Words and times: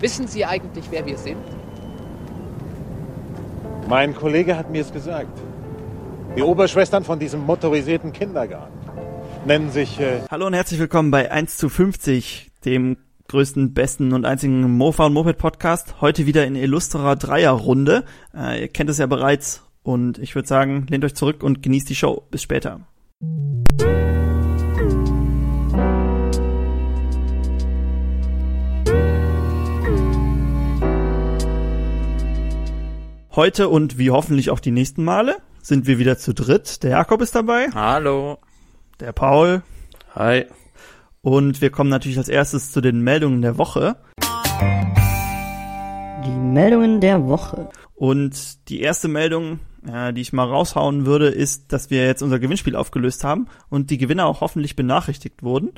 Wissen 0.00 0.26
Sie 0.26 0.46
eigentlich, 0.46 0.86
wer 0.90 1.04
wir 1.04 1.18
sind? 1.18 1.36
Mein 3.86 4.14
Kollege 4.14 4.56
hat 4.56 4.70
mir 4.70 4.80
es 4.80 4.92
gesagt. 4.92 5.38
Die 6.36 6.42
Oberschwestern 6.42 7.04
von 7.04 7.18
diesem 7.18 7.40
motorisierten 7.40 8.12
Kindergarten 8.12 8.72
nennen 9.44 9.70
sich. 9.70 10.00
Äh 10.00 10.20
Hallo 10.30 10.46
und 10.46 10.54
herzlich 10.54 10.80
willkommen 10.80 11.10
bei 11.10 11.30
1 11.30 11.58
zu 11.58 11.68
50, 11.68 12.50
dem 12.64 12.96
größten, 13.28 13.74
besten 13.74 14.14
und 14.14 14.24
einzigen 14.24 14.62
Mofa 14.78 15.04
und 15.04 15.12
Moped 15.12 15.36
Podcast. 15.36 16.00
Heute 16.00 16.24
wieder 16.24 16.46
in 16.46 16.56
illustrer 16.56 17.16
Dreierrunde. 17.16 18.04
Äh, 18.34 18.62
ihr 18.62 18.68
kennt 18.68 18.88
es 18.88 18.96
ja 18.96 19.06
bereits 19.06 19.64
und 19.82 20.18
ich 20.18 20.34
würde 20.34 20.48
sagen, 20.48 20.86
lehnt 20.88 21.04
euch 21.04 21.14
zurück 21.14 21.42
und 21.42 21.62
genießt 21.62 21.90
die 21.90 21.94
Show. 21.94 22.22
Bis 22.30 22.42
später. 22.42 22.80
Heute 33.36 33.68
und 33.68 33.96
wie 33.96 34.10
hoffentlich 34.10 34.50
auch 34.50 34.58
die 34.58 34.72
nächsten 34.72 35.04
Male 35.04 35.36
sind 35.62 35.86
wir 35.86 36.00
wieder 36.00 36.18
zu 36.18 36.34
dritt. 36.34 36.82
Der 36.82 36.90
Jakob 36.90 37.22
ist 37.22 37.36
dabei. 37.36 37.68
Hallo. 37.72 38.38
Der 38.98 39.12
Paul. 39.12 39.62
Hi. 40.16 40.46
Und 41.22 41.60
wir 41.60 41.70
kommen 41.70 41.90
natürlich 41.90 42.18
als 42.18 42.28
erstes 42.28 42.72
zu 42.72 42.80
den 42.80 43.02
Meldungen 43.02 43.40
der 43.40 43.56
Woche. 43.56 43.94
Die 46.26 46.36
Meldungen 46.40 47.00
der 47.00 47.24
Woche. 47.28 47.68
Und 47.94 48.68
die 48.68 48.80
erste 48.80 49.06
Meldung, 49.06 49.60
äh, 49.86 50.12
die 50.12 50.22
ich 50.22 50.32
mal 50.32 50.48
raushauen 50.48 51.06
würde, 51.06 51.28
ist, 51.28 51.72
dass 51.72 51.88
wir 51.88 52.04
jetzt 52.04 52.22
unser 52.22 52.40
Gewinnspiel 52.40 52.74
aufgelöst 52.74 53.22
haben 53.22 53.46
und 53.68 53.90
die 53.90 53.98
Gewinner 53.98 54.26
auch 54.26 54.40
hoffentlich 54.40 54.74
benachrichtigt 54.74 55.44
wurden 55.44 55.74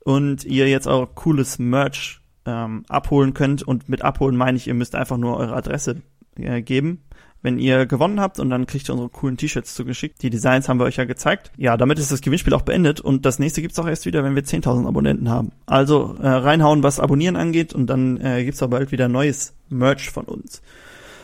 und 0.00 0.44
ihr 0.44 0.68
jetzt 0.68 0.88
auch 0.88 1.14
cooles 1.14 1.58
Merch 1.58 2.20
ähm, 2.44 2.84
abholen 2.90 3.32
könnt. 3.32 3.62
Und 3.62 3.88
mit 3.88 4.02
abholen 4.02 4.36
meine 4.36 4.58
ich, 4.58 4.66
ihr 4.66 4.74
müsst 4.74 4.94
einfach 4.94 5.16
nur 5.16 5.38
eure 5.38 5.54
Adresse 5.54 6.02
äh, 6.36 6.62
geben, 6.62 7.02
wenn 7.42 7.58
ihr 7.58 7.86
gewonnen 7.86 8.20
habt 8.20 8.38
und 8.38 8.50
dann 8.50 8.66
kriegt 8.66 8.88
ihr 8.88 8.92
unsere 8.92 9.10
coolen 9.10 9.36
T-Shirts 9.36 9.74
zugeschickt. 9.74 10.22
Die 10.22 10.30
Designs 10.30 10.68
haben 10.68 10.78
wir 10.78 10.84
euch 10.84 10.96
ja 10.96 11.04
gezeigt. 11.04 11.50
Ja, 11.56 11.76
damit 11.76 11.98
ist 11.98 12.12
das 12.12 12.20
Gewinnspiel 12.20 12.54
auch 12.54 12.62
beendet 12.62 13.00
und 13.00 13.26
das 13.26 13.38
nächste 13.38 13.62
gibt's 13.62 13.78
auch 13.78 13.86
erst 13.86 14.06
wieder, 14.06 14.24
wenn 14.24 14.34
wir 14.34 14.44
10.000 14.44 14.86
Abonnenten 14.86 15.28
haben. 15.28 15.52
Also 15.66 16.16
äh, 16.20 16.28
reinhauen, 16.28 16.82
was 16.82 17.00
Abonnieren 17.00 17.36
angeht 17.36 17.74
und 17.74 17.88
dann 17.88 18.20
äh, 18.20 18.44
gibt's 18.44 18.62
auch 18.62 18.68
bald 18.70 18.92
wieder 18.92 19.08
neues 19.08 19.54
Merch 19.68 20.10
von 20.10 20.24
uns. 20.24 20.62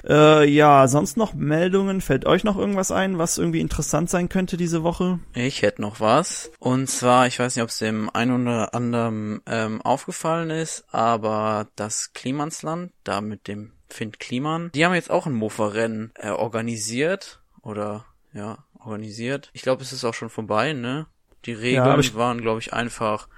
Äh, 0.07 0.49
ja, 0.49 0.87
sonst 0.89 1.17
noch 1.17 1.35
Meldungen? 1.35 2.01
Fällt 2.01 2.25
euch 2.25 2.45
noch 2.45 2.57
irgendwas 2.57 2.91
ein, 2.91 3.19
was 3.19 3.39
irgendwie 3.39 3.61
interessant 3.61 4.11
sein 4.11 4.29
könnte 4.29 4.57
diese 4.57 4.83
Woche? 4.83 5.19
Ich 5.35 5.63
hätte 5.63 5.83
noch 5.83 6.01
was. 6.01 6.51
Und 6.59 6.89
zwar, 6.89 7.27
ich 7.27 7.39
weiß 7.39 7.57
nicht, 7.57 7.63
ob 7.63 7.69
es 7.69 7.79
dem 7.79 8.09
einen 8.11 8.47
oder 8.47 8.75
anderen 8.75 9.41
ähm, 9.47 9.83
aufgefallen 9.83 10.51
ist, 10.51 10.85
aber 10.93 11.69
das 11.77 12.13
Klimansland, 12.13 12.93
da 13.05 13.21
mit 13.21 13.49
dem 13.49 13.73
Finn 13.89 14.13
Kliman. 14.13 14.71
Die 14.75 14.85
haben 14.85 14.95
jetzt 14.95 15.11
auch 15.11 15.27
ein 15.27 15.33
Mofa-Rennen 15.35 16.13
äh, 16.15 16.31
organisiert 16.31 17.41
oder 17.63 18.05
ja, 18.33 18.65
organisiert. 18.79 19.51
Ich 19.53 19.63
glaube, 19.63 19.83
es 19.83 19.93
ist 19.93 20.05
auch 20.05 20.15
schon 20.15 20.31
vorbei, 20.31 20.73
ne? 20.73 21.07
Die 21.45 21.53
Regeln 21.53 22.03
Ja, 22.03 22.15
waren, 22.15 22.41
glaube 22.41 22.61
ich, 22.61 22.73
einfach, 22.73 23.29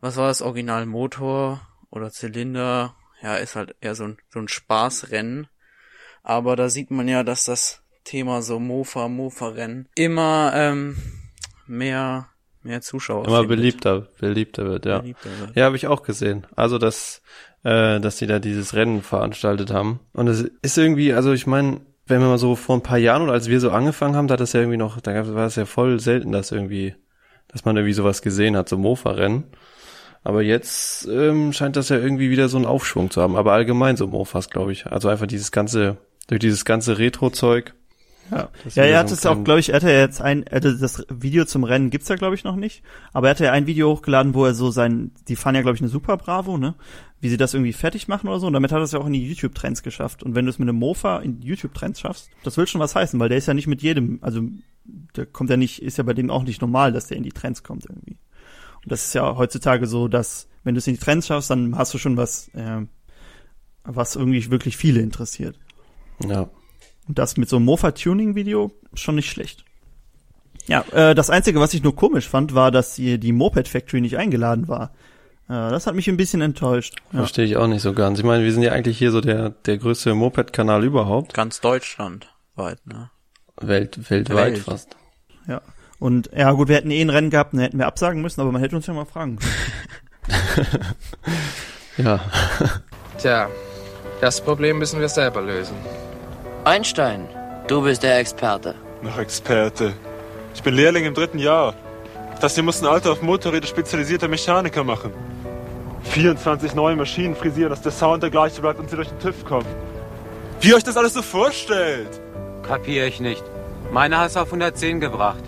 was 0.00 0.16
war 0.16 0.28
das, 0.28 0.42
Original 0.42 0.86
Motor 0.86 1.60
oder 1.90 2.10
Zylinder? 2.10 2.96
Ja, 3.22 3.36
ist 3.36 3.56
halt 3.56 3.76
eher 3.80 3.94
so 3.94 4.04
ein, 4.04 4.18
so 4.30 4.38
ein 4.38 4.48
Spaßrennen. 4.48 5.48
Aber 6.22 6.56
da 6.56 6.68
sieht 6.68 6.90
man 6.90 7.08
ja, 7.08 7.22
dass 7.22 7.44
das 7.44 7.82
Thema 8.04 8.42
so 8.42 8.58
Mofa, 8.58 9.08
Mofa-Rennen 9.08 9.88
immer 9.94 10.52
ähm, 10.54 10.96
mehr, 11.66 12.28
mehr 12.62 12.80
Zuschauer 12.80 13.26
Immer 13.26 13.40
findet. 13.40 13.56
beliebter, 13.56 14.06
beliebter 14.20 14.64
wird, 14.66 14.86
ja. 14.86 14.98
Beliebter 14.98 15.30
wird. 15.40 15.56
Ja, 15.56 15.64
habe 15.66 15.76
ich 15.76 15.86
auch 15.86 16.02
gesehen. 16.02 16.46
Also, 16.56 16.78
dass, 16.78 17.22
äh, 17.64 18.00
dass 18.00 18.16
die 18.16 18.26
da 18.26 18.38
dieses 18.38 18.74
Rennen 18.74 19.02
veranstaltet 19.02 19.72
haben. 19.72 20.00
Und 20.12 20.28
es 20.28 20.42
ist 20.62 20.76
irgendwie, 20.78 21.12
also 21.14 21.32
ich 21.32 21.46
meine, 21.46 21.80
wenn 22.06 22.20
wir 22.20 22.28
mal 22.28 22.38
so 22.38 22.56
vor 22.56 22.76
ein 22.76 22.82
paar 22.82 22.98
Jahren 22.98 23.22
oder 23.22 23.32
als 23.32 23.48
wir 23.48 23.60
so 23.60 23.70
angefangen 23.70 24.16
haben, 24.16 24.28
da 24.28 24.32
hat 24.34 24.40
das 24.40 24.52
ja 24.54 24.60
irgendwie 24.60 24.78
noch, 24.78 25.00
da 25.00 25.12
gab- 25.12 25.34
war 25.34 25.46
es 25.46 25.56
ja 25.56 25.66
voll 25.66 26.00
selten, 26.00 26.32
dass 26.32 26.52
irgendwie, 26.52 26.94
dass 27.48 27.64
man 27.64 27.76
irgendwie 27.76 27.92
sowas 27.92 28.22
gesehen 28.22 28.56
hat, 28.56 28.68
so 28.68 28.76
Mofa-Rennen. 28.78 29.44
Aber 30.24 30.42
jetzt 30.42 31.06
ähm, 31.06 31.52
scheint 31.52 31.76
das 31.76 31.88
ja 31.90 31.96
irgendwie 31.96 32.28
wieder 32.30 32.48
so 32.48 32.56
einen 32.56 32.66
Aufschwung 32.66 33.10
zu 33.10 33.22
haben. 33.22 33.36
Aber 33.36 33.52
allgemein 33.52 33.96
so 33.96 34.06
Mofas, 34.06 34.50
glaube 34.50 34.72
ich. 34.72 34.86
Also 34.86 35.08
einfach 35.08 35.26
dieses 35.26 35.52
ganze, 35.52 35.96
durch 36.26 36.40
dieses 36.40 36.64
ganze 36.64 36.98
Retro-Zeug. 36.98 37.74
Ja, 38.30 38.48
ja 38.74 38.82
er 38.84 38.98
hat 38.98 39.08
so 39.08 39.14
es 39.14 39.26
auch, 39.26 39.42
glaube 39.44 39.60
ich, 39.60 39.70
er 39.70 39.76
hatte 39.76 39.90
ja 39.90 40.00
jetzt 40.00 40.20
ein, 40.20 40.44
er 40.44 40.56
hatte 40.56 40.76
das 40.76 41.04
Video 41.08 41.44
zum 41.44 41.64
Rennen 41.64 41.90
gibt's 41.90 42.08
ja, 42.08 42.16
glaube 42.16 42.34
ich, 42.34 42.44
noch 42.44 42.56
nicht. 42.56 42.82
Aber 43.12 43.28
er 43.28 43.30
hatte 43.30 43.44
ja 43.44 43.52
ein 43.52 43.66
Video 43.66 43.90
hochgeladen, 43.90 44.34
wo 44.34 44.44
er 44.44 44.54
so 44.54 44.70
sein, 44.70 45.12
die 45.28 45.36
fahren 45.36 45.54
ja, 45.54 45.62
glaube 45.62 45.76
ich, 45.76 45.82
eine 45.82 45.90
Super 45.90 46.16
Bravo, 46.16 46.58
ne? 46.58 46.74
Wie 47.20 47.28
sie 47.28 47.36
das 47.36 47.54
irgendwie 47.54 47.72
fertig 47.72 48.08
machen 48.08 48.28
oder 48.28 48.40
so. 48.40 48.46
Und 48.46 48.52
damit 48.52 48.72
hat 48.72 48.78
er 48.78 48.84
es 48.84 48.92
ja 48.92 49.00
auch 49.00 49.06
in 49.06 49.12
die 49.12 49.26
YouTube-Trends 49.26 49.82
geschafft. 49.82 50.22
Und 50.22 50.34
wenn 50.34 50.44
du 50.44 50.50
es 50.50 50.58
mit 50.58 50.68
einem 50.68 50.78
Mofa 50.78 51.18
in 51.18 51.40
die 51.40 51.48
YouTube-Trends 51.48 52.00
schaffst, 52.00 52.30
das 52.44 52.56
will 52.56 52.66
schon 52.66 52.80
was 52.80 52.94
heißen, 52.94 53.18
weil 53.18 53.28
der 53.28 53.38
ist 53.38 53.46
ja 53.46 53.54
nicht 53.54 53.66
mit 53.66 53.82
jedem, 53.82 54.18
also 54.22 54.42
der 55.16 55.26
kommt 55.26 55.50
ja 55.50 55.56
nicht, 55.56 55.82
ist 55.82 55.98
ja 55.98 56.04
bei 56.04 56.14
dem 56.14 56.30
auch 56.30 56.44
nicht 56.44 56.60
normal, 56.60 56.92
dass 56.92 57.08
der 57.08 57.16
in 57.16 57.22
die 57.22 57.32
Trends 57.32 57.62
kommt 57.62 57.86
irgendwie. 57.86 58.18
Und 58.82 58.92
das 58.92 59.06
ist 59.06 59.14
ja 59.14 59.36
heutzutage 59.36 59.86
so, 59.86 60.08
dass 60.08 60.48
wenn 60.64 60.74
du 60.74 60.78
es 60.78 60.86
in 60.86 60.94
die 60.94 61.00
Trends 61.00 61.26
schaffst, 61.26 61.50
dann 61.50 61.76
hast 61.76 61.94
du 61.94 61.98
schon 61.98 62.16
was, 62.16 62.48
äh, 62.54 62.82
was 63.84 64.16
irgendwie 64.16 64.50
wirklich 64.50 64.76
viele 64.76 65.00
interessiert. 65.00 65.58
Ja. 66.24 66.48
Und 67.08 67.18
das 67.18 67.36
mit 67.36 67.48
so 67.48 67.56
einem 67.56 67.64
Mofa-Tuning-Video 67.64 68.70
schon 68.94 69.14
nicht 69.14 69.30
schlecht. 69.30 69.64
Ja, 70.66 70.84
äh, 70.92 71.14
das 71.14 71.30
Einzige, 71.30 71.58
was 71.60 71.72
ich 71.72 71.82
nur 71.82 71.96
komisch 71.96 72.28
fand, 72.28 72.54
war, 72.54 72.70
dass 72.70 72.94
hier 72.94 73.16
die 73.18 73.32
Moped 73.32 73.66
Factory 73.66 74.02
nicht 74.02 74.18
eingeladen 74.18 74.68
war. 74.68 74.92
Äh, 75.48 75.70
das 75.70 75.86
hat 75.86 75.94
mich 75.94 76.08
ein 76.08 76.18
bisschen 76.18 76.42
enttäuscht. 76.42 76.96
Ja. 77.12 77.20
Verstehe 77.20 77.46
ich 77.46 77.56
auch 77.56 77.66
nicht 77.66 77.80
so 77.80 77.94
ganz. 77.94 78.18
Ich 78.18 78.24
meine, 78.24 78.44
wir 78.44 78.52
sind 78.52 78.62
ja 78.62 78.72
eigentlich 78.72 78.98
hier 78.98 79.10
so 79.10 79.22
der, 79.22 79.50
der 79.50 79.78
größte 79.78 80.14
Moped-Kanal 80.14 80.84
überhaupt. 80.84 81.32
Ganz 81.32 81.60
Deutschland 81.60 82.28
weit, 82.54 82.86
ne? 82.86 83.10
Welt, 83.56 84.10
weltweit 84.10 84.52
Welt. 84.52 84.58
fast. 84.58 84.96
ja. 85.46 85.62
Und 85.98 86.30
ja 86.36 86.52
gut, 86.52 86.68
wir 86.68 86.76
hätten 86.76 86.92
eh 86.92 87.00
ein 87.00 87.10
Rennen 87.10 87.30
gehabt, 87.30 87.54
dann 87.54 87.60
hätten 87.60 87.78
wir 87.78 87.86
absagen 87.86 88.22
müssen, 88.22 88.40
aber 88.40 88.52
man 88.52 88.60
hätte 88.62 88.76
uns 88.76 88.86
ja 88.86 88.94
mal 88.94 89.04
fragen 89.04 89.38
können. 89.38 90.78
Ja. 91.98 92.20
Tja, 93.18 93.50
das 94.20 94.40
Problem 94.40 94.78
müssen 94.78 95.00
wir 95.00 95.08
selber 95.08 95.42
lösen. 95.42 95.74
Einstein, 96.68 97.26
du 97.66 97.80
bist 97.80 98.02
der 98.02 98.18
Experte. 98.18 98.74
Noch 99.00 99.16
Experte. 99.16 99.94
Ich 100.54 100.62
bin 100.62 100.74
Lehrling 100.74 101.06
im 101.06 101.14
dritten 101.14 101.38
Jahr. 101.38 101.72
Das 102.42 102.56
hier 102.56 102.62
muss 102.62 102.82
ein 102.82 102.86
alter 102.86 103.12
auf 103.12 103.22
Motorräder 103.22 103.66
spezialisierter 103.66 104.28
Mechaniker 104.28 104.84
machen. 104.84 105.10
24 106.02 106.74
neue 106.74 106.94
Maschinen 106.94 107.34
frisieren, 107.34 107.70
dass 107.70 107.80
der 107.80 107.90
Sound 107.90 108.22
der 108.22 108.28
gleiche 108.28 108.60
bleibt 108.60 108.78
und 108.80 108.90
sie 108.90 108.96
durch 108.96 109.08
den 109.08 109.18
TÜV 109.18 109.46
kommen. 109.46 109.64
Wie 110.60 110.68
ihr 110.68 110.76
euch 110.76 110.84
das 110.84 110.98
alles 110.98 111.14
so 111.14 111.22
vorstellt? 111.22 112.20
Kapier 112.64 113.06
ich 113.06 113.18
nicht. 113.18 113.44
Meine 113.90 114.18
hast 114.18 114.36
du 114.36 114.40
auf 114.40 114.48
110 114.48 115.00
gebracht. 115.00 115.44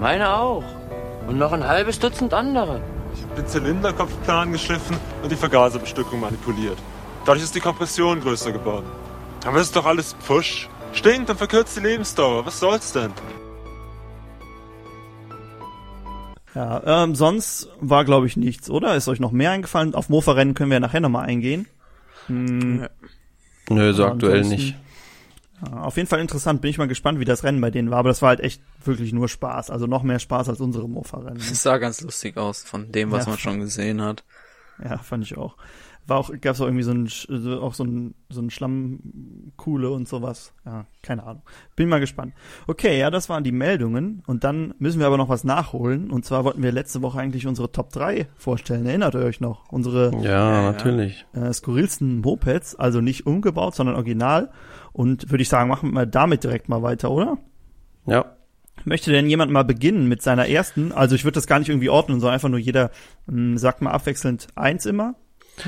Meine 0.00 0.34
auch. 0.34 0.64
Und 1.28 1.38
noch 1.38 1.52
ein 1.52 1.64
halbes 1.64 2.00
Dutzend 2.00 2.34
andere. 2.34 2.80
Ich 3.14 3.22
habe 3.22 3.36
den 3.36 3.46
Zylinderkopfplan 3.46 4.50
geschliffen 4.50 4.96
und 5.22 5.30
die 5.30 5.36
Vergaserbestückung 5.36 6.18
manipuliert. 6.18 6.78
Dadurch 7.24 7.44
ist 7.44 7.54
die 7.54 7.60
Kompression 7.60 8.20
größer 8.20 8.50
geworden. 8.50 9.03
Aber 9.44 9.58
es 9.58 9.66
ist 9.68 9.76
doch 9.76 9.84
alles 9.86 10.14
Pfusch. 10.20 10.68
Stinkt 10.92 11.28
und 11.28 11.36
verkürzt 11.36 11.76
die 11.76 11.80
Lebensdauer. 11.80 12.46
Was 12.46 12.60
soll's 12.60 12.92
denn? 12.92 13.12
Ja, 16.54 17.02
ähm, 17.04 17.14
sonst 17.16 17.68
war, 17.80 18.04
glaube 18.04 18.26
ich, 18.26 18.36
nichts, 18.36 18.70
oder? 18.70 18.94
Ist 18.94 19.08
euch 19.08 19.18
noch 19.18 19.32
mehr 19.32 19.50
eingefallen? 19.50 19.94
Auf 19.94 20.08
Mofa-Rennen 20.08 20.54
können 20.54 20.70
wir 20.70 20.76
ja 20.76 20.80
nachher 20.80 21.00
nochmal 21.00 21.26
eingehen. 21.26 21.66
Hm, 22.28 22.86
Nö, 23.68 23.92
so 23.92 24.06
aktuell 24.06 24.42
nicht. 24.44 24.76
ja, 25.66 25.78
auf 25.78 25.96
jeden 25.96 26.08
Fall 26.08 26.20
interessant. 26.20 26.60
Bin 26.60 26.70
ich 26.70 26.78
mal 26.78 26.86
gespannt, 26.86 27.18
wie 27.18 27.24
das 27.24 27.42
Rennen 27.42 27.60
bei 27.60 27.72
denen 27.72 27.90
war. 27.90 27.98
Aber 27.98 28.08
das 28.08 28.22
war 28.22 28.28
halt 28.28 28.40
echt 28.40 28.62
wirklich 28.84 29.12
nur 29.12 29.28
Spaß. 29.28 29.70
Also 29.70 29.86
noch 29.88 30.04
mehr 30.04 30.20
Spaß 30.20 30.48
als 30.48 30.60
unsere 30.60 30.88
Mofa-Rennen. 30.88 31.38
ne? 31.38 31.42
Es 31.42 31.62
sah 31.62 31.78
ganz 31.78 32.00
lustig 32.02 32.36
aus 32.36 32.62
von 32.62 32.92
dem, 32.92 33.10
was 33.10 33.24
Ja. 33.24 33.30
man 33.30 33.38
schon 33.38 33.58
gesehen 33.58 34.00
hat. 34.00 34.22
Ja, 34.82 34.98
fand 34.98 35.24
ich 35.24 35.36
auch. 35.36 35.56
War 36.06 36.18
auch, 36.18 36.30
gab's 36.40 36.60
auch 36.60 36.66
irgendwie 36.66 36.82
so 36.82 36.92
ein, 36.92 37.08
auch 37.60 37.72
so 37.72 37.82
ein, 37.84 38.14
so 38.28 38.42
ein 38.42 38.50
Schlammkuhle 38.50 39.88
und 39.90 40.06
sowas. 40.08 40.52
Ja, 40.66 40.84
keine 41.02 41.22
Ahnung. 41.24 41.42
Bin 41.76 41.88
mal 41.88 42.00
gespannt. 42.00 42.34
Okay, 42.66 42.98
ja, 42.98 43.10
das 43.10 43.28
waren 43.28 43.42
die 43.44 43.52
Meldungen. 43.52 44.22
Und 44.26 44.44
dann 44.44 44.74
müssen 44.78 45.00
wir 45.00 45.06
aber 45.06 45.16
noch 45.16 45.28
was 45.28 45.44
nachholen. 45.44 46.10
Und 46.10 46.24
zwar 46.24 46.44
wollten 46.44 46.62
wir 46.62 46.72
letzte 46.72 47.00
Woche 47.02 47.18
eigentlich 47.20 47.46
unsere 47.46 47.72
Top 47.72 47.90
3 47.92 48.26
vorstellen. 48.36 48.84
Erinnert 48.86 49.14
ihr 49.14 49.20
euch 49.20 49.40
noch? 49.40 49.70
Unsere 49.72 50.10
Ja, 50.22 50.62
Ja, 50.62 50.72
natürlich. 50.72 51.24
äh, 51.32 51.52
skurrilsten 51.52 52.20
Mopeds, 52.20 52.74
also 52.76 53.00
nicht 53.00 53.26
umgebaut, 53.26 53.74
sondern 53.74 53.96
original. 53.96 54.50
Und 54.92 55.30
würde 55.30 55.42
ich 55.42 55.48
sagen, 55.48 55.68
machen 55.70 55.92
wir 55.92 56.06
damit 56.06 56.44
direkt 56.44 56.68
mal 56.68 56.82
weiter, 56.82 57.10
oder? 57.10 57.38
Ja. 58.06 58.36
Möchte 58.84 59.10
denn 59.10 59.30
jemand 59.30 59.50
mal 59.52 59.64
beginnen 59.64 60.08
mit 60.08 60.20
seiner 60.20 60.48
ersten? 60.48 60.92
Also 60.92 61.14
ich 61.14 61.24
würde 61.24 61.36
das 61.36 61.46
gar 61.46 61.58
nicht 61.60 61.68
irgendwie 61.70 61.88
ordnen, 61.88 62.20
sondern 62.20 62.34
einfach 62.34 62.48
nur 62.50 62.58
jeder 62.58 62.90
mh, 63.26 63.56
sagt 63.58 63.80
mal 63.80 63.92
abwechselnd 63.92 64.48
eins 64.56 64.84
immer. 64.84 65.14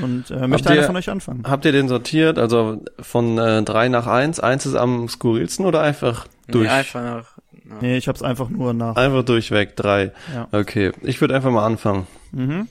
Und 0.01 0.29
äh, 0.31 0.47
möchte 0.47 0.69
ihr- 0.69 0.79
einer 0.79 0.87
von 0.87 0.95
euch 0.97 1.09
anfangen? 1.09 1.43
Habt 1.47 1.65
ihr 1.65 1.71
den 1.71 1.87
sortiert? 1.87 2.37
Also 2.37 2.83
von 2.99 3.37
äh, 3.37 3.63
drei 3.63 3.87
nach 3.89 4.07
eins? 4.07 4.39
Eins 4.39 4.65
ist 4.65 4.75
am 4.75 5.07
skurrilsten 5.09 5.65
oder 5.65 5.81
einfach 5.81 6.27
durch? 6.47 6.65
Nee, 6.67 6.73
einfach 6.73 7.01
nach, 7.01 7.25
na, 7.63 7.75
Nee, 7.81 7.97
ich 7.97 8.07
hab's 8.07 8.21
einfach 8.21 8.49
nur 8.49 8.73
nach. 8.73 8.95
Einfach 8.95 9.23
durchweg, 9.23 9.75
drei. 9.75 10.11
Ja. 10.33 10.47
Okay, 10.51 10.91
ich 11.03 11.21
würde 11.21 11.35
einfach 11.35 11.51
mal 11.51 11.65
anfangen. 11.65 12.07
Mhm. 12.31 12.67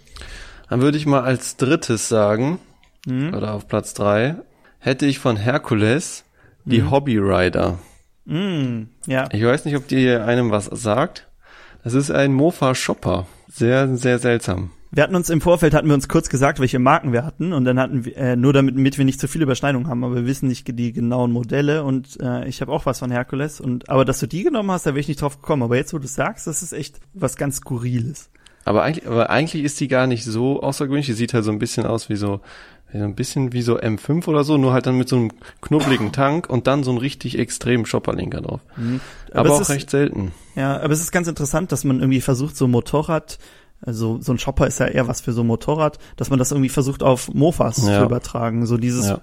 Dann 0.69 0.81
würde 0.83 0.99
ich 0.99 1.07
mal 1.07 1.23
als 1.23 1.57
drittes 1.57 2.09
sagen, 2.09 2.59
Mhm. 3.07 3.35
oder 3.35 3.55
auf 3.55 3.69
Platz 3.69 3.95
drei 3.95 4.37
hätte 4.79 5.07
ich 5.07 5.19
von 5.19 5.37
Herkules 5.37 6.25
die 6.65 6.83
Mhm. 6.83 6.91
Hobby 6.91 7.19
Rider. 7.19 7.79
Mm, 8.25 8.89
ja. 9.07 9.29
Ich 9.33 9.45
weiß 9.45 9.65
nicht, 9.65 9.77
ob 9.77 9.87
die 9.87 10.09
einem 10.11 10.51
was 10.51 10.65
sagt. 10.67 11.29
Das 11.85 11.95
ist 11.95 12.11
ein 12.11 12.33
Mofa 12.33 12.75
Shopper. 12.75 13.27
Sehr, 13.49 13.97
sehr 13.97 14.19
seltsam. 14.19 14.71
Wir 14.97 15.03
hatten 15.03 15.15
uns 15.15 15.29
im 15.29 15.43
Vorfeld, 15.43 15.75
hatten 15.75 15.89
wir 15.89 15.95
uns 15.95 16.09
kurz 16.09 16.31
gesagt, 16.31 16.59
welche 16.59 16.79
Marken 16.79 17.13
wir 17.13 17.23
hatten 17.23 17.53
und 17.53 17.67
dann 17.67 17.79
hatten 17.79 18.07
wir, 18.07 18.17
äh, 18.17 18.35
nur 18.35 18.55
damit, 18.55 18.77
damit 18.77 18.97
wir 18.97 19.05
nicht 19.05 19.21
zu 19.21 19.29
viele 19.29 19.45
Überschneidungen 19.45 19.89
haben, 19.89 20.03
aber 20.03 20.15
wir 20.15 20.27
wissen 20.27 20.49
nicht 20.49 20.67
die 20.67 20.95
genauen 20.95 21.33
Modelle 21.33 21.85
und 21.85 22.19
äh, 22.19 22.49
ich 22.49 22.63
habe 22.63 22.73
auch 22.73 22.87
was 22.87 23.01
von 23.01 23.11
Herkules 23.11 23.61
und 23.61 23.91
aber 23.91 24.07
dass 24.07 24.21
du 24.21 24.27
die 24.27 24.43
genommen 24.43 24.71
hast, 24.71 24.87
da 24.87 24.93
wäre 24.93 25.01
ich 25.01 25.09
nicht 25.09 25.21
drauf 25.21 25.43
gekommen, 25.43 25.65
aber 25.65 25.77
jetzt, 25.77 25.93
wo 25.93 25.99
du 25.99 26.09
sagst, 26.09 26.47
das 26.47 26.63
ist 26.63 26.73
echt 26.73 26.99
was 27.13 27.37
ganz 27.37 27.57
Skurriles. 27.57 28.31
Aber 28.65 28.85
eigentlich, 28.85 29.07
aber 29.07 29.29
eigentlich 29.29 29.65
ist 29.65 29.79
die 29.81 29.89
gar 29.89 30.07
nicht 30.07 30.25
so 30.25 30.63
außergewöhnlich. 30.63 31.07
Die 31.07 31.13
sieht 31.13 31.35
halt 31.35 31.45
so 31.45 31.53
ein 31.53 31.61
bisschen 31.61 31.87
aus 31.87 32.09
wie 32.09 32.17
so, 32.17 32.41
ein 32.93 33.15
bisschen 33.15 33.53
wie 33.53 33.63
so 33.63 33.79
M5 33.79 34.27
oder 34.27 34.45
so, 34.45 34.57
nur 34.57 34.73
halt 34.73 34.87
dann 34.87 34.97
mit 34.97 35.09
so 35.09 35.17
einem 35.17 35.31
knubbeligen 35.61 36.11
Tank 36.11 36.49
und 36.49 36.67
dann 36.67 36.83
so 36.83 36.91
einen 36.91 36.99
richtig 36.99 37.39
extremen 37.39 37.87
Shopperlinker 37.87 38.41
drauf. 38.41 38.61
Mhm. 38.77 39.01
Aber, 39.31 39.51
es 39.51 39.55
auch 39.55 39.61
ist, 39.61 39.71
recht 39.71 39.91
selten. 39.91 40.33
Ja, 40.57 40.81
aber 40.81 40.95
es 40.95 41.01
ist 41.01 41.13
ganz 41.13 41.29
interessant, 41.29 41.71
dass 41.71 41.85
man 41.85 42.01
irgendwie 42.01 42.21
versucht, 42.21 42.57
so 42.57 42.67
Motorrad, 42.67 43.39
also 43.81 44.21
so 44.21 44.33
ein 44.33 44.39
Shopper 44.39 44.67
ist 44.67 44.81
ja 44.81 44.87
eher 44.87 45.07
was 45.09 45.21
für 45.21 45.33
so 45.33 45.43
ein 45.43 45.47
Motorrad, 45.47 45.99
dass 46.17 46.31
man 46.31 46.39
das 46.39 46.51
irgendwie 46.51 46.69
versucht 46.71 47.03
auf 47.03 47.33
Mofas 47.35 47.79
Ja. 47.87 47.99
zu 48.01 48.05
übertragen. 48.05 48.67
So 48.67 48.77
dieses, 48.77 49.09
Ja. 49.09 49.21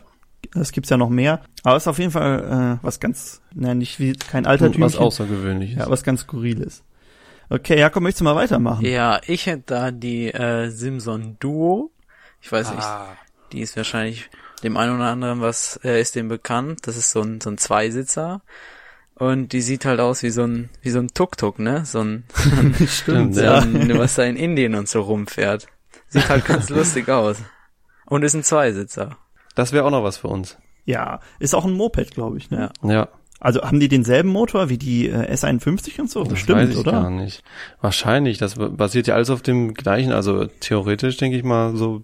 es 0.56 0.72
gibt's 0.72 0.90
ja 0.90 0.98
noch 0.98 1.10
mehr. 1.10 1.42
Aber 1.64 1.76
es 1.78 1.84
ist 1.84 1.88
auf 1.88 2.00
jeden 2.00 2.12
Fall 2.12 2.80
äh, 2.82 2.86
was 2.86 3.00
ganz, 3.00 3.42
ne, 3.54 3.76
nicht 3.76 4.00
wie 4.00 4.14
kein 4.14 4.46
Altertümchen. 4.46 4.84
Was 4.84 4.98
außergewöhnlich 4.98 5.72
ist. 5.72 5.80
Ja, 5.80 5.90
was 5.90 6.04
ganz 6.04 6.22
Skurriles. 6.22 6.84
Okay, 7.50 7.78
Jakob, 7.80 8.02
möchtest 8.04 8.22
du 8.22 8.26
mal 8.26 8.36
weitermachen? 8.36 8.86
Ja, 8.86 9.20
ich 9.28 9.46
hätte 9.46 9.64
da 9.68 9.92
die 9.92 10.28
äh, 10.34 10.70
Simson 10.70 11.38
Duo. 11.40 11.92
Ich 12.42 12.52
weiß 12.52 12.72
nicht, 12.72 12.84
Ah, 12.84 13.08
die 13.52 13.62
ist 13.62 13.76
wahrscheinlich 13.78 14.30
dem 14.64 14.78
einen 14.78 14.96
oder 14.96 15.06
anderen 15.08 15.42
was 15.42 15.80
äh, 15.84 16.00
ist 16.02 16.16
dem 16.16 16.30
bekannt. 16.30 16.88
Das 16.88 16.96
ist 16.98 17.12
so 17.12 17.22
ein 17.22 17.42
so 17.42 17.50
ein 17.50 17.58
Zweisitzer 17.58 18.42
und 19.16 19.54
die 19.54 19.62
sieht 19.62 19.86
halt 19.86 20.00
aus 20.00 20.24
wie 20.24 20.30
so 20.30 20.44
ein 20.44 20.70
wie 20.82 20.90
so 20.90 21.00
ein 21.00 21.10
Tuk-Tuk, 21.14 21.60
ne? 21.60 21.86
So 21.86 22.00
ein, 22.02 22.24
Stimmt, 22.88 23.36
so 23.36 23.42
ja. 23.42 23.60
ein 23.60 23.98
was 23.98 24.16
da 24.16 24.24
in 24.24 24.36
Indien 24.36 24.76
und 24.76 24.88
so 24.88 25.02
rumfährt. 25.02 25.68
Sieht 26.10 26.30
halt 26.30 26.46
ganz 26.46 26.70
lustig 26.72 27.10
aus 27.10 27.38
und 28.06 28.24
ist 28.24 28.34
ein 28.36 28.44
Zweisitzer. 28.44 29.18
Das 29.56 29.72
wäre 29.72 29.86
auch 29.86 29.92
noch 29.92 30.04
was 30.04 30.18
für 30.18 30.28
uns. 30.28 30.58
Ja, 30.86 31.20
ist 31.40 31.54
auch 31.56 31.66
ein 31.66 31.74
Moped, 31.74 32.12
glaube 32.12 32.38
ich, 32.38 32.50
ne? 32.52 32.70
Ja. 32.84 32.92
Ja. 32.92 33.08
Also 33.40 33.62
haben 33.62 33.80
die 33.82 33.90
denselben 33.90 34.30
Motor 34.30 34.70
wie 34.70 34.78
die 34.78 35.10
äh, 35.10 35.34
S51 35.34 36.00
und 36.00 36.10
so? 36.10 36.22
Das 36.24 36.30
Bestimmt, 36.34 36.60
weiß 36.60 36.70
ich 36.70 36.78
oder? 36.78 36.92
gar 36.94 37.10
nicht. 37.10 37.44
Wahrscheinlich. 37.82 38.38
Das 38.38 38.56
basiert 38.56 39.08
ja 39.08 39.16
alles 39.16 39.30
auf 39.30 39.42
dem 39.42 39.74
gleichen. 39.74 40.14
Also 40.14 40.46
theoretisch 40.62 41.18
denke 41.18 41.38
ich 41.38 41.44
mal, 41.44 41.76
so 41.76 42.04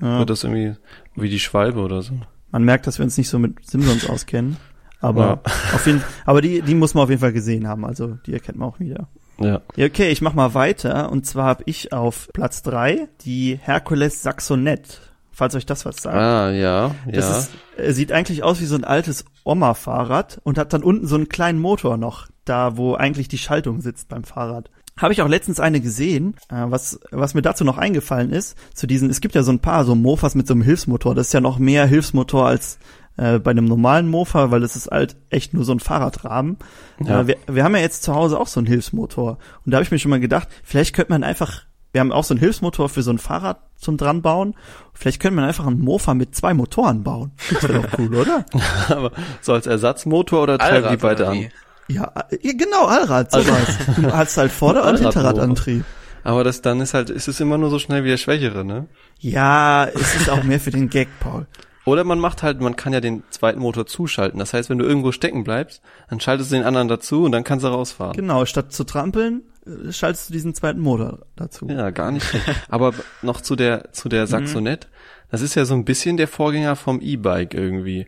Ja. 0.00 0.20
wird 0.20 0.30
das 0.30 0.44
irgendwie 0.44 0.76
wie 1.16 1.28
die 1.28 1.40
Schwalbe 1.40 1.80
oder 1.80 2.02
so. 2.02 2.14
Man 2.52 2.62
merkt, 2.62 2.86
dass 2.86 2.98
wir 2.98 3.04
uns 3.04 3.18
nicht 3.18 3.28
so 3.28 3.38
mit 3.40 3.66
Simpsons 3.68 4.08
auskennen. 4.08 4.58
Aber 5.00 5.40
auf 5.74 5.86
jeden, 5.86 6.02
aber 6.24 6.40
die, 6.40 6.62
die 6.62 6.74
muss 6.74 6.94
man 6.94 7.04
auf 7.04 7.10
jeden 7.10 7.20
Fall 7.20 7.32
gesehen 7.32 7.68
haben. 7.68 7.84
Also 7.84 8.18
die 8.26 8.32
erkennt 8.32 8.58
man 8.58 8.68
auch 8.68 8.80
wieder. 8.80 9.08
Ja. 9.38 9.60
Ja, 9.76 9.86
okay, 9.86 10.08
ich 10.10 10.22
mach 10.22 10.34
mal 10.34 10.54
weiter. 10.54 11.10
Und 11.10 11.26
zwar 11.26 11.44
habe 11.44 11.62
ich 11.66 11.92
auf 11.92 12.28
Platz 12.32 12.62
drei 12.62 13.08
die 13.24 13.58
Hercules 13.60 14.22
Saxonet. 14.22 15.00
Falls 15.30 15.54
euch 15.54 15.66
das 15.66 15.84
was 15.84 15.96
sagt. 15.96 16.16
Ah, 16.16 16.50
ja, 16.50 16.94
Das 17.04 17.28
ja. 17.28 17.38
ist, 17.38 17.50
äh, 17.76 17.92
sieht 17.92 18.10
eigentlich 18.10 18.42
aus 18.42 18.58
wie 18.62 18.64
so 18.64 18.74
ein 18.74 18.84
altes 18.84 19.26
Oma-Fahrrad 19.44 20.40
und 20.44 20.56
hat 20.56 20.72
dann 20.72 20.82
unten 20.82 21.06
so 21.06 21.14
einen 21.14 21.28
kleinen 21.28 21.58
Motor 21.58 21.98
noch, 21.98 22.28
da 22.46 22.78
wo 22.78 22.94
eigentlich 22.94 23.28
die 23.28 23.36
Schaltung 23.36 23.82
sitzt 23.82 24.08
beim 24.08 24.24
Fahrrad. 24.24 24.70
Habe 24.98 25.12
ich 25.12 25.20
auch 25.20 25.28
letztens 25.28 25.60
eine 25.60 25.82
gesehen, 25.82 26.36
äh, 26.48 26.64
was, 26.68 27.00
was 27.10 27.34
mir 27.34 27.42
dazu 27.42 27.64
noch 27.64 27.76
eingefallen 27.76 28.32
ist, 28.32 28.56
zu 28.72 28.86
diesen, 28.86 29.10
es 29.10 29.20
gibt 29.20 29.34
ja 29.34 29.42
so 29.42 29.52
ein 29.52 29.58
paar 29.58 29.84
so 29.84 29.94
Mofas 29.94 30.34
mit 30.36 30.46
so 30.46 30.54
einem 30.54 30.62
Hilfsmotor, 30.62 31.14
das 31.14 31.26
ist 31.26 31.32
ja 31.34 31.42
noch 31.42 31.58
mehr 31.58 31.84
Hilfsmotor 31.84 32.46
als 32.46 32.78
äh, 33.16 33.38
bei 33.38 33.50
einem 33.50 33.64
normalen 33.64 34.08
Mofa, 34.08 34.50
weil 34.50 34.62
es 34.62 34.76
ist 34.76 34.90
halt 34.90 35.16
echt 35.30 35.54
nur 35.54 35.64
so 35.64 35.72
ein 35.72 35.80
Fahrradrahmen. 35.80 36.58
Ja. 37.04 37.20
Äh, 37.20 37.26
wir, 37.26 37.36
wir 37.46 37.64
haben 37.64 37.74
ja 37.74 37.82
jetzt 37.82 38.02
zu 38.02 38.14
Hause 38.14 38.38
auch 38.38 38.48
so 38.48 38.60
einen 38.60 38.66
Hilfsmotor 38.66 39.38
und 39.64 39.72
da 39.72 39.76
habe 39.76 39.84
ich 39.84 39.90
mir 39.90 39.98
schon 39.98 40.10
mal 40.10 40.20
gedacht, 40.20 40.48
vielleicht 40.62 40.94
könnte 40.94 41.12
man 41.12 41.24
einfach 41.24 41.64
wir 41.96 42.00
haben 42.00 42.12
auch 42.12 42.24
so 42.24 42.34
einen 42.34 42.40
Hilfsmotor 42.40 42.90
für 42.90 43.00
so 43.00 43.10
ein 43.10 43.16
Fahrrad 43.16 43.58
zum 43.74 43.96
dran 43.96 44.20
bauen. 44.20 44.54
Vielleicht 44.92 45.18
könnte 45.18 45.36
man 45.36 45.46
einfach 45.46 45.66
einen 45.66 45.80
Mofa 45.80 46.12
mit 46.12 46.34
zwei 46.34 46.52
Motoren 46.52 47.02
bauen. 47.02 47.32
Das 47.50 47.62
wäre 47.62 47.80
doch 47.80 47.98
cool, 47.98 48.14
oder? 48.14 48.44
Aber 48.90 49.12
so 49.40 49.54
als 49.54 49.66
Ersatzmotor 49.66 50.42
oder 50.42 50.58
treiben 50.58 50.90
die 50.90 50.98
beide 50.98 51.28
an? 51.28 51.34
wie? 51.34 51.48
Ja, 51.88 52.12
äh, 52.28 52.36
ja, 52.42 52.52
genau, 52.52 52.84
Allrad, 52.84 53.32
sowas. 53.32 53.78
Du 53.96 54.12
hast 54.12 54.36
halt 54.36 54.52
Vorder- 54.52 54.86
und. 54.86 54.98
Hinterradantrieb. 54.98 55.86
Aber 56.22 56.44
das 56.44 56.60
dann 56.60 56.82
ist 56.82 56.92
halt, 56.92 57.08
ist 57.08 57.28
es 57.28 57.40
immer 57.40 57.56
nur 57.56 57.70
so 57.70 57.78
schnell 57.78 58.04
wie 58.04 58.08
der 58.08 58.18
Schwächere, 58.18 58.62
ne? 58.62 58.88
Ja, 59.18 59.86
es 59.86 60.16
ist 60.16 60.28
auch 60.28 60.42
mehr 60.42 60.60
für 60.60 60.72
den 60.72 60.90
Gag, 60.90 61.08
Paul. 61.20 61.46
Oder 61.86 62.04
man 62.04 62.18
macht 62.18 62.42
halt, 62.42 62.60
man 62.60 62.76
kann 62.76 62.92
ja 62.92 63.00
den 63.00 63.22
zweiten 63.30 63.60
Motor 63.60 63.86
zuschalten. 63.86 64.38
Das 64.40 64.52
heißt, 64.52 64.68
wenn 64.68 64.78
du 64.78 64.84
irgendwo 64.84 65.12
stecken 65.12 65.44
bleibst, 65.44 65.80
dann 66.10 66.20
schaltest 66.20 66.50
du 66.50 66.56
den 66.56 66.64
anderen 66.64 66.88
dazu 66.88 67.22
und 67.24 67.32
dann 67.32 67.44
kannst 67.44 67.64
du 67.64 67.68
rausfahren. 67.68 68.14
Genau, 68.16 68.44
statt 68.44 68.72
zu 68.72 68.82
trampeln, 68.84 69.42
äh, 69.64 69.92
schaltest 69.92 70.28
du 70.28 70.32
diesen 70.32 70.52
zweiten 70.54 70.80
Motor 70.80 71.20
dazu. 71.36 71.66
Ja, 71.68 71.90
gar 71.90 72.10
nicht. 72.10 72.26
Aber 72.68 72.92
noch 73.22 73.40
zu 73.40 73.54
der, 73.56 73.92
zu 73.92 74.08
der 74.08 74.26
Saxonet. 74.26 74.88
Das 75.30 75.40
ist 75.42 75.54
ja 75.54 75.64
so 75.64 75.74
ein 75.74 75.84
bisschen 75.84 76.16
der 76.16 76.28
Vorgänger 76.28 76.76
vom 76.76 77.00
E-Bike 77.00 77.54
irgendwie. 77.54 78.06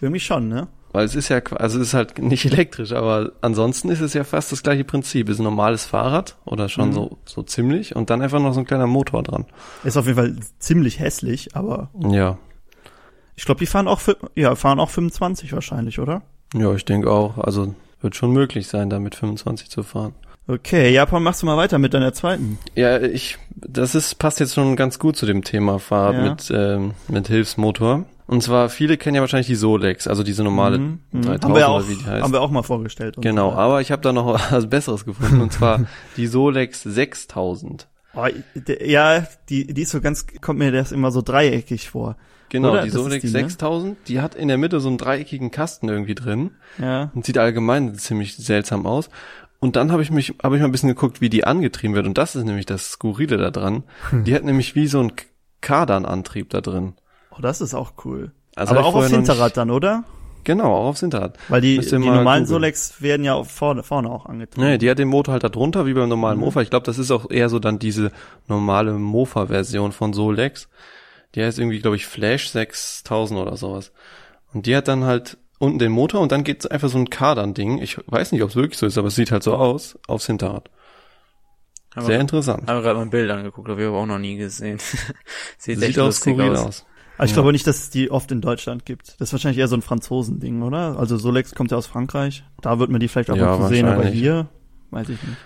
Irgendwie 0.00 0.20
schon, 0.20 0.48
ne? 0.48 0.68
Weil 0.92 1.06
es 1.06 1.14
ist 1.14 1.30
ja, 1.30 1.38
also 1.54 1.80
es 1.80 1.88
ist 1.88 1.94
halt 1.94 2.18
nicht 2.18 2.44
elektrisch, 2.52 2.92
aber 2.92 3.32
ansonsten 3.40 3.88
ist 3.88 4.00
es 4.00 4.12
ja 4.12 4.24
fast 4.24 4.52
das 4.52 4.62
gleiche 4.62 4.84
Prinzip. 4.84 5.28
Es 5.30 5.36
ist 5.36 5.40
ein 5.40 5.44
normales 5.44 5.86
Fahrrad 5.86 6.36
oder 6.44 6.68
schon 6.68 6.90
Mhm. 6.90 6.92
so, 6.92 7.18
so 7.24 7.42
ziemlich 7.42 7.96
und 7.96 8.10
dann 8.10 8.20
einfach 8.20 8.40
noch 8.40 8.52
so 8.52 8.60
ein 8.60 8.66
kleiner 8.66 8.86
Motor 8.86 9.22
dran. 9.22 9.46
Ist 9.82 9.96
auf 9.96 10.04
jeden 10.06 10.18
Fall 10.18 10.36
ziemlich 10.58 11.00
hässlich, 11.00 11.56
aber 11.56 11.90
Ja. 11.98 12.38
Ich 13.42 13.46
glaube, 13.46 13.58
die 13.58 13.66
fahren 13.66 13.88
auch, 13.88 14.00
ja, 14.36 14.54
fahren 14.54 14.78
auch 14.78 14.90
25 14.90 15.52
wahrscheinlich, 15.52 15.98
oder? 15.98 16.22
Ja, 16.54 16.72
ich 16.76 16.84
denke 16.84 17.10
auch. 17.10 17.38
Also 17.38 17.74
wird 18.00 18.14
schon 18.14 18.30
möglich 18.30 18.68
sein, 18.68 18.88
da 18.88 19.00
mit 19.00 19.16
25 19.16 19.68
zu 19.68 19.82
fahren. 19.82 20.14
Okay, 20.46 20.92
Japan, 20.94 21.24
machst 21.24 21.42
du 21.42 21.46
mal 21.46 21.56
weiter 21.56 21.80
mit 21.80 21.92
deiner 21.92 22.12
zweiten. 22.12 22.60
Ja, 22.76 23.00
ich, 23.02 23.38
das 23.56 23.96
ist, 23.96 24.20
passt 24.20 24.38
jetzt 24.38 24.54
schon 24.54 24.76
ganz 24.76 25.00
gut 25.00 25.16
zu 25.16 25.26
dem 25.26 25.42
Thema 25.42 25.80
Fahrrad 25.80 26.14
Ja. 26.14 26.22
mit, 26.30 26.52
ähm, 26.54 26.94
mit 27.08 27.26
Hilfsmotor. 27.26 28.04
Und 28.28 28.44
zwar, 28.44 28.68
viele 28.68 28.96
kennen 28.96 29.16
ja 29.16 29.22
wahrscheinlich 29.22 29.48
die 29.48 29.56
Solex, 29.56 30.06
also 30.06 30.22
diese 30.22 30.44
normale 30.44 30.78
Mhm, 30.78 31.00
mhm. 31.10 31.22
3000 31.22 31.44
haben 31.44 31.54
wir 31.56 31.68
auch, 31.68 31.76
oder 31.80 31.88
wie 31.88 31.96
die 31.96 32.04
heißt. 32.06 32.22
haben 32.22 32.32
wir 32.32 32.42
auch 32.42 32.50
mal 32.52 32.62
vorgestellt. 32.62 33.16
genau, 33.18 33.50
so. 33.50 33.56
aber 33.56 33.80
ich 33.80 33.90
habe 33.90 34.02
da 34.02 34.12
noch 34.12 34.34
was 34.52 34.68
Besseres 34.68 35.04
gefunden, 35.04 35.40
und 35.40 35.52
zwar 35.52 35.80
die 36.16 36.28
Solex 36.28 36.84
6000. 36.84 37.88
Oh, 38.14 38.24
ja, 38.84 39.26
die, 39.48 39.66
die 39.74 39.82
ist 39.82 39.90
so 39.90 40.00
ganz, 40.00 40.26
kommt 40.40 40.60
mir 40.60 40.70
das 40.70 40.92
immer 40.92 41.10
so 41.10 41.22
dreieckig 41.22 41.90
vor. 41.90 42.16
Genau, 42.52 42.72
Oder? 42.72 42.82
die 42.82 42.90
Solex 42.90 43.22
die, 43.22 43.28
ne? 43.28 43.32
6000, 43.32 43.96
die 44.08 44.20
hat 44.20 44.34
in 44.34 44.46
der 44.48 44.58
Mitte 44.58 44.78
so 44.78 44.88
einen 44.90 44.98
dreieckigen 44.98 45.50
Kasten 45.50 45.88
irgendwie 45.88 46.14
drin 46.14 46.50
Ja. 46.78 47.10
und 47.14 47.24
sieht 47.24 47.38
allgemein 47.38 47.94
ziemlich 47.94 48.36
seltsam 48.36 48.84
aus. 48.86 49.08
Und 49.58 49.76
dann 49.76 49.90
habe 49.90 50.02
ich 50.02 50.10
mich, 50.10 50.34
habe 50.42 50.56
ich 50.56 50.60
mal 50.60 50.68
ein 50.68 50.72
bisschen 50.72 50.90
geguckt, 50.90 51.22
wie 51.22 51.30
die 51.30 51.44
angetrieben 51.44 51.94
wird. 51.94 52.04
Und 52.06 52.18
das 52.18 52.36
ist 52.36 52.44
nämlich 52.44 52.66
das 52.66 52.90
Skurrile 52.90 53.38
da 53.38 53.50
dran. 53.50 53.84
Hm. 54.10 54.24
Die 54.24 54.34
hat 54.34 54.44
nämlich 54.44 54.74
wie 54.74 54.86
so 54.86 55.00
ein 55.00 55.12
Kardanantrieb 55.62 56.50
da 56.50 56.60
drin. 56.60 56.94
Oh, 57.30 57.40
das 57.40 57.60
ist 57.62 57.72
auch 57.72 57.92
cool. 58.04 58.32
Also 58.56 58.74
Aber 58.74 58.84
auch 58.84 58.94
aufs 58.96 59.10
Hinterrad 59.10 59.56
dann, 59.56 59.70
oder? 59.70 60.04
Genau, 60.44 60.74
auch 60.74 60.88
aufs 60.88 61.00
Hinterrad. 61.00 61.38
Weil 61.48 61.60
die, 61.62 61.78
die 61.78 61.98
normalen. 61.98 62.44
Solex 62.44 63.00
werden 63.00 63.24
ja 63.24 63.42
vorne, 63.44 63.82
vorne 63.84 64.10
auch 64.10 64.26
angetrieben. 64.26 64.68
Nee, 64.68 64.76
die 64.76 64.90
hat 64.90 64.98
den 64.98 65.08
Motor 65.08 65.32
halt 65.32 65.44
da 65.44 65.48
drunter, 65.48 65.86
wie 65.86 65.94
beim 65.94 66.08
normalen 66.08 66.36
Mhm. 66.38 66.44
Mofa. 66.44 66.60
Ich 66.60 66.68
glaube, 66.70 66.84
das 66.84 66.98
ist 66.98 67.10
auch 67.12 67.30
eher 67.30 67.48
so 67.48 67.58
dann 67.60 67.78
diese 67.78 68.10
normale 68.48 68.92
Mofa-Version 68.92 69.92
von 69.92 70.12
Solex. 70.12 70.68
Die 71.34 71.42
heißt 71.42 71.58
irgendwie, 71.58 71.80
glaube 71.80 71.96
ich, 71.96 72.06
Flash 72.06 72.48
6000 72.50 73.40
oder 73.40 73.56
sowas. 73.56 73.92
Und 74.52 74.66
die 74.66 74.76
hat 74.76 74.88
dann 74.88 75.04
halt 75.04 75.38
unten 75.58 75.78
den 75.78 75.92
Motor 75.92 76.20
und 76.20 76.32
dann 76.32 76.44
geht 76.44 76.70
einfach 76.70 76.88
so 76.88 76.98
ein 76.98 77.08
Kardan-Ding. 77.10 77.78
Ich 77.80 77.98
weiß 78.06 78.32
nicht, 78.32 78.42
ob 78.42 78.50
es 78.50 78.56
wirklich 78.56 78.78
so 78.78 78.86
ist, 78.86 78.98
aber 78.98 79.08
es 79.08 79.14
sieht 79.14 79.30
halt 79.32 79.42
so 79.42 79.54
aus, 79.54 79.98
aufs 80.08 80.26
Hinterrad. 80.26 80.68
Haben 81.94 82.06
Sehr 82.06 82.16
wir- 82.16 82.20
interessant. 82.20 82.68
Haben 82.68 82.78
wir 82.78 82.82
gerade 82.82 82.96
mal 82.96 83.02
ein 83.04 83.10
Bild 83.10 83.30
angeguckt, 83.30 83.68
habe 83.68 83.80
ich 83.80 83.86
aber 83.86 83.98
auch 83.98 84.06
noch 84.06 84.18
nie 84.18 84.36
gesehen. 84.36 84.78
Sieht, 85.58 85.76
echt 85.78 85.86
Sieht 85.94 85.98
auch 85.98 86.06
lustig 86.06 86.40
aus. 86.40 86.58
aus. 86.58 86.86
Aber 87.16 87.24
ich 87.26 87.30
Ja. 87.30 87.34
glaube 87.36 87.52
nicht, 87.52 87.66
dass 87.66 87.76
es 87.78 87.90
die 87.90 88.10
oft 88.10 88.30
in 88.32 88.40
Deutschland 88.40 88.84
gibt. 88.86 89.08
Das 89.20 89.28
ist 89.28 89.32
wahrscheinlich 89.32 89.58
eher 89.58 89.68
so 89.68 89.76
ein 89.76 89.82
Franzosending, 89.82 90.62
oder? 90.62 90.98
Also 90.98 91.16
Solex 91.18 91.54
kommt 91.54 91.70
ja 91.70 91.76
aus 91.76 91.86
Frankreich. 91.86 92.44
Da 92.62 92.78
wird 92.78 92.90
man 92.90 93.00
die 93.00 93.08
vielleicht 93.08 93.30
auch 93.30 93.36
Ja, 93.36 93.56
mal 93.58 93.68
sehen, 93.68 93.86
aber 93.86 94.06
hier 94.06 94.48
weiß 94.90 95.08
ich 95.10 95.22
nicht. 95.22 95.36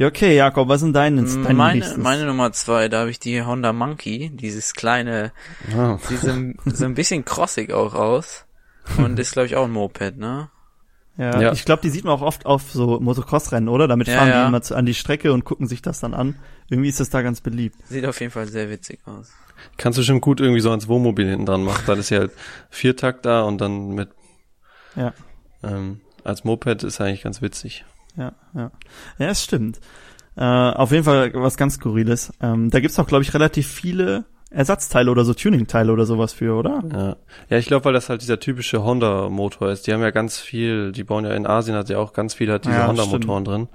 Ja, 0.00 0.06
okay, 0.06 0.34
Jakob, 0.34 0.66
was 0.68 0.80
sind 0.80 0.94
deine, 0.94 1.24
deine 1.24 1.52
Meine, 1.52 1.74
nächstes? 1.80 1.98
meine 1.98 2.24
Nummer 2.24 2.52
zwei, 2.52 2.88
da 2.88 3.00
habe 3.00 3.10
ich 3.10 3.18
die 3.20 3.42
Honda 3.42 3.74
Monkey, 3.74 4.30
dieses 4.32 4.72
kleine, 4.72 5.30
sieht 6.08 6.20
so, 6.20 6.30
ein- 6.30 6.56
so 6.64 6.86
ein 6.86 6.94
bisschen 6.94 7.26
crossig 7.26 7.70
auch 7.74 7.92
aus. 7.92 8.46
Und 8.96 9.18
ist, 9.18 9.32
glaube 9.32 9.44
ich, 9.44 9.56
auch 9.56 9.64
ein 9.66 9.70
Moped, 9.72 10.16
ne? 10.16 10.48
Ja, 11.18 11.38
Ja. 11.38 11.52
ich 11.52 11.66
glaube, 11.66 11.82
die 11.82 11.90
sieht 11.90 12.04
man 12.04 12.14
auch 12.14 12.22
oft 12.22 12.46
auf 12.46 12.70
so 12.72 12.98
Motocross-Rennen, 12.98 13.68
oder? 13.68 13.88
Damit 13.88 14.08
Ja, 14.08 14.14
fahren 14.16 14.28
ja. 14.30 14.42
die 14.44 14.48
immer 14.48 14.62
zu, 14.62 14.74
an 14.74 14.86
die 14.86 14.94
Strecke 14.94 15.34
und 15.34 15.44
gucken 15.44 15.66
sich 15.66 15.82
das 15.82 16.00
dann 16.00 16.14
an. 16.14 16.36
Irgendwie 16.70 16.88
ist 16.88 16.98
das 16.98 17.10
da 17.10 17.20
ganz 17.20 17.42
beliebt. 17.42 17.76
Sieht 17.86 18.06
auf 18.06 18.20
jeden 18.20 18.32
Fall 18.32 18.46
sehr 18.48 18.70
witzig 18.70 19.00
aus. 19.04 19.30
Kannst 19.76 19.98
du 19.98 20.02
schon 20.02 20.22
gut 20.22 20.40
irgendwie 20.40 20.60
so 20.62 20.70
ans 20.70 20.88
Wohnmobil 20.88 21.28
hinten 21.28 21.44
dran 21.44 21.62
machen. 21.62 21.82
Dann 21.86 21.98
ist 21.98 22.08
ja 22.08 22.20
halt 22.20 22.32
Viertakt 22.70 23.26
da 23.26 23.42
und 23.42 23.60
dann 23.60 23.88
mit, 23.90 24.08
Ja. 24.96 25.12
ähm, 25.62 26.00
als 26.24 26.44
Moped 26.44 26.84
ist 26.84 27.02
eigentlich 27.02 27.22
ganz 27.22 27.42
witzig. 27.42 27.84
Ja, 28.16 28.32
ja. 28.54 28.70
Ja, 29.18 29.26
es 29.28 29.42
stimmt. 29.42 29.80
Äh, 30.36 30.44
auf 30.44 30.92
jeden 30.92 31.04
Fall 31.04 31.32
was 31.34 31.56
ganz 31.56 31.74
Skurriles. 31.74 32.32
Ähm, 32.40 32.70
da 32.70 32.80
gibt's 32.80 32.98
auch, 32.98 33.06
glaube 33.06 33.22
ich, 33.22 33.34
relativ 33.34 33.66
viele 33.66 34.24
Ersatzteile 34.50 35.10
oder 35.10 35.24
so 35.24 35.32
Tuning-Teile 35.32 35.92
oder 35.92 36.06
sowas 36.06 36.32
für, 36.32 36.56
oder? 36.56 36.82
Ja, 36.92 37.16
ja 37.48 37.58
ich 37.58 37.66
glaube, 37.66 37.84
weil 37.84 37.92
das 37.92 38.08
halt 38.08 38.22
dieser 38.22 38.40
typische 38.40 38.82
Honda-Motor 38.82 39.70
ist. 39.70 39.86
Die 39.86 39.92
haben 39.92 40.02
ja 40.02 40.10
ganz 40.10 40.38
viel, 40.38 40.92
die 40.92 41.04
bauen 41.04 41.24
ja 41.24 41.34
in 41.34 41.46
Asien, 41.46 41.76
hat 41.76 41.88
ja 41.88 41.98
auch 41.98 42.12
ganz 42.12 42.34
viel 42.34 42.50
hat 42.50 42.64
diese 42.64 42.76
Ja, 42.76 42.88
Honda-Motoren 42.88 43.44
drin. 43.44 43.68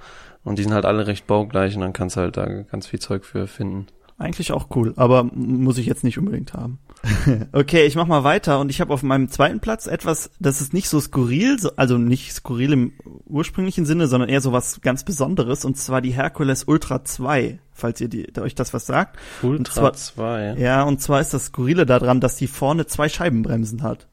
Und 0.43 0.59
die 0.59 0.63
sind 0.63 0.73
halt 0.73 0.85
alle 0.85 1.07
recht 1.07 1.27
baugleich 1.27 1.75
und 1.75 1.81
dann 1.81 1.93
kannst 1.93 2.17
du 2.17 2.21
halt 2.21 2.37
da 2.37 2.45
ganz 2.45 2.87
viel 2.87 2.99
Zeug 2.99 3.25
für 3.25 3.47
finden. 3.47 3.87
Eigentlich 4.17 4.53
auch 4.53 4.67
cool, 4.75 4.93
aber 4.95 5.25
muss 5.25 5.77
ich 5.77 5.85
jetzt 5.87 6.05
nicht 6.05 6.17
unbedingt 6.17 6.53
haben. 6.53 6.79
okay, 7.51 7.85
ich 7.85 7.95
mach 7.95 8.07
mal 8.07 8.23
weiter 8.23 8.59
und 8.61 8.69
ich 8.69 8.79
habe 8.79 8.93
auf 8.93 9.03
meinem 9.03 9.29
zweiten 9.29 9.59
Platz 9.59 9.87
etwas, 9.87 10.31
das 10.39 10.61
ist 10.61 10.73
nicht 10.73 10.87
so 10.87 11.01
skurril, 11.01 11.59
so, 11.59 11.71
also 11.75 11.97
nicht 11.97 12.31
skurril 12.31 12.71
im 12.71 12.93
ursprünglichen 13.25 13.85
Sinne, 13.85 14.07
sondern 14.07 14.29
eher 14.29 14.39
so 14.39 14.53
was 14.53 14.79
ganz 14.79 15.03
Besonderes 15.03 15.65
und 15.65 15.75
zwar 15.77 15.99
die 16.01 16.11
Hercules 16.13 16.63
Ultra 16.63 17.03
2, 17.03 17.59
falls 17.73 17.99
ihr 17.99 18.07
die, 18.07 18.25
euch 18.39 18.55
das 18.55 18.73
was 18.73 18.85
sagt. 18.85 19.17
Und 19.41 19.49
Ultra 19.59 19.73
zwar- 19.73 19.93
2. 19.93 20.55
Ja, 20.59 20.83
und 20.83 21.01
zwar 21.01 21.19
ist 21.19 21.33
das 21.33 21.47
Skurrile 21.47 21.85
daran, 21.85 22.21
dass 22.21 22.37
die 22.37 22.47
vorne 22.47 22.85
zwei 22.85 23.09
Scheibenbremsen 23.09 23.83
hat. 23.83 24.07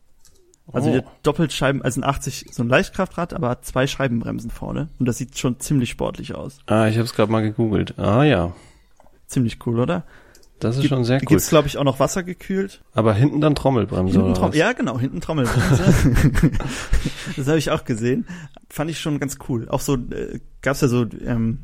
Also 0.73 0.89
Oh. 0.89 0.93
die 0.93 0.99
hat 0.99 1.07
Doppelscheiben, 1.23 1.81
also 1.83 2.01
ein 2.01 2.05
80 2.05 2.47
so 2.51 2.65
ein 2.65 2.69
Leichtkraftrad, 2.69 3.35
aber 3.35 3.51
hat 3.51 3.65
zwei 3.65 3.87
Scheibenbremsen 3.87 4.51
vorne 4.51 4.89
und 4.99 5.07
das 5.07 5.19
sieht 5.19 5.39
schon 5.39 5.61
ziemlich 5.61 5.91
sportlich 5.91 6.35
aus. 6.35 6.59
Ah, 6.67 6.89
ich 6.89 6.97
habe 6.97 7.05
es 7.05 7.15
gerade 7.15 7.31
mal 7.31 7.43
gegoogelt. 7.43 7.99
Ah 7.99 8.25
ja, 8.25 8.53
Ziemlich 9.33 9.59
cool, 9.67 9.81
oder? 9.81 10.05
das 10.61 10.77
ist 10.77 10.83
Gibt- 10.83 10.95
schon 10.95 11.05
sehr 11.05 11.17
cool. 11.17 11.27
Gibt's 11.27 11.49
glaube 11.49 11.67
ich 11.67 11.77
auch 11.77 11.83
noch 11.85 11.99
wassergekühlt. 11.99 12.83
Aber 12.95 13.15
hinten 13.15 13.41
dann 13.41 13.57
Trommelbremse 13.57 14.17
Hinten 14.17 14.35
Trom- 14.35 14.53
ja, 14.55 14.73
genau, 14.75 14.97
hinten 14.99 15.21
Trommelbremse. 15.21 16.13
das 17.37 17.47
habe 17.49 17.59
ich 17.59 17.71
auch 17.73 17.85
gesehen. 17.85 18.27
Fand 18.71 18.89
ich 18.91 19.01
schon 19.01 19.19
ganz 19.19 19.39
cool. 19.49 19.69
Auch 19.69 19.81
so 19.81 19.95
äh, 19.97 20.39
gab's 20.61 20.81
ja 20.81 20.87
so 20.89 21.05
ähm, 21.25 21.59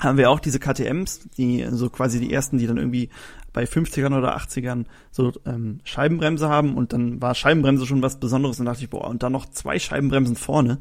haben 0.00 0.16
wir 0.18 0.30
auch 0.30 0.40
diese 0.40 0.58
KTMs, 0.58 1.28
die 1.36 1.66
so 1.70 1.90
quasi 1.90 2.18
die 2.18 2.32
ersten, 2.32 2.58
die 2.58 2.66
dann 2.66 2.78
irgendwie 2.78 3.10
bei 3.52 3.64
50ern 3.64 4.16
oder 4.16 4.36
80ern 4.36 4.86
so 5.10 5.32
ähm, 5.46 5.80
Scheibenbremse 5.84 6.48
haben 6.48 6.76
und 6.76 6.92
dann 6.92 7.20
war 7.22 7.34
Scheibenbremse 7.34 7.86
schon 7.86 8.02
was 8.02 8.18
Besonderes 8.20 8.58
und 8.58 8.66
dachte 8.66 8.82
ich, 8.82 8.90
boah, 8.90 9.06
und 9.06 9.22
dann 9.22 9.32
noch 9.32 9.46
zwei 9.46 9.78
Scheibenbremsen 9.78 10.34
vorne. 10.36 10.78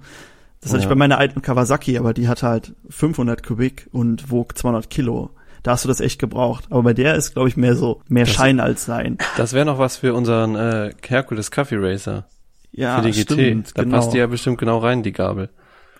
Das 0.61 0.71
hatte 0.71 0.79
Ja. 0.79 0.83
ich 0.85 0.89
bei 0.89 0.95
meiner 0.95 1.17
alten 1.17 1.41
Kawasaki, 1.41 1.97
aber 1.97 2.13
die 2.13 2.27
hatte 2.29 2.47
halt 2.47 2.73
500 2.89 3.43
Kubik 3.45 3.87
und 3.91 4.31
wog 4.31 4.57
200 4.57 4.89
Kilo. 4.89 5.29
Da 5.63 5.71
hast 5.71 5.83
du 5.85 5.87
das 5.87 6.01
echt 6.01 6.19
gebraucht. 6.19 6.65
Aber 6.69 6.83
bei 6.83 6.93
der 6.93 7.15
ist, 7.15 7.33
glaube 7.33 7.47
ich, 7.47 7.55
mehr 7.57 7.75
so, 7.75 8.01
mehr 8.09 8.25
Das- 8.25 8.33
Schein 8.33 8.59
als 8.59 8.85
Sein. 8.85 9.17
Das 9.37 9.53
wäre 9.53 9.65
noch 9.65 9.79
was 9.79 9.97
für 9.97 10.13
unseren 10.13 10.55
äh, 10.55 10.93
Hercules 11.07 11.51
Coffee 11.51 11.77
Racer. 11.77 12.25
Ja, 12.71 12.97
für 13.01 13.03
die 13.09 13.11
GT. 13.11 13.31
stimmt, 13.33 13.77
da 13.77 13.83
genau. 13.83 13.97
passt 13.97 14.13
die 14.13 14.17
ja 14.17 14.27
bestimmt 14.27 14.57
genau 14.57 14.79
rein, 14.79 15.03
die 15.03 15.11
Gabel. 15.11 15.49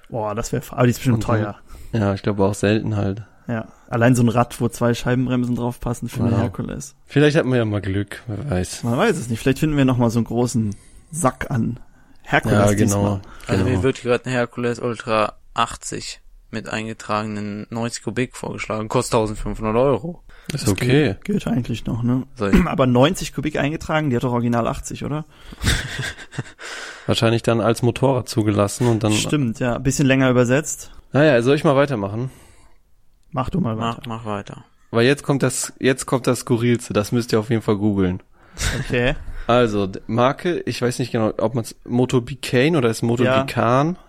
Boah, 0.09 0.33
das 0.35 0.51
wäre, 0.51 0.63
aber 0.71 0.83
die 0.83 0.89
ist 0.89 0.97
bestimmt 0.97 1.15
Und 1.17 1.23
teuer. 1.23 1.55
Ja, 1.91 2.13
ich 2.13 2.23
glaube 2.23 2.43
auch 2.43 2.55
selten 2.55 2.95
halt. 2.97 3.23
Ja, 3.47 3.67
allein 3.89 4.15
so 4.15 4.23
ein 4.23 4.29
Rad, 4.29 4.59
wo 4.59 4.69
zwei 4.69 4.93
Scheibenbremsen 4.93 5.55
drauf 5.55 5.79
passen 5.79 6.09
für 6.09 6.21
eine 6.23 6.31
Ja. 6.31 6.37
Herkules. 6.39 6.95
Vielleicht 7.05 7.37
hatten 7.37 7.49
wir 7.51 7.57
ja 7.57 7.65
mal 7.65 7.81
Glück, 7.81 8.23
wer 8.27 8.49
weiß. 8.49 8.83
Man 8.83 8.97
weiß 8.97 9.17
es 9.17 9.29
nicht. 9.29 9.39
Vielleicht 9.39 9.59
finden 9.59 9.77
wir 9.77 9.85
noch 9.85 9.97
mal 9.97 10.09
so 10.09 10.19
einen 10.19 10.25
großen 10.25 10.75
Sack 11.11 11.51
an 11.51 11.79
Herkules 12.23 12.57
Ja, 12.57 12.73
genau. 12.73 13.21
Also 13.47 13.63
genau. 13.65 13.77
mir 13.77 13.83
wird 13.83 14.01
gerade 14.01 14.25
ein 14.25 14.31
Hercules 14.31 14.79
Ultra 14.79 15.33
80 15.53 16.21
mit 16.53 16.69
eingetragenen 16.69 17.67
90 17.69 18.03
Kubik 18.03 18.35
vorgeschlagen. 18.35 18.87
Kostet 18.87 19.15
1500 19.15 19.75
Euro. 19.75 20.23
Ist 20.53 20.67
okay. 20.67 21.15
Geht, 21.23 21.25
geht 21.25 21.47
eigentlich 21.47 21.85
noch, 21.85 22.03
ne? 22.03 22.23
Aber 22.65 22.85
90 22.85 23.33
Kubik 23.33 23.57
eingetragen, 23.57 24.09
die 24.09 24.15
hat 24.15 24.23
doch 24.23 24.31
original 24.31 24.67
80, 24.67 25.03
oder? 25.03 25.25
Wahrscheinlich 27.07 27.43
dann 27.43 27.59
als 27.59 27.81
Motorrad 27.81 28.29
zugelassen 28.29 28.87
und 28.87 29.03
dann. 29.03 29.11
Stimmt, 29.11 29.59
ja. 29.59 29.77
Bisschen 29.79 30.07
länger 30.07 30.29
übersetzt. 30.29 30.91
Naja, 31.11 31.41
soll 31.41 31.55
ich 31.55 31.63
mal 31.63 31.75
weitermachen? 31.75 32.31
Mach 33.31 33.49
du 33.49 33.59
mal 33.59 33.77
weiter. 33.77 34.01
Mach, 34.05 34.23
mach 34.23 34.25
weiter. 34.25 34.63
Weil 34.91 35.05
jetzt 35.05 35.23
kommt 35.23 35.43
das, 35.43 35.73
jetzt 35.79 36.05
kommt 36.05 36.27
das 36.27 36.41
Skurrilste, 36.41 36.93
das 36.93 37.11
müsst 37.11 37.33
ihr 37.33 37.39
auf 37.39 37.49
jeden 37.49 37.63
Fall 37.63 37.77
googeln. 37.77 38.21
Okay. 38.79 39.15
Also, 39.47 39.89
Marke, 40.07 40.61
ich 40.65 40.81
weiß 40.81 40.99
nicht 40.99 41.11
genau, 41.11 41.33
ob 41.37 41.53
man 41.55 41.63
es 41.65 41.75
Moto 41.85 42.21
Bicane 42.21 42.77
oder 42.77 42.89
ist 42.89 43.01
Moto 43.01 43.23
Ja. 43.23 43.45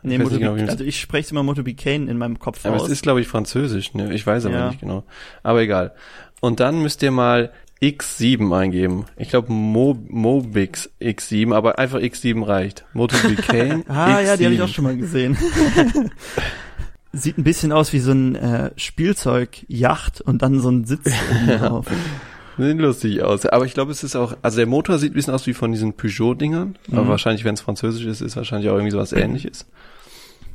Nee, 0.03 0.14
ich 0.14 0.19
Moto 0.23 0.38
genau, 0.38 0.55
man's- 0.55 0.71
also 0.71 0.85
ich 0.85 1.00
spreche 1.00 1.31
immer 1.33 1.43
Moto 1.43 1.62
Bicane 1.62 2.09
in 2.09 2.19
meinem 2.19 2.38
Kopf 2.38 2.64
aber 2.64 2.76
aus. 2.76 2.85
es 2.85 2.91
ist, 2.91 3.03
glaube 3.03 3.21
ich, 3.21 3.26
französisch, 3.29 3.95
ne? 3.95 4.14
Ich 4.14 4.26
weiß 4.26 4.47
aber 4.47 4.55
Ja. 4.55 4.69
nicht 4.69 4.81
genau. 4.81 5.05
Aber 5.43 5.61
egal. 5.62 5.93
Und 6.41 6.61
dann 6.61 6.83
müsst 6.83 7.03
ihr 7.03 7.11
mal 7.11 7.50
X7 7.83 8.57
eingeben. 8.57 9.07
Ich 9.17 9.31
glaube 9.31 9.53
Mo 9.53 9.99
Mobix 10.09 10.88
X7, 11.00 11.53
aber 11.53 11.79
einfach 11.79 11.99
X7 11.99 12.47
reicht. 12.47 12.85
Moto 12.93 13.17
Bicane 13.26 13.83
ah, 13.88 14.21
ja, 14.21 14.37
die 14.37 14.45
habe 14.45 14.55
ich 14.55 14.61
X7. 14.61 14.64
auch 14.64 14.69
schon 14.69 14.85
mal 14.85 14.97
gesehen. 14.97 15.37
Sieht 17.12 17.38
ein 17.38 17.45
bisschen 17.45 17.71
aus 17.73 17.93
wie 17.93 18.00
so 18.00 18.11
ein 18.12 18.35
äh, 18.35 18.71
Spielzeug-Yacht 18.76 20.21
und 20.21 20.43
dann 20.43 20.59
so 20.61 20.69
ein 20.71 20.85
Sitz 20.85 21.11
drauf. 21.47 21.87
Sieht 22.58 22.78
lustig 22.78 23.23
aus. 23.23 23.46
Aber 23.46 23.64
ich 23.66 23.75
glaube, 23.75 23.90
es 23.92 24.04
ist 24.04 24.14
auch, 24.16 24.37
also 24.42 24.56
der 24.58 24.66
Motor 24.66 24.99
sieht 24.99 25.12
ein 25.12 25.14
bisschen 25.14 25.34
aus 25.34 25.46
wie 25.46 25.54
von 25.54 25.73
diesen 25.73 25.94
Peugeot-Dingern. 25.94 26.76
Aber 26.92 27.04
Mhm. 27.04 27.08
wahrscheinlich, 27.08 27.44
wenn 27.44 27.54
es 27.54 27.61
französisch 27.61 28.04
ist, 28.06 28.20
ist 28.20 28.37
wahrscheinlich 28.37 28.68
auch 28.70 28.75
irgendwie 28.75 28.92
sowas 28.92 29.12
ähnliches. 29.12 29.66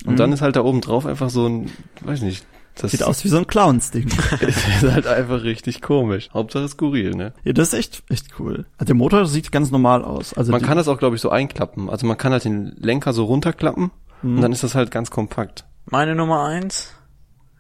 Und 0.05 0.13
Mhm. 0.13 0.17
dann 0.17 0.31
ist 0.31 0.41
halt 0.41 0.55
da 0.55 0.61
oben 0.63 0.81
drauf 0.81 1.05
einfach 1.05 1.29
so 1.29 1.47
ein, 1.47 1.69
weiß 2.01 2.21
nicht, 2.21 2.45
das 2.75 2.91
Sieht 2.91 3.03
aus 3.03 3.21
wie 3.25 3.27
so 3.27 3.37
ein 3.37 3.47
Clowns-Ding. 3.47 4.07
ist 4.39 4.83
halt 4.83 5.05
einfach 5.05 5.43
richtig 5.43 5.81
komisch. 5.81 6.29
Hauptsache 6.33 6.69
skurril, 6.69 7.11
ne? 7.11 7.33
Ja, 7.43 7.51
das 7.51 7.73
ist 7.73 7.79
echt, 7.79 8.03
echt 8.09 8.27
cool. 8.39 8.65
Also 8.77 8.85
der 8.85 8.95
Motor 8.95 9.25
sieht 9.25 9.51
ganz 9.51 9.69
normal 9.69 10.05
aus. 10.05 10.33
Also 10.35 10.53
man 10.53 10.61
kann 10.61 10.77
das 10.77 10.87
auch, 10.87 10.97
glaube 10.97 11.17
ich, 11.17 11.21
so 11.21 11.29
einklappen. 11.29 11.89
Also 11.89 12.07
man 12.07 12.17
kann 12.17 12.31
halt 12.31 12.45
den 12.45 12.73
Lenker 12.79 13.11
so 13.11 13.25
runterklappen 13.25 13.91
Mhm. 14.21 14.35
und 14.37 14.41
dann 14.41 14.53
ist 14.53 14.63
das 14.63 14.75
halt 14.75 14.91
ganz 14.91 15.11
kompakt. 15.11 15.65
Meine 15.87 16.15
Nummer 16.15 16.45
eins. 16.45 16.93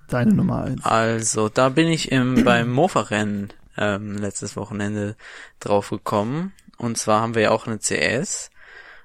deine 0.07 0.33
Nummer 0.33 0.63
eins. 0.63 0.83
Also, 0.85 1.49
da 1.49 1.69
bin 1.69 1.87
ich 1.87 2.11
im, 2.11 2.43
beim 2.43 2.71
Mofa-Rennen 2.71 3.49
ähm, 3.79 4.17
letztes 4.17 4.55
Wochenende 4.55 5.15
drauf 5.59 5.89
gekommen. 5.89 6.53
Und 6.77 6.97
zwar 6.97 7.21
haben 7.21 7.33
wir 7.33 7.43
ja 7.43 7.51
auch 7.51 7.65
eine 7.65 7.79
CS. 7.79 8.51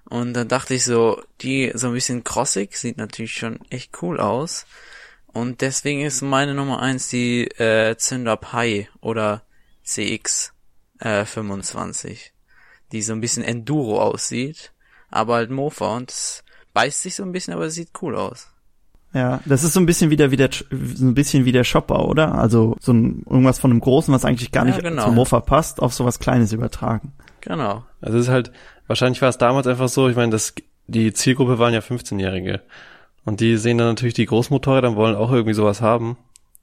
Und 0.05 0.35
dann 0.35 0.49
dachte 0.49 0.75
ich 0.75 0.85
so, 0.85 1.23
die 1.41 1.73
so 1.75 1.89
ein 1.89 1.95
bisschen 1.95 2.25
crossig, 2.25 2.77
sieht 2.77 2.99
natürlich 2.99 3.33
schon 3.33 3.61
echt 3.71 4.03
cool 4.03 4.21
aus. 4.21 4.67
Und 5.27 5.63
deswegen 5.63 6.03
ist 6.03 6.21
meine 6.23 6.55
Nummer 6.55 6.81
eins 6.81 7.09
die 7.09 7.45
äh, 7.59 7.97
Zünder 7.97 8.37
Pi 8.37 8.89
oder 9.01 9.43
CX 9.83 10.53
äh, 11.01 11.25
25. 11.25 12.33
Die 12.93 13.03
so 13.03 13.13
ein 13.13 13.21
bisschen 13.21 13.43
Enduro 13.43 14.01
aussieht, 14.01 14.73
aber 15.11 15.37
halt 15.37 15.51
Mofa 15.51 15.97
und 15.97 16.11
es 16.11 16.45
beißt 16.75 17.03
sich 17.03 17.17
so 17.17 17.23
ein 17.23 17.33
bisschen, 17.33 17.55
aber 17.55 17.71
sieht 17.71 17.91
cool 18.03 18.15
aus. 18.15 18.54
Ja, 19.15 19.41
das 19.45 19.63
ist 19.63 19.73
so 19.73 19.81
ein 19.81 19.87
bisschen 19.87 20.11
wie 20.11 20.17
der, 20.17 20.33
wie 20.33 20.37
der, 20.37 20.51
so 20.51 21.07
ein 21.07 21.15
bisschen 21.15 21.45
wie 21.45 21.53
der 21.53 21.65
Shopper, 21.65 22.07
oder? 22.09 22.35
Also 22.35 22.77
so 22.81 22.93
ein, 22.93 23.23
irgendwas 23.31 23.61
von 23.61 23.71
einem 23.71 23.81
Großen, 23.81 24.13
was 24.13 24.25
eigentlich 24.25 24.51
gar 24.51 24.67
Ja, 24.67 24.73
nicht 24.73 24.83
genau. 24.83 25.05
zum 25.05 25.15
Mofa 25.15 25.41
passt, 25.41 25.81
auf 25.81 25.95
sowas 25.95 26.19
Kleines 26.19 26.53
übertragen. 26.53 27.13
Genau. 27.41 27.85
Also 28.01 28.19
es 28.19 28.25
ist 28.25 28.31
halt, 28.33 28.51
wahrscheinlich 28.89 29.23
war 29.23 29.29
es 29.29 29.39
damals 29.39 29.67
einfach 29.69 29.89
so, 29.89 30.09
ich 30.09 30.17
meine, 30.17 30.33
das, 30.33 30.55
die 30.89 31.13
Zielgruppe 31.13 31.59
waren 31.61 31.73
ja 31.73 31.81
15-Jährige. 31.81 32.61
Und 33.25 33.41
die 33.41 33.57
sehen 33.57 33.79
dann 33.79 33.87
natürlich 33.89 34.15
die 34.15 34.27
Großmotorräder 34.27 34.91
und 34.91 34.97
wollen 34.97 35.15
auch 35.15 35.31
irgendwie 35.33 35.55
sowas 35.55 35.81
haben. 35.81 36.17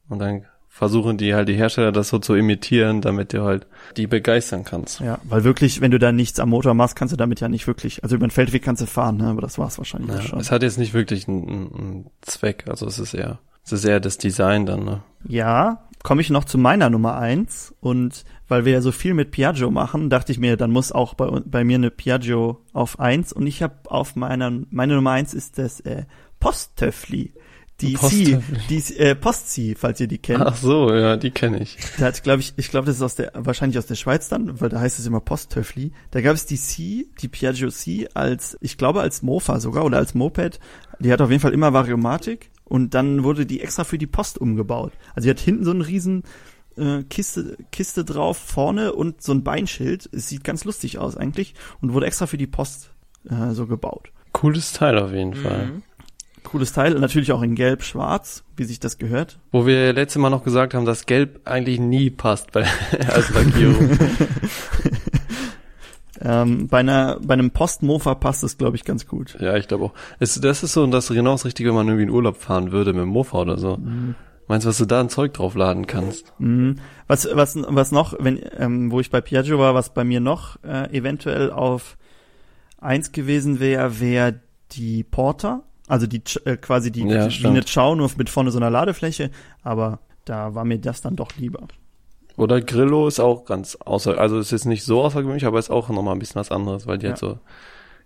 Und 0.10 0.20
dann 0.20 0.46
versuchen 0.74 1.18
die 1.18 1.36
halt 1.36 1.50
die 1.50 1.54
Hersteller 1.56 1.92
das 1.92 2.08
so 2.10 2.18
zu 2.18 2.34
imitieren, 2.34 3.02
damit 3.02 3.34
du 3.34 3.44
halt 3.44 3.68
die 3.98 4.08
begeistern 4.08 4.64
kannst. 4.64 5.02
Ja, 5.02 5.20
weil 5.26 5.44
wirklich, 5.44 5.82
wenn 5.82 5.92
du 5.92 6.00
da 6.00 6.12
nichts 6.14 6.40
am 6.40 6.50
Motor 6.50 6.74
machst, 6.74 6.96
kannst 6.96 7.12
du 7.12 7.18
damit 7.18 7.42
ja 7.42 7.50
nicht 7.50 7.68
wirklich, 7.68 8.04
also 8.04 8.16
über 8.16 8.26
den 8.26 8.32
Feldweg 8.32 8.64
kannst 8.64 8.82
du 8.82 8.86
fahren, 8.88 9.18
ne? 9.18 9.26
aber 9.28 9.42
das 9.42 9.60
war's 9.60 9.78
wahrscheinlich 9.78 10.16
Ja, 10.16 10.22
schon. 10.22 10.40
es 10.40 10.50
hat 10.50 10.64
jetzt 10.64 10.80
nicht 10.80 10.94
wirklich 10.94 11.28
einen, 11.28 11.44
einen- 11.48 11.76
einen 11.76 12.06
Zweck, 12.22 12.64
also 12.68 12.88
es 12.88 12.98
ist 13.00 13.14
eher, 13.14 13.40
es 13.66 13.74
ist 13.74 13.84
eher 13.84 14.00
das 14.00 14.18
Design 14.18 14.66
dann, 14.66 14.86
ne? 14.86 15.04
Ja, 15.28 15.88
komme 16.04 16.22
ich 16.22 16.30
noch 16.32 16.46
zu 16.46 16.58
meiner 16.58 16.90
Nummer 16.90 17.16
eins 17.18 17.76
und 17.82 18.24
weil 18.48 18.64
wir 18.66 18.72
ja 18.74 18.82
so 18.82 18.92
viel 18.94 19.14
mit 19.14 19.30
Piaggio 19.32 19.70
machen, 19.72 20.10
dachte 20.10 20.32
ich 20.32 20.40
mir, 20.40 20.56
dann 20.58 20.72
muss 20.72 20.92
auch 20.94 21.14
bei, 21.14 21.28
bei 21.46 21.64
mir 21.66 21.76
eine 21.76 21.92
Piaggio 21.92 22.60
auf 22.74 23.00
eins 23.00 23.34
und 23.34 23.46
ich 23.46 23.62
habe 23.62 23.76
auf 23.86 24.16
meiner, 24.16 24.52
meine 24.72 24.96
Nummer 24.96 25.12
eins 25.12 25.34
ist 25.36 25.58
das 25.60 25.80
äh, 25.82 26.06
Posttöffli. 26.40 27.34
Die 27.82 27.94
C, 27.94 28.00
Posttöffli. 28.00 28.58
die 28.70 28.98
äh, 28.98 29.16
Post-C, 29.16 29.76
falls 29.78 30.00
ihr 30.00 30.08
die 30.08 30.18
kennt. 30.18 30.42
Ach 30.42 30.56
so, 30.56 30.94
ja, 30.94 31.18
die 31.18 31.32
kenne 31.32 31.60
ich. 31.62 31.78
Da 31.98 32.06
hat, 32.06 32.24
glaube 32.24 32.42
ich, 32.42 32.54
ich 32.58 32.70
glaube, 32.70 32.88
das 32.88 32.98
ist 32.98 33.02
aus 33.02 33.16
der, 33.16 33.32
wahrscheinlich 33.36 33.78
aus 33.78 33.86
der 33.86 33.96
Schweiz 33.96 34.30
dann, 34.30 34.60
weil 34.62 34.70
da 34.70 34.80
heißt 34.80 35.00
es 35.00 35.06
immer 35.06 35.20
Posttöffli. 35.20 35.92
Da 36.12 36.22
gab 36.22 36.36
es 36.36 36.46
die 36.46 36.58
C, 36.58 37.08
die 37.22 37.28
Piaggio 37.28 37.70
C 37.70 38.08
als, 38.14 38.58
ich 38.62 38.78
glaube 38.78 39.02
als 39.02 39.22
Mofa 39.22 39.60
sogar 39.60 39.86
oder 39.86 39.98
als 39.98 40.14
Moped. 40.14 40.60
Die 41.00 41.12
hat 41.12 41.22
auf 41.22 41.30
jeden 41.30 41.42
Fall 41.42 41.54
immer 41.54 41.74
Variomatik 41.74 42.52
und 42.66 42.94
dann 42.94 43.24
wurde 43.24 43.46
die 43.46 43.62
extra 43.62 43.84
für 43.84 43.98
die 43.98 44.08
Post 44.08 44.38
umgebaut. 44.40 44.94
Also 45.16 45.26
die 45.26 45.32
hat 45.32 45.40
hinten 45.40 45.66
so 45.66 45.72
einen 45.72 45.82
riesen 45.82 46.24
äh, 46.78 47.04
Kiste, 47.04 47.58
Kiste 47.72 48.06
drauf, 48.06 48.38
vorne 48.38 48.94
und 48.94 49.22
so 49.22 49.34
ein 49.34 49.44
Beinschild. 49.44 50.10
Es 50.12 50.30
sieht 50.30 50.44
ganz 50.44 50.64
lustig 50.64 50.98
aus 51.00 51.18
eigentlich 51.18 51.54
und 51.82 51.94
wurde 51.94 52.06
extra 52.06 52.28
für 52.28 52.38
die 52.38 52.48
Post 52.48 52.92
äh, 53.30 53.52
so 53.52 53.68
gebaut. 53.68 54.12
Cooles 54.32 54.72
Teil 54.72 54.98
auf 54.98 55.12
jeden 55.12 55.34
Fall. 55.34 55.82
Mhm. 56.44 56.48
Cooles 56.50 56.74
Teil, 56.74 56.94
natürlich 56.96 57.32
auch 57.32 57.42
in 57.42 57.56
gelb-schwarz, 57.56 58.44
wie 58.58 58.64
sich 58.64 58.80
das 58.80 58.98
gehört. 58.98 59.40
Wo 59.52 59.66
wir 59.66 59.94
letzte 59.94 60.20
Mal 60.20 60.30
noch 60.30 60.44
gesagt 60.44 60.74
haben, 60.74 60.86
dass 60.86 61.06
Gelb 61.06 61.42
eigentlich 61.46 61.80
nie 61.80 62.10
passt 62.10 62.52
bei, 62.52 62.66
als 63.08 63.34
Lackierung. 63.34 63.98
Ähm, 66.24 66.68
bei 66.68 66.80
einer, 66.82 67.20
bei 67.20 67.34
einem 67.34 67.50
Post-Mofa 67.50 68.14
passt 68.14 68.44
es, 68.44 68.58
glaube 68.58 68.76
ich, 68.76 68.84
ganz 68.84 69.08
gut. 69.08 69.38
ja, 69.40 69.58
ich 69.58 69.68
glaube 69.68 69.86
auch. 69.86 69.94
Es, 70.20 70.40
das 70.40 70.62
ist 70.62 70.74
so 70.74 70.86
das 70.86 71.08
das 71.08 71.46
Richtige, 71.46 71.70
wenn 71.70 71.76
man 71.76 71.88
irgendwie 71.88 72.04
in 72.04 72.10
Urlaub 72.12 72.38
fahren 72.38 72.72
würde 72.72 72.94
mit 72.94 73.02
dem 73.02 73.10
Mofa 73.10 73.40
oder 73.40 73.58
so. 73.58 73.80
Meinst 74.48 74.66
du, 74.66 74.70
was 74.70 74.78
du 74.78 74.86
da 74.86 75.00
ein 75.00 75.10
Zeug 75.10 75.34
draufladen 75.34 75.88
kannst? 75.88 76.34
Mhm. 76.38 76.76
Was, 77.08 77.28
was, 77.32 77.58
was 77.58 77.92
noch, 77.92 78.16
wenn, 78.20 78.40
ähm, 78.58 78.92
wo 78.92 79.00
ich 79.00 79.10
bei 79.10 79.22
Piaggio 79.22 79.58
war, 79.58 79.74
was 79.74 79.94
bei 79.94 80.04
mir 80.04 80.20
noch 80.20 80.62
äh, 80.64 80.96
eventuell 80.96 81.52
auf 81.52 81.98
eins 82.78 83.12
gewesen 83.12 83.60
wäre, 83.60 84.00
wäre 84.00 84.42
die 84.74 85.04
Porter. 85.04 85.64
Also 85.92 86.08
die 86.08 86.22
äh, 86.46 86.56
quasi 86.56 86.90
die 86.90 87.02
Ja, 87.06 87.28
wie 87.30 87.48
eine 87.48 87.64
Chow, 87.64 87.96
nur 87.98 88.10
mit 88.16 88.30
vorne 88.30 88.50
so 88.50 88.58
einer 88.60 88.70
Ladefläche, 88.70 89.30
aber 89.62 90.00
da 90.24 90.56
war 90.56 90.64
mir 90.64 90.80
das 90.80 91.02
dann 91.02 91.18
doch 91.18 91.36
lieber. 91.36 91.68
Oder 92.38 92.62
Grillo 92.62 93.10
ist 93.10 93.20
auch 93.20 93.44
ganz 93.44 93.76
außer, 93.76 94.18
also 94.18 94.40
ist 94.40 94.52
jetzt 94.52 94.66
nicht 94.66 94.86
so 94.86 95.04
außergewöhnlich, 95.04 95.46
aber 95.46 95.60
ist 95.60 95.70
auch 95.70 95.90
nochmal 95.90 96.16
ein 96.16 96.20
bisschen 96.20 96.40
was 96.40 96.50
anderes, 96.50 96.88
weil 96.88 96.98
die 96.98 97.08
Ja. 97.08 97.10
halt 97.12 97.20
so 97.20 97.40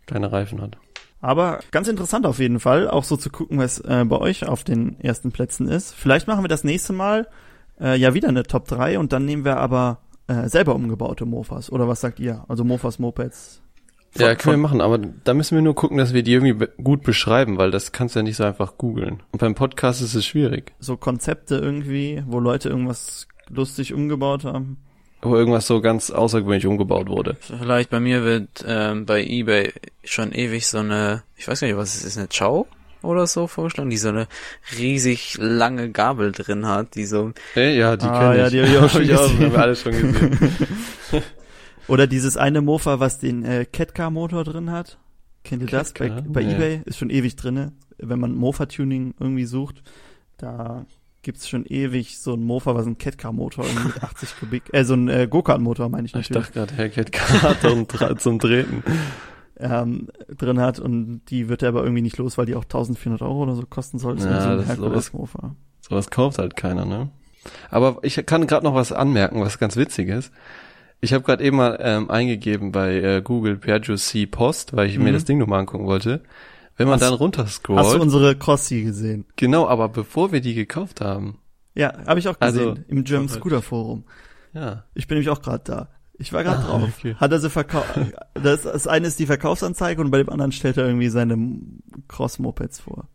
kleine 0.07 0.31
Reifen 0.31 0.61
hat. 0.61 0.77
Aber 1.21 1.59
ganz 1.69 1.87
interessant 1.87 2.25
auf 2.25 2.39
jeden 2.39 2.59
Fall, 2.59 2.89
auch 2.89 3.03
so 3.03 3.17
zu 3.17 3.29
gucken, 3.29 3.59
was 3.59 3.77
äh, 3.81 4.03
bei 4.03 4.17
euch 4.17 4.47
auf 4.47 4.63
den 4.63 4.99
ersten 4.99 5.31
Plätzen 5.31 5.67
ist. 5.67 5.93
Vielleicht 5.93 6.25
machen 6.27 6.43
wir 6.43 6.47
das 6.49 6.63
nächste 6.63 6.91
Mal 6.91 7.27
äh, 7.79 7.99
ja 7.99 8.15
wieder 8.15 8.29
eine 8.29 8.43
Top 8.43 8.67
3 8.67 8.97
und 8.97 9.13
dann 9.13 9.25
nehmen 9.25 9.45
wir 9.45 9.57
aber 9.57 9.99
äh, 10.25 10.49
selber 10.49 10.73
umgebaute 10.73 11.27
Mofas. 11.27 11.71
Oder 11.71 11.87
was 11.87 12.01
sagt 12.01 12.19
ihr? 12.19 12.45
Also 12.47 12.63
Mofas, 12.63 12.97
Mopeds. 12.97 13.61
Ja, 14.17 14.27
Von- 14.29 14.37
können 14.37 14.53
wir 14.55 14.67
machen, 14.69 14.81
aber 14.81 14.97
da 14.97 15.33
müssen 15.33 15.55
wir 15.55 15.61
nur 15.61 15.75
gucken, 15.75 15.97
dass 15.97 16.13
wir 16.13 16.23
die 16.23 16.33
irgendwie 16.33 16.53
be 16.53 16.69
gut 16.81 17.03
beschreiben, 17.03 17.57
weil 17.57 17.71
das 17.71 17.91
kannst 17.91 18.15
du 18.15 18.19
ja 18.19 18.23
nicht 18.23 18.37
so 18.37 18.43
einfach 18.45 18.77
googeln. 18.77 19.21
Und 19.31 19.39
beim 19.39 19.55
Podcast 19.55 20.01
ist 20.01 20.15
es 20.15 20.25
schwierig. 20.25 20.73
so 20.79 20.95
Konzepte 20.97 21.55
irgendwie, 21.55 22.23
wo 22.25 22.39
Leute 22.39 22.69
irgendwas 22.69 23.27
lustig 23.49 23.93
umgebaut 23.93 24.43
haben. 24.45 24.77
Wo 25.21 25.35
irgendwas 25.35 25.65
so 25.67 25.81
ganz 25.81 26.11
außergewöhnlich 26.11 26.67
umgebaut 26.67 27.09
wurde. 27.09 27.35
Vielleicht 27.39 27.89
bei 27.89 27.99
mir 27.99 28.23
wird 28.23 28.63
ähm, 28.67 29.05
bei 29.05 29.23
eBay 29.25 29.73
schon 30.03 30.31
ewig 30.33 30.67
so 30.67 30.77
eine, 30.79 31.23
ich 31.35 31.47
weiß 31.47 31.59
gar 31.61 31.67
nicht, 31.67 31.77
was 31.77 31.95
es 31.95 32.03
ist, 32.05 32.17
eine 32.17 32.27
Chow 32.27 32.67
oder 33.01 33.25
so 33.27 33.47
vorgeschlagen, 33.47 33.89
die 33.89 33.97
so 33.97 34.09
eine 34.09 34.27
riesig 34.77 35.37
lange 35.39 35.89
Gabel 35.91 36.31
drin 36.31 36.67
hat, 36.67 36.95
die 36.95 37.05
so, 37.05 37.31
Ey, 37.55 37.77
ja, 37.77 37.97
die 37.97 38.05
Ah, 38.05 38.31
kenn 38.33 38.39
ja, 38.39 38.45
ich. 38.45 38.51
die 38.51 38.61
hab 38.61 38.69
ich 38.69 38.77
auch 38.77 38.89
schon 38.91 39.07
gesehen. 39.07 39.39
Haben 39.45 39.51
wir 39.51 39.59
alle 39.59 39.75
schon 39.75 39.91
gesehen. 39.91 40.39
Oder 41.87 42.07
dieses 42.07 42.37
eine 42.37 42.61
Mofa, 42.61 42.99
was 42.99 43.19
den 43.19 43.43
äh, 43.43 43.65
Catcar-Motor 43.65 44.43
drin 44.43 44.71
hat. 44.71 44.97
Kennt 45.43 45.61
ihr 45.61 45.67
das? 45.67 45.93
Bei, 45.93 46.09
bei 46.09 46.43
Nee. 46.43 46.53
eBay 46.55 46.81
ist 46.85 46.97
schon 46.97 47.09
ewig 47.09 47.35
drinne. 47.35 47.73
Wenn 47.97 48.19
man 48.19 48.33
Mofa-Tuning 48.35 49.13
irgendwie 49.19 49.45
sucht, 49.45 49.83
da 50.37 50.85
gibt's 51.21 51.47
schon 51.47 51.65
ewig 51.65 52.19
so 52.19 52.33
ein 52.33 52.43
Mofa, 52.43 52.75
was 52.75 52.85
ein 52.87 52.97
Catcar-Motor 52.97 53.65
mit 53.85 54.03
80 54.03 54.29
Kubik, 54.39 54.63
äh, 54.73 54.83
so 54.83 54.95
ein 54.95 55.07
äh, 55.09 55.27
Go-Kart-Motor 55.29 55.89
meine 55.89 56.05
ich 56.05 56.15
Ich 56.15 56.29
natürlich, 56.29 56.47
dachte 56.49 56.73
gerade, 56.73 56.73
Herr 56.75 56.89
Catcar 56.89 57.53
Dra- 57.85 58.17
zum 58.17 58.39
Treten. 58.39 58.83
ähm, 59.57 60.09
drin 60.37 60.59
hat 60.59 60.79
und 60.79 61.21
die 61.29 61.47
wird 61.47 61.61
er 61.63 61.69
aber 61.69 61.83
irgendwie 61.83 62.01
nicht 62.01 62.17
los, 62.17 62.37
weil 62.37 62.45
die 62.45 62.55
auch 62.55 62.63
1400 62.65 63.21
Euro 63.21 63.43
oder 63.43 63.55
so 63.55 63.63
kosten 63.65 63.99
soll. 63.99 64.15
Das 64.15 64.25
ist 64.25 64.29
Ja, 64.31 64.41
so 64.75 64.85
ein 64.87 64.91
das 64.93 65.05
sowas-. 65.07 65.31
Sowas 65.81 66.09
kauft 66.09 66.39
halt 66.39 66.55
keiner, 66.57 66.83
ne? 66.85 67.09
Aber 67.69 67.99
ich 68.01 68.15
kann 68.25 68.47
gerade 68.47 68.65
noch 68.65 68.73
was 68.73 68.91
anmerken, 68.91 69.39
was 69.41 69.59
ganz 69.59 69.75
witzig 69.77 70.09
ist. 70.09 70.31
Ich 71.01 71.13
habe 71.13 71.23
gerade 71.23 71.43
eben 71.43 71.57
mal 71.57 71.77
ähm, 71.81 72.09
eingegeben 72.09 72.71
bei 72.71 72.95
äh, 72.95 73.21
Google 73.21 73.57
Piaggio 73.57 73.95
C 73.95 74.25
Post, 74.25 74.75
weil 74.75 74.87
ich 74.89 74.97
mir 74.97 75.09
Mhm. 75.09 75.13
das 75.13 75.25
Ding 75.25 75.37
nochmal 75.37 75.59
angucken 75.59 75.85
wollte. 75.85 76.23
Wenn 76.77 76.87
man 76.87 76.95
Hast- 76.95 77.01
dann 77.03 77.11
Hast 77.11 77.19
du 77.19 77.23
runterscrollt, 77.23 78.01
unsere 78.01 78.35
Crossi 78.37 78.83
gesehen? 78.83 79.25
genau, 79.35 79.67
aber 79.67 79.87
bevor 79.89 80.31
wir 80.31 80.41
die 80.41 80.53
gekauft 80.55 81.01
haben, 81.01 81.39
Ja, 81.77 81.93
habe 82.07 82.19
ich 82.19 82.27
auch 82.29 82.37
Also- 82.39 82.71
gesehen, 82.71 82.85
im 82.87 83.03
German 83.03 83.29
Scooter 83.29 83.61
Forum. 83.61 84.05
ja, 84.53 84.85
Ich 84.93 85.07
bin 85.07 85.17
nämlich 85.17 85.29
auch 85.29 85.41
gerade 85.41 85.63
da. 85.63 85.89
Ich 86.17 86.31
war 86.31 86.43
gerade 86.43 86.59
Ah, 86.63 86.67
drauf. 86.79 86.89
okay. 86.97 87.15
Hat 87.15 87.31
er 87.33 87.39
sie 87.39 87.49
verkauft? 87.49 87.99
Das, 88.33 88.63
das 88.63 88.87
eine 88.87 89.07
ist 89.07 89.19
die 89.19 89.25
Verkaufsanzeige 89.25 89.99
und 90.01 90.09
bei 90.11 90.17
dem 90.19 90.29
anderen 90.29 90.53
stellt 90.53 90.77
er 90.77 90.85
irgendwie 90.85 91.09
seine 91.09 91.37
Cross-Mopeds 92.07 92.79
vor. 92.79 93.09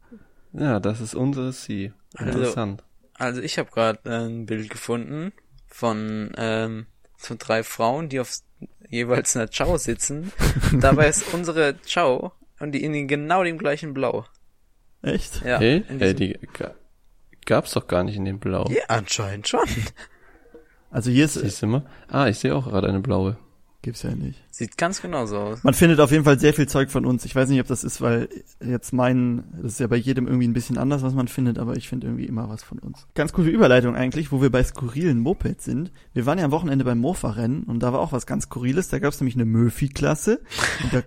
ja, 0.52 0.80
das 0.80 1.00
ist 1.00 1.14
unsere 1.14 1.52
C. 1.52 1.92
Also- 2.16 2.32
Interessant. 2.38 2.84
also 3.14 3.40
ich 3.40 3.58
habe 3.58 3.70
gerade 3.70 4.00
ein 4.10 4.44
Bild 4.46 4.68
gefunden 4.70 5.32
von 5.66 6.30
ähm, 6.36 6.86
so 7.22 7.34
drei 7.38 7.62
Frauen, 7.62 8.08
die 8.08 8.20
auf 8.20 8.32
jeweils 8.88 9.36
einer 9.36 9.48
Chow 9.48 9.78
sitzen. 9.78 10.32
Dabei 10.80 11.08
ist 11.08 11.32
unsere 11.34 11.74
Chow 11.92 12.32
und 12.58 12.72
die 12.72 12.82
in 12.84 13.08
genau 13.08 13.44
dem 13.44 13.58
gleichen 13.58 13.94
Blau. 13.94 14.24
Echt? 15.02 15.42
Ja, 15.44 15.58
hey, 15.58 15.84
hey, 15.98 16.14
die 16.14 16.38
ga- 16.52 16.74
gab's 17.46 17.72
doch 17.72 17.86
gar 17.86 18.02
nicht 18.04 18.16
in 18.16 18.24
dem 18.24 18.38
Blau. 18.38 18.68
ja 18.70 18.82
anscheinend 18.88 19.48
schon. 19.48 19.64
Also 20.90 21.10
hier 21.10 21.24
ist, 21.26 21.34
Siehst 21.34 21.62
du 21.62 21.66
mal? 21.68 21.86
Ah, 22.08 22.26
ich 22.26 22.38
sehe 22.38 22.54
auch 22.54 22.66
gerade 22.66 22.88
eine 22.88 23.00
blaue. 23.00 23.36
Gibt's 23.82 24.02
ja 24.02 24.14
nicht. 24.14 24.38
Sieht 24.50 24.76
ganz 24.76 25.00
genauso 25.00 25.38
aus. 25.38 25.64
Man 25.64 25.74
findet 25.74 26.00
auf 26.00 26.10
jeden 26.10 26.24
Fall 26.24 26.38
sehr 26.38 26.52
viel 26.52 26.68
Zeug 26.68 26.90
von 26.90 27.06
uns. 27.06 27.24
Ich 27.24 27.34
weiß 27.34 27.48
nicht, 27.48 27.60
ob 27.60 27.66
das 27.66 27.82
ist, 27.84 28.00
weil 28.00 28.28
jetzt 28.64 28.92
mein, 28.92 29.44
das 29.62 29.72
ist 29.72 29.80
ja 29.80 29.86
bei 29.86 29.96
jedem 29.96 30.26
irgendwie 30.26 30.48
ein 30.48 30.52
bisschen 30.52 30.78
anders, 30.78 31.02
was 31.02 31.14
man 31.14 31.28
findet, 31.28 31.58
aber 31.58 31.76
ich 31.76 31.88
finde 31.88 32.06
irgendwie 32.08 32.26
immer 32.26 32.48
was 32.48 32.62
von 32.62 32.78
uns. 32.78 33.06
Ganz 33.14 33.32
coole 33.32 33.50
Überleitung 33.50 33.96
eigentlich, 33.96 34.32
wo 34.32 34.42
wir 34.42 34.50
bei 34.50 34.62
skurrilen 34.62 35.18
Mopeds 35.20 35.64
sind. 35.64 35.92
Wir 36.12 36.26
waren 36.26 36.38
ja 36.38 36.44
am 36.44 36.50
Wochenende 36.50 36.84
beim 36.84 36.98
Mofa-Rennen 36.98 37.64
und 37.64 37.82
da 37.82 37.92
war 37.92 38.00
auch 38.00 38.12
was 38.12 38.26
ganz 38.26 38.44
Skurriles. 38.44 38.88
Da 38.88 38.98
gab 38.98 39.12
es 39.12 39.20
nämlich 39.20 39.36
eine 39.36 39.46
Murphy-Klasse 39.46 40.40
und 40.82 40.92
da 40.92 41.02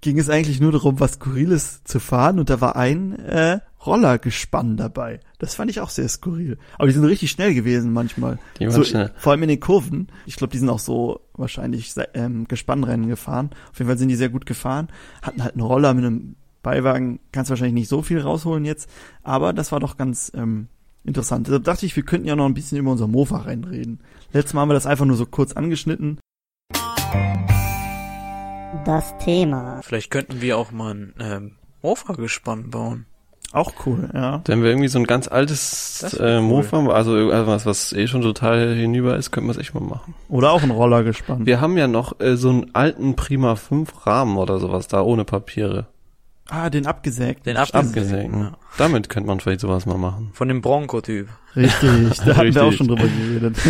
ging 0.00 0.18
es 0.18 0.28
eigentlich 0.28 0.60
nur 0.60 0.72
darum, 0.72 1.00
was 1.00 1.14
Skurriles 1.14 1.82
zu 1.84 2.00
fahren 2.00 2.38
und 2.38 2.50
da 2.50 2.60
war 2.60 2.76
ein 2.76 3.18
äh, 3.18 3.60
Rollergespann 3.86 4.76
dabei. 4.76 5.20
Das 5.38 5.54
fand 5.54 5.70
ich 5.70 5.80
auch 5.80 5.90
sehr 5.90 6.08
skurril. 6.08 6.58
Aber 6.76 6.88
die 6.88 6.94
sind 6.94 7.04
richtig 7.04 7.30
schnell 7.30 7.54
gewesen 7.54 7.92
manchmal. 7.92 8.38
Die 8.58 8.66
waren 8.66 8.72
so, 8.72 8.84
schnell. 8.84 9.12
Vor 9.16 9.32
allem 9.32 9.42
in 9.44 9.48
den 9.48 9.60
Kurven. 9.60 10.08
Ich 10.26 10.36
glaube, 10.36 10.52
die 10.52 10.58
sind 10.58 10.68
auch 10.68 10.78
so 10.78 11.20
wahrscheinlich 11.34 11.94
ähm, 12.14 12.48
Gespannrennen 12.48 13.08
gefahren. 13.08 13.50
Auf 13.70 13.78
jeden 13.78 13.88
Fall 13.88 13.98
sind 13.98 14.08
die 14.08 14.16
sehr 14.16 14.28
gut 14.28 14.46
gefahren. 14.46 14.88
Hatten 15.22 15.42
halt 15.42 15.54
einen 15.54 15.62
Roller 15.62 15.94
mit 15.94 16.04
einem 16.04 16.36
Beiwagen. 16.62 17.20
Kannst 17.32 17.50
wahrscheinlich 17.50 17.74
nicht 17.74 17.88
so 17.88 18.02
viel 18.02 18.20
rausholen 18.20 18.64
jetzt. 18.64 18.90
Aber 19.22 19.52
das 19.52 19.72
war 19.72 19.80
doch 19.80 19.96
ganz 19.96 20.32
ähm, 20.34 20.68
interessant. 21.04 21.46
Deshalb 21.46 21.64
dachte 21.64 21.86
ich, 21.86 21.94
wir 21.94 22.02
könnten 22.02 22.26
ja 22.26 22.36
noch 22.36 22.46
ein 22.46 22.54
bisschen 22.54 22.78
über 22.78 22.90
unser 22.90 23.06
Mofa-Rennen 23.06 23.64
reden. 23.64 24.00
Letztes 24.32 24.54
Mal 24.54 24.62
haben 24.62 24.70
wir 24.70 24.74
das 24.74 24.86
einfach 24.86 25.06
nur 25.06 25.16
so 25.16 25.26
kurz 25.26 25.52
angeschnitten. 25.52 26.18
Das 28.86 29.18
Thema. 29.18 29.80
Vielleicht 29.82 30.12
könnten 30.12 30.40
wir 30.40 30.56
auch 30.56 30.70
mal 30.70 30.94
ein 30.94 31.14
ähm, 31.18 31.52
Mofa-Gespann 31.82 32.70
bauen. 32.70 33.06
Auch 33.52 33.72
cool, 33.84 34.08
ja. 34.14 34.42
Wenn 34.46 34.62
wir 34.62 34.70
irgendwie 34.70 34.86
so 34.86 35.00
ein 35.00 35.06
ganz 35.06 35.26
altes 35.26 36.14
äh, 36.14 36.36
cool. 36.36 36.40
Mofa, 36.42 36.86
also 36.90 37.16
irgendwas, 37.16 37.66
was 37.66 37.92
eh 37.92 38.06
schon 38.06 38.22
total 38.22 38.76
hinüber 38.76 39.16
ist, 39.16 39.32
könnten 39.32 39.48
wir 39.48 39.52
es 39.52 39.58
echt 39.58 39.74
mal 39.74 39.80
machen. 39.80 40.14
Oder 40.28 40.52
auch 40.52 40.62
ein 40.62 40.70
Rollergespann. 40.70 41.46
Wir 41.46 41.60
haben 41.60 41.76
ja 41.76 41.88
noch 41.88 42.20
äh, 42.20 42.36
so 42.36 42.48
einen 42.48 42.74
alten 42.76 43.16
Prima 43.16 43.56
5 43.56 44.06
Rahmen 44.06 44.36
oder 44.36 44.60
sowas 44.60 44.86
da, 44.86 45.02
ohne 45.02 45.24
Papiere. 45.24 45.88
Ah, 46.48 46.70
den 46.70 46.86
abgesägt. 46.86 47.44
Den 47.44 47.56
Stimmt. 47.56 47.86
Abgesenkt. 47.86 48.36
Ja. 48.36 48.52
Damit 48.78 49.08
könnte 49.08 49.26
man 49.26 49.40
vielleicht 49.40 49.62
sowas 49.62 49.84
mal 49.86 49.98
machen. 49.98 50.30
Von 50.32 50.46
dem 50.46 50.60
Bronco-Typ. 50.62 51.28
Richtig, 51.56 52.20
da 52.24 52.36
hatten 52.36 52.54
wir 52.54 52.64
auch 52.64 52.72
schon 52.72 52.86
drüber 52.86 53.08
geredet. 53.08 53.56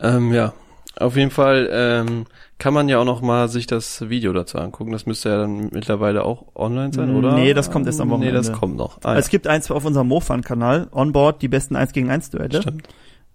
Ähm, 0.00 0.32
ja, 0.32 0.52
auf 1.00 1.16
jeden 1.16 1.30
Fall 1.30 1.68
ähm, 1.72 2.24
kann 2.58 2.74
man 2.74 2.88
ja 2.88 2.98
auch 2.98 3.04
noch 3.04 3.20
mal 3.20 3.48
sich 3.48 3.66
das 3.66 4.08
Video 4.08 4.32
dazu 4.32 4.58
angucken. 4.58 4.92
Das 4.92 5.06
müsste 5.06 5.28
ja 5.30 5.36
dann 5.38 5.70
mittlerweile 5.72 6.24
auch 6.24 6.46
online 6.54 6.92
sein, 6.92 7.14
oder? 7.16 7.34
Nee, 7.34 7.54
das 7.54 7.70
kommt 7.70 7.86
erst 7.86 8.00
am 8.00 8.08
Nee, 8.08 8.30
das 8.32 8.46
Wochenende. 8.48 8.52
kommt 8.58 8.76
noch. 8.76 8.98
Ah, 9.02 9.12
ja. 9.12 9.18
Es 9.18 9.28
gibt 9.28 9.46
eins 9.46 9.70
auf 9.70 9.84
unserem 9.84 10.08
Mofan-Kanal, 10.08 10.88
Onboard, 10.92 11.42
die 11.42 11.48
besten 11.48 11.76
1 11.76 11.92
gegen 11.92 12.10
1 12.10 12.30
Duelle. 12.30 12.62
Stimmt. 12.62 12.88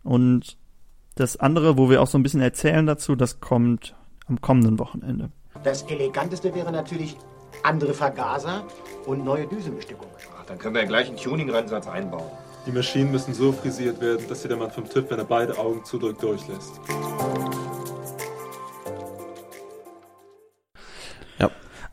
Und 0.03 0.57
das 1.15 1.37
andere, 1.37 1.77
wo 1.77 1.89
wir 1.89 2.01
auch 2.01 2.07
so 2.07 2.17
ein 2.17 2.23
bisschen 2.23 2.41
erzählen 2.41 2.85
dazu, 2.85 3.15
das 3.15 3.39
kommt 3.39 3.95
am 4.27 4.41
kommenden 4.41 4.79
Wochenende. 4.79 5.29
Das 5.63 5.83
Eleganteste 5.83 6.53
wäre 6.55 6.71
natürlich 6.71 7.15
andere 7.61 7.93
Vergaser 7.93 8.63
und 9.05 9.23
neue 9.23 9.47
Düsenbestückung. 9.47 10.07
Ach, 10.39 10.45
dann 10.47 10.57
können 10.57 10.75
wir 10.75 10.81
ja 10.81 10.87
gleich 10.87 11.07
einen 11.07 11.17
Tuning-Rennsatz 11.17 11.87
einbauen. 11.87 12.23
Die 12.65 12.71
Maschinen 12.71 13.11
müssen 13.11 13.33
so 13.33 13.51
frisiert 13.51 13.99
werden, 14.01 14.27
dass 14.29 14.41
sie 14.41 14.47
der 14.47 14.57
Mann 14.57 14.71
vom 14.71 14.89
TÜV, 14.89 15.09
wenn 15.09 15.19
er 15.19 15.25
beide 15.25 15.57
Augen 15.57 15.83
zudrückt, 15.83 16.23
durchlässt. 16.23 16.79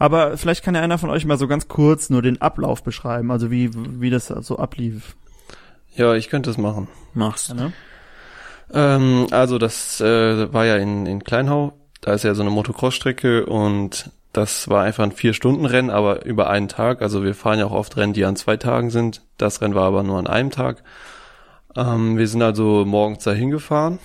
Aber 0.00 0.38
vielleicht 0.38 0.64
kann 0.64 0.74
ja 0.74 0.80
einer 0.80 0.96
von 0.96 1.10
euch 1.10 1.26
mal 1.26 1.36
so 1.36 1.46
ganz 1.46 1.68
kurz 1.68 2.08
nur 2.08 2.22
den 2.22 2.40
Ablauf 2.40 2.82
beschreiben, 2.82 3.30
also 3.30 3.50
wie, 3.50 3.70
wie 4.00 4.08
das 4.08 4.28
so 4.28 4.56
ablief. 4.56 5.14
Ja, 5.94 6.14
ich 6.14 6.30
könnte 6.30 6.48
es 6.48 6.56
machen. 6.56 6.88
Machst. 7.12 7.54
Ne? 7.54 7.74
Ähm, 8.72 9.26
also 9.30 9.58
das 9.58 10.00
äh, 10.00 10.52
war 10.54 10.64
ja 10.64 10.76
in, 10.76 11.04
in 11.04 11.22
Kleinhau. 11.22 11.74
Da 12.00 12.14
ist 12.14 12.24
ja 12.24 12.34
so 12.34 12.40
eine 12.40 12.50
Motocross-Strecke 12.50 13.44
und 13.44 14.10
das 14.32 14.68
war 14.68 14.84
einfach 14.84 15.04
ein 15.04 15.12
Vier-Stunden-Rennen, 15.12 15.90
aber 15.90 16.24
über 16.24 16.48
einen 16.50 16.68
Tag. 16.68 17.02
Also 17.02 17.24
wir 17.24 17.34
fahren 17.34 17.58
ja 17.58 17.66
auch 17.66 17.72
oft 17.72 17.96
Rennen, 17.96 18.12
die 18.12 18.24
an 18.24 18.36
zwei 18.36 18.56
Tagen 18.56 18.90
sind. 18.90 19.22
Das 19.38 19.60
Rennen 19.60 19.74
war 19.74 19.86
aber 19.86 20.02
nur 20.02 20.18
an 20.18 20.26
einem 20.26 20.50
Tag. 20.50 20.82
Ähm, 21.76 22.16
wir 22.16 22.28
sind 22.28 22.42
also 22.42 22.84
morgens 22.84 23.24
dahin 23.24 23.50
gefahren. 23.50 23.98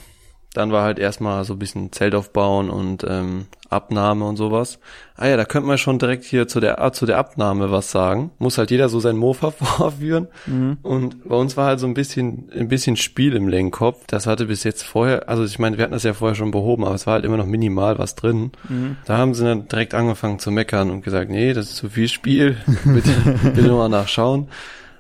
Dann 0.56 0.72
war 0.72 0.84
halt 0.84 1.00
erstmal 1.00 1.44
so 1.44 1.54
ein 1.54 1.60
bisschen 1.60 1.92
Zelt 1.92 2.16
aufbauen 2.16 2.70
und 2.70 3.06
ähm, 3.08 3.48
Abnahme 3.70 4.26
und 4.26 4.38
sowas. 4.38 4.80
Ah 5.18 5.28
ja, 5.28 5.38
da 5.38 5.44
könnte 5.44 5.68
man 5.68 5.78
schon 5.78 6.00
direkt 6.00 6.24
hier 6.24 6.48
zu 6.48 6.60
der, 6.60 6.92
zu 6.94 7.06
der 7.06 7.18
Abnahme 7.18 7.72
was 7.72 7.92
sagen. 7.92 8.32
Muss 8.40 8.58
halt 8.58 8.72
jeder 8.72 8.88
so 8.88 9.00
sein 9.00 9.18
Mofa 9.18 9.52
vorführen. 9.52 10.28
Mhm. 10.46 10.78
Und 10.82 11.28
bei 11.28 11.36
uns 11.36 11.58
war 11.58 11.68
halt 11.68 11.80
so 11.80 11.88
ein 11.88 11.94
bisschen, 11.94 12.50
ein 12.56 12.70
bisschen 12.70 12.96
Spiel 12.96 13.36
im 13.36 13.50
Lenkkopf. 13.50 14.04
Das 14.08 14.28
hatte 14.28 14.46
bis 14.46 14.64
jetzt 14.64 14.84
vorher, 14.84 15.28
also 15.28 15.44
ich 15.44 15.60
meine, 15.60 15.78
wir 15.78 15.84
hatten 15.84 15.94
das 15.94 16.04
ja 16.04 16.14
vorher 16.14 16.36
schon 16.36 16.52
behoben, 16.52 16.86
aber 16.86 16.96
es 16.96 17.06
war 17.06 17.16
halt 17.16 17.26
immer 17.26 17.38
noch 17.38 17.46
minimal 17.46 18.00
was 18.00 18.16
drin. 18.16 18.52
Mhm. 18.70 18.96
Da 19.06 19.18
haben 19.18 19.34
sie 19.34 19.44
dann 19.44 19.68
direkt 19.68 19.94
angefangen 19.94 20.40
zu 20.40 20.52
meckern 20.52 20.90
und 20.90 21.04
gesagt, 21.04 21.30
nee, 21.30 21.52
das 21.52 21.72
ist 21.72 21.76
zu 21.76 21.90
viel 21.90 22.08
Spiel, 22.08 22.58
bitte, 22.86 23.12
bitte 23.54 23.72
mal 23.72 23.90
nachschauen. 23.90 24.48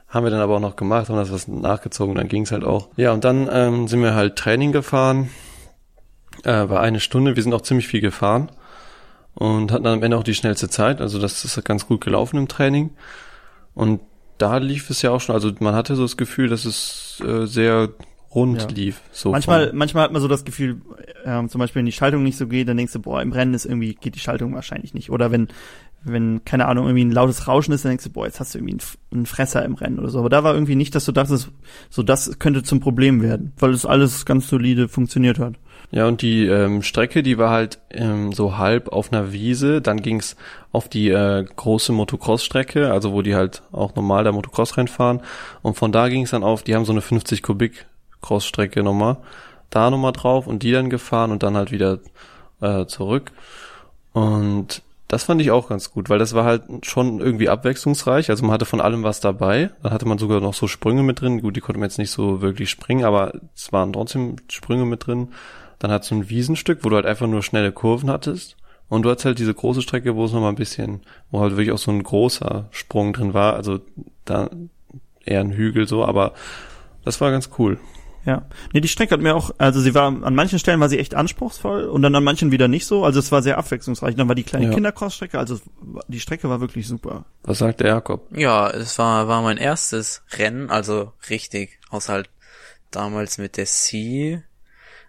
Haben 0.09 0.25
wir 0.25 0.31
dann 0.31 0.39
aber 0.39 0.55
auch 0.55 0.61
noch 0.61 0.75
gemacht, 0.77 1.09
haben 1.09 1.17
das 1.17 1.31
was 1.31 1.47
nachgezogen, 1.47 2.15
dann 2.15 2.29
ging's 2.29 2.51
halt 2.51 2.63
auch. 2.63 2.87
Ja, 2.95 3.11
und 3.11 3.25
dann 3.25 3.49
ähm, 3.51 3.87
sind 3.87 4.01
wir 4.01 4.15
halt 4.15 4.37
Training 4.37 4.71
gefahren. 4.71 5.29
Äh, 6.43 6.69
war 6.69 6.81
eine 6.81 6.99
Stunde, 6.99 7.35
wir 7.35 7.43
sind 7.43 7.53
auch 7.53 7.61
ziemlich 7.61 7.87
viel 7.87 8.01
gefahren 8.01 8.49
und 9.33 9.71
hatten 9.71 9.83
dann 9.83 9.93
am 9.99 10.03
Ende 10.03 10.17
auch 10.17 10.23
die 10.23 10.35
schnellste 10.35 10.69
Zeit. 10.69 11.01
Also 11.01 11.19
das 11.19 11.43
ist 11.43 11.63
ganz 11.65 11.87
gut 11.87 12.01
gelaufen 12.01 12.37
im 12.37 12.47
Training. 12.47 12.91
Und 13.73 14.01
da 14.37 14.57
lief 14.57 14.89
es 14.89 15.01
ja 15.01 15.11
auch 15.11 15.21
schon, 15.21 15.33
also 15.35 15.51
man 15.59 15.75
hatte 15.75 15.95
so 15.95 16.03
das 16.03 16.17
Gefühl, 16.17 16.49
dass 16.49 16.65
es 16.65 17.21
äh, 17.25 17.45
sehr 17.45 17.89
rund 18.33 18.61
Ja. 18.61 18.67
lief. 18.67 19.01
So 19.11 19.31
manchmal, 19.31 19.69
von- 19.69 19.77
manchmal 19.77 20.03
hat 20.03 20.11
man 20.11 20.21
so 20.21 20.27
das 20.27 20.43
Gefühl, 20.45 20.81
ähm, 21.25 21.47
zum 21.49 21.59
Beispiel 21.59 21.79
wenn 21.79 21.85
die 21.85 21.91
Schaltung 21.93 22.21
nicht 22.23 22.37
so 22.37 22.47
geht, 22.47 22.67
dann 22.67 22.75
denkst 22.77 22.91
du, 22.93 22.99
boah, 22.99 23.21
im 23.21 23.31
Rennen 23.31 23.53
ist 23.53 23.65
irgendwie, 23.65 23.95
geht 23.95 24.15
die 24.15 24.19
Schaltung 24.19 24.53
wahrscheinlich 24.53 24.93
nicht. 24.93 25.09
Oder 25.09 25.31
wenn, 25.31 25.47
wenn, 26.03 26.43
keine 26.43 26.67
Ahnung, 26.67 26.85
irgendwie 26.85 27.05
ein 27.05 27.11
lautes 27.11 27.47
Rauschen 27.47 27.73
ist, 27.73 27.85
dann 27.85 27.91
denkst 27.91 28.03
du, 28.03 28.09
boah, 28.11 28.25
jetzt 28.25 28.39
hast 28.41 28.53
du 28.53 28.59
irgendwie 28.59 28.77
einen 29.11 29.25
Fresser 29.25 29.63
im 29.63 29.75
Rennen 29.75 29.99
oder 29.99 30.09
so. 30.09 30.19
Aber 30.19 30.29
da 30.29 30.43
war 30.43 30.53
irgendwie 30.53 30.75
nicht, 30.75 30.95
dass 30.95 31.05
du 31.05 31.11
dachtest, 31.13 31.49
so 31.89 32.03
das 32.03 32.37
könnte 32.37 32.61
zum 32.61 32.81
Problem 32.81 33.21
werden, 33.21 33.53
weil 33.57 33.71
es 33.71 33.85
alles 33.85 34.25
ganz 34.25 34.47
solide 34.49 34.89
funktioniert 34.89 35.39
hat. 35.39 35.53
Ja, 35.95 36.07
und 36.07 36.21
die 36.21 36.45
ähm, 36.45 36.81
Strecke, 36.81 37.23
die 37.23 37.37
war 37.37 37.51
halt 37.51 37.79
ähm, 37.89 38.33
so 38.33 38.57
halb 38.57 38.89
auf 38.89 39.13
einer 39.13 39.31
Wiese. 39.31 39.81
Dann 39.81 40.01
ging's 40.01 40.35
auf 40.73 40.89
die 40.89 41.07
äh, 41.09 41.45
große 41.45 41.93
Motocross-Strecke, 41.93 42.91
also 42.91 43.13
wo 43.13 43.21
die 43.21 43.33
halt 43.33 43.63
auch 43.71 43.95
normal 43.95 44.25
da 44.25 44.33
Motocross 44.33 44.77
reinfahren. 44.77 45.21
Und 45.61 45.75
von 45.77 45.93
da 45.93 46.09
ging's 46.09 46.31
dann 46.31 46.43
auf, 46.43 46.63
die 46.63 46.75
haben 46.75 46.83
so 46.83 46.91
eine 46.91 46.99
50 46.99 47.41
Kubik 47.41 47.85
Cross-Strecke 48.21 48.83
nochmal. 48.83 49.15
Da 49.69 49.89
nochmal 49.89 50.11
drauf 50.11 50.47
und 50.47 50.63
die 50.63 50.73
dann 50.73 50.89
gefahren 50.89 51.31
und 51.31 51.43
dann 51.43 51.55
halt 51.55 51.71
wieder 51.71 51.99
äh, 52.59 52.85
zurück. 52.87 53.31
Und 54.11 54.81
das 55.07 55.23
fand 55.23 55.39
ich 55.39 55.51
auch 55.51 55.69
ganz 55.69 55.91
gut, 55.91 56.09
weil 56.09 56.19
das 56.19 56.33
war 56.33 56.43
halt 56.43 56.85
schon 56.85 57.21
irgendwie 57.21 57.47
abwechslungsreich. 57.47 58.29
Also 58.29 58.43
man 58.43 58.51
hatte 58.51 58.65
von 58.65 58.81
allem 58.81 59.03
was 59.03 59.21
dabei. 59.21 59.69
Dann 59.81 59.93
hatte 59.93 60.09
man 60.09 60.17
sogar 60.17 60.41
noch 60.41 60.55
so 60.55 60.67
Sprünge 60.67 61.03
mit 61.03 61.21
drin. 61.21 61.39
Gut, 61.39 61.55
die 61.55 61.61
konnte 61.61 61.79
man 61.79 61.87
jetzt 61.87 61.99
nicht 61.99 62.11
so 62.11 62.41
wirklich 62.41 62.69
springen, 62.69 63.05
aber 63.05 63.31
es 63.55 63.71
waren 63.71 63.93
trotzdem 63.93 64.35
Sprünge 64.49 64.83
mit 64.83 65.07
drin. 65.07 65.29
Dann 65.79 65.91
hat 65.91 66.03
so 66.03 66.15
ein 66.15 66.29
Wiesenstück, 66.29 66.79
wo 66.83 66.89
du 66.89 66.95
halt 66.95 67.05
einfach 67.05 67.27
nur 67.27 67.43
schnelle 67.43 67.71
Kurven 67.71 68.09
hattest. 68.09 68.57
Und 68.87 69.01
du 69.03 69.09
hattest 69.09 69.25
halt 69.25 69.39
diese 69.39 69.53
große 69.53 69.81
Strecke, 69.81 70.15
wo 70.15 70.25
es 70.25 70.31
nochmal 70.31 70.51
ein 70.51 70.55
bisschen, 70.55 71.01
wo 71.31 71.41
halt 71.41 71.53
wirklich 71.53 71.71
auch 71.71 71.79
so 71.79 71.91
ein 71.91 72.03
großer 72.03 72.67
Sprung 72.71 73.13
drin 73.13 73.33
war. 73.33 73.55
Also 73.55 73.79
da 74.25 74.49
eher 75.25 75.41
ein 75.41 75.53
Hügel 75.53 75.87
so, 75.87 76.05
aber 76.05 76.33
das 77.03 77.19
war 77.19 77.31
ganz 77.31 77.49
cool. 77.57 77.79
Ja. 78.25 78.43
Nee, 78.73 78.81
die 78.81 78.87
Strecke 78.87 79.13
hat 79.13 79.21
mir 79.21 79.35
auch, 79.35 79.51
also 79.59 79.79
sie 79.79 79.93
war, 79.93 80.07
an 80.07 80.33
manchen 80.33 80.57
Stellen 80.57 80.79
war 80.79 80.89
sie 80.89 80.97
echt 80.97 81.13
anspruchsvoll 81.13 81.85
und 81.85 82.01
dann 82.01 82.15
an 82.15 82.23
manchen 82.23 82.51
wieder 82.51 82.67
nicht 82.67 82.87
so. 82.87 83.05
Also 83.05 83.19
es 83.19 83.31
war 83.31 83.43
sehr 83.43 83.57
abwechslungsreich. 83.59 84.15
Dann 84.15 84.27
war 84.27 84.35
die 84.35 84.43
kleine 84.43 84.65
Ja. 84.65 84.73
Kindercross-Strecke, 84.73 85.37
also 85.37 85.59
die 86.07 86.19
Strecke 86.19 86.49
war 86.49 86.59
wirklich 86.59 86.87
super. 86.87 87.25
Was 87.43 87.59
sagt 87.59 87.81
der 87.81 87.87
Jakob? 87.87 88.27
Ja, 88.35 88.69
es 88.69 88.97
war, 88.97 89.27
war 89.27 89.43
mein 89.43 89.57
erstes 89.57 90.23
Rennen, 90.37 90.71
also 90.71 91.13
richtig, 91.29 91.79
außer 91.91 92.13
halt 92.13 92.29
damals 92.89 93.37
mit 93.37 93.57
der 93.57 93.65
C, 93.65 94.41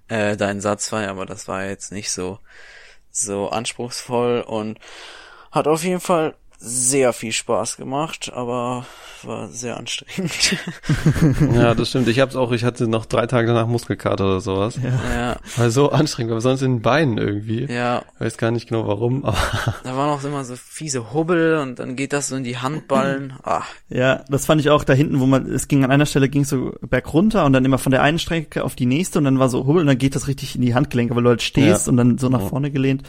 äh, 0.09 0.37
da 0.37 0.51
in 0.51 0.61
Satz 0.61 0.93
war, 0.93 1.07
aber 1.09 1.27
das 1.27 1.49
war 1.49 1.65
jetzt 1.65 1.93
nicht 1.93 2.11
so, 2.11 2.39
so 3.11 3.49
anspruchsvoll 3.49 4.43
und 4.43 4.79
hat 5.51 5.69
auf 5.69 5.85
jeden 5.85 6.01
Fall 6.01 6.35
sehr 6.59 7.13
viel 7.13 7.33
Spaß 7.33 7.77
gemacht, 7.77 8.33
aber 8.35 8.87
war 9.23 9.49
sehr 9.49 9.77
anstrengend. 9.77 10.57
Ja, 11.55 11.75
das 11.75 11.89
stimmt. 11.91 12.07
Ich 12.09 12.21
hab's 12.21 12.37
auch, 12.37 12.53
ich 12.53 12.65
hatte 12.65 12.87
noch 12.89 13.07
drei 13.07 13.27
Tage 13.27 13.49
danach 13.49 13.67
Muskelkater 13.67 14.25
oder 14.25 14.41
sowas. 14.41 14.79
Ja. 14.83 15.37
Weil 15.57 15.71
so 15.71 15.91
anstrengend, 15.91 16.33
aber 16.33 16.41
sonst 16.41 16.63
in 16.63 16.77
den 16.77 16.83
Beinen 16.83 17.19
irgendwie. 17.19 17.65
Ja. 17.65 18.03
Weiß 18.19 18.37
gar 18.39 18.51
nicht 18.51 18.69
genau 18.69 18.87
warum, 18.87 19.25
aber 19.25 19.37
Da 19.85 19.97
waren 19.97 20.11
auch 20.11 20.23
immer 20.25 20.45
so 20.45 20.55
fiese 20.57 21.13
Hubbel 21.13 21.57
und 21.59 21.79
dann 21.79 21.97
geht 21.97 22.13
das 22.13 22.29
so 22.29 22.37
in 22.37 22.45
die 22.45 22.59
Handballen. 22.59 23.35
Ah, 23.43 23.63
Ja, 23.89 24.25
das 24.29 24.47
fand 24.47 24.61
ich 24.61 24.71
auch 24.71 24.85
da 24.85 24.93
hinten, 24.93 25.21
wo 25.21 25.27
man, 25.27 25.47
es 25.51 25.69
ging 25.69 25.85
an 25.85 25.91
einer 25.91 26.07
Stelle 26.07 26.29
ging 26.29 26.45
so 26.45 26.75
berg 26.83 27.13
runter 27.13 27.45
und 27.45 27.53
dann 27.53 27.65
immer 27.65 27.79
von 27.79 27.93
der 27.93 28.03
einen 28.03 28.19
Strecke 28.19 28.65
auf 28.65 28.77
die 28.77 28.87
nächste 28.87 29.19
und 29.19 29.25
dann 29.25 29.39
war 29.39 29.49
so 29.49 29.67
Hubbel 29.67 29.81
und 29.81 29.87
dann 29.87 29.99
geht 29.99 30.15
das 30.15 30.29
richtig 30.29 30.55
in 30.57 30.63
die 30.63 30.75
Handgelenke, 30.75 31.15
weil 31.17 31.23
du 31.23 31.29
halt 31.31 31.43
stehst 31.43 31.87
Ja. 31.87 31.91
und 31.91 31.97
dann 31.97 32.19
so 32.19 32.29
nach 32.29 32.41
Ja. 32.43 32.49
vorne 32.49 32.71
gelehnt. 32.71 33.03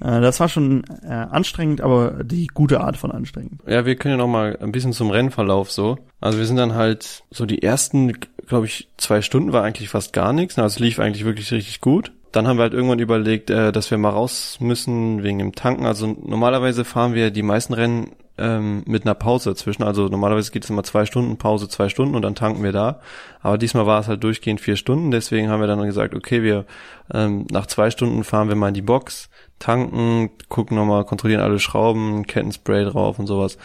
Äh, 0.00 0.20
das 0.20 0.40
war 0.40 0.48
schon 0.48 0.84
äh, 1.02 1.08
anstrengend, 1.08 1.80
aber 1.80 2.24
die 2.24 2.46
gute 2.48 2.80
Art 2.80 2.96
von 2.96 3.10
anstrengend. 3.10 3.60
Ja, 3.66 3.84
wir 3.86 3.96
können 3.96 4.12
ja 4.12 4.18
noch 4.18 4.30
mal 4.32 4.58
ein 4.60 4.72
bisschen 4.72 4.92
zum 4.92 5.10
Rennverlauf 5.10 5.70
so. 5.70 5.98
Also 6.20 6.38
wir 6.38 6.46
sind 6.46 6.56
dann 6.56 6.74
halt 6.74 7.24
so 7.30 7.46
die 7.46 7.62
ersten, 7.62 8.12
glaube 8.46 8.66
ich, 8.66 8.88
zwei 8.96 9.22
Stunden 9.22 9.52
war 9.52 9.64
eigentlich 9.64 9.88
fast 9.88 10.12
gar 10.12 10.32
nichts. 10.32 10.58
Also 10.58 10.74
es 10.74 10.80
lief 10.80 10.98
eigentlich 10.98 11.24
wirklich 11.24 11.50
richtig 11.52 11.80
gut. 11.80 12.12
Dann 12.32 12.46
haben 12.46 12.58
wir 12.58 12.62
halt 12.62 12.74
irgendwann 12.74 12.98
überlegt, 12.98 13.50
äh, 13.50 13.72
dass 13.72 13.90
wir 13.90 13.98
mal 13.98 14.10
raus 14.10 14.58
müssen 14.60 15.22
wegen 15.22 15.38
dem 15.38 15.54
Tanken. 15.54 15.86
Also 15.86 16.06
normalerweise 16.06 16.84
fahren 16.84 17.14
wir 17.14 17.30
die 17.30 17.42
meisten 17.42 17.72
Rennen 17.72 18.12
ähm, 18.38 18.82
mit 18.86 19.04
einer 19.04 19.14
Pause 19.14 19.50
dazwischen. 19.50 19.82
Also 19.82 20.08
normalerweise 20.08 20.52
geht 20.52 20.64
es 20.64 20.70
immer 20.70 20.84
zwei 20.84 21.06
Stunden, 21.06 21.38
Pause 21.38 21.68
zwei 21.68 21.88
Stunden 21.88 22.14
und 22.14 22.22
dann 22.22 22.34
tanken 22.34 22.62
wir 22.62 22.72
da. 22.72 23.00
Aber 23.40 23.58
diesmal 23.58 23.86
war 23.86 24.00
es 24.00 24.08
halt 24.08 24.22
durchgehend 24.22 24.60
vier 24.60 24.76
Stunden. 24.76 25.10
Deswegen 25.10 25.48
haben 25.48 25.60
wir 25.60 25.66
dann 25.66 25.82
gesagt, 25.82 26.14
okay, 26.14 26.42
wir 26.42 26.64
ähm, 27.12 27.46
nach 27.50 27.66
zwei 27.66 27.90
Stunden 27.90 28.24
fahren 28.24 28.48
wir 28.48 28.56
mal 28.56 28.68
in 28.68 28.74
die 28.74 28.82
Box, 28.82 29.28
tanken, 29.58 30.30
gucken 30.48 30.76
nochmal, 30.76 31.04
kontrollieren 31.04 31.42
alle 31.42 31.58
Schrauben, 31.58 32.26
Kettenspray 32.26 32.84
drauf 32.84 33.18
und 33.18 33.26
sowas. 33.26 33.58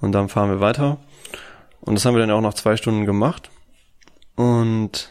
Und 0.00 0.12
dann 0.12 0.28
fahren 0.28 0.50
wir 0.50 0.60
weiter. 0.60 0.98
Und 1.80 1.94
das 1.94 2.04
haben 2.04 2.14
wir 2.14 2.20
dann 2.20 2.30
auch 2.30 2.40
nach 2.40 2.54
zwei 2.54 2.76
Stunden 2.76 3.06
gemacht. 3.06 3.50
Und 4.34 5.10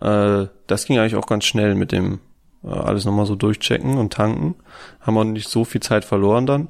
äh, 0.00 0.46
das 0.66 0.84
ging 0.84 0.98
eigentlich 0.98 1.16
auch 1.16 1.26
ganz 1.26 1.44
schnell 1.44 1.74
mit 1.74 1.92
dem 1.92 2.20
äh, 2.64 2.68
alles 2.68 3.04
nochmal 3.04 3.26
so 3.26 3.36
durchchecken 3.36 3.98
und 3.98 4.12
tanken. 4.12 4.56
Haben 5.00 5.18
auch 5.18 5.24
nicht 5.24 5.48
so 5.48 5.64
viel 5.64 5.80
Zeit 5.80 6.04
verloren 6.04 6.46
dann. 6.46 6.68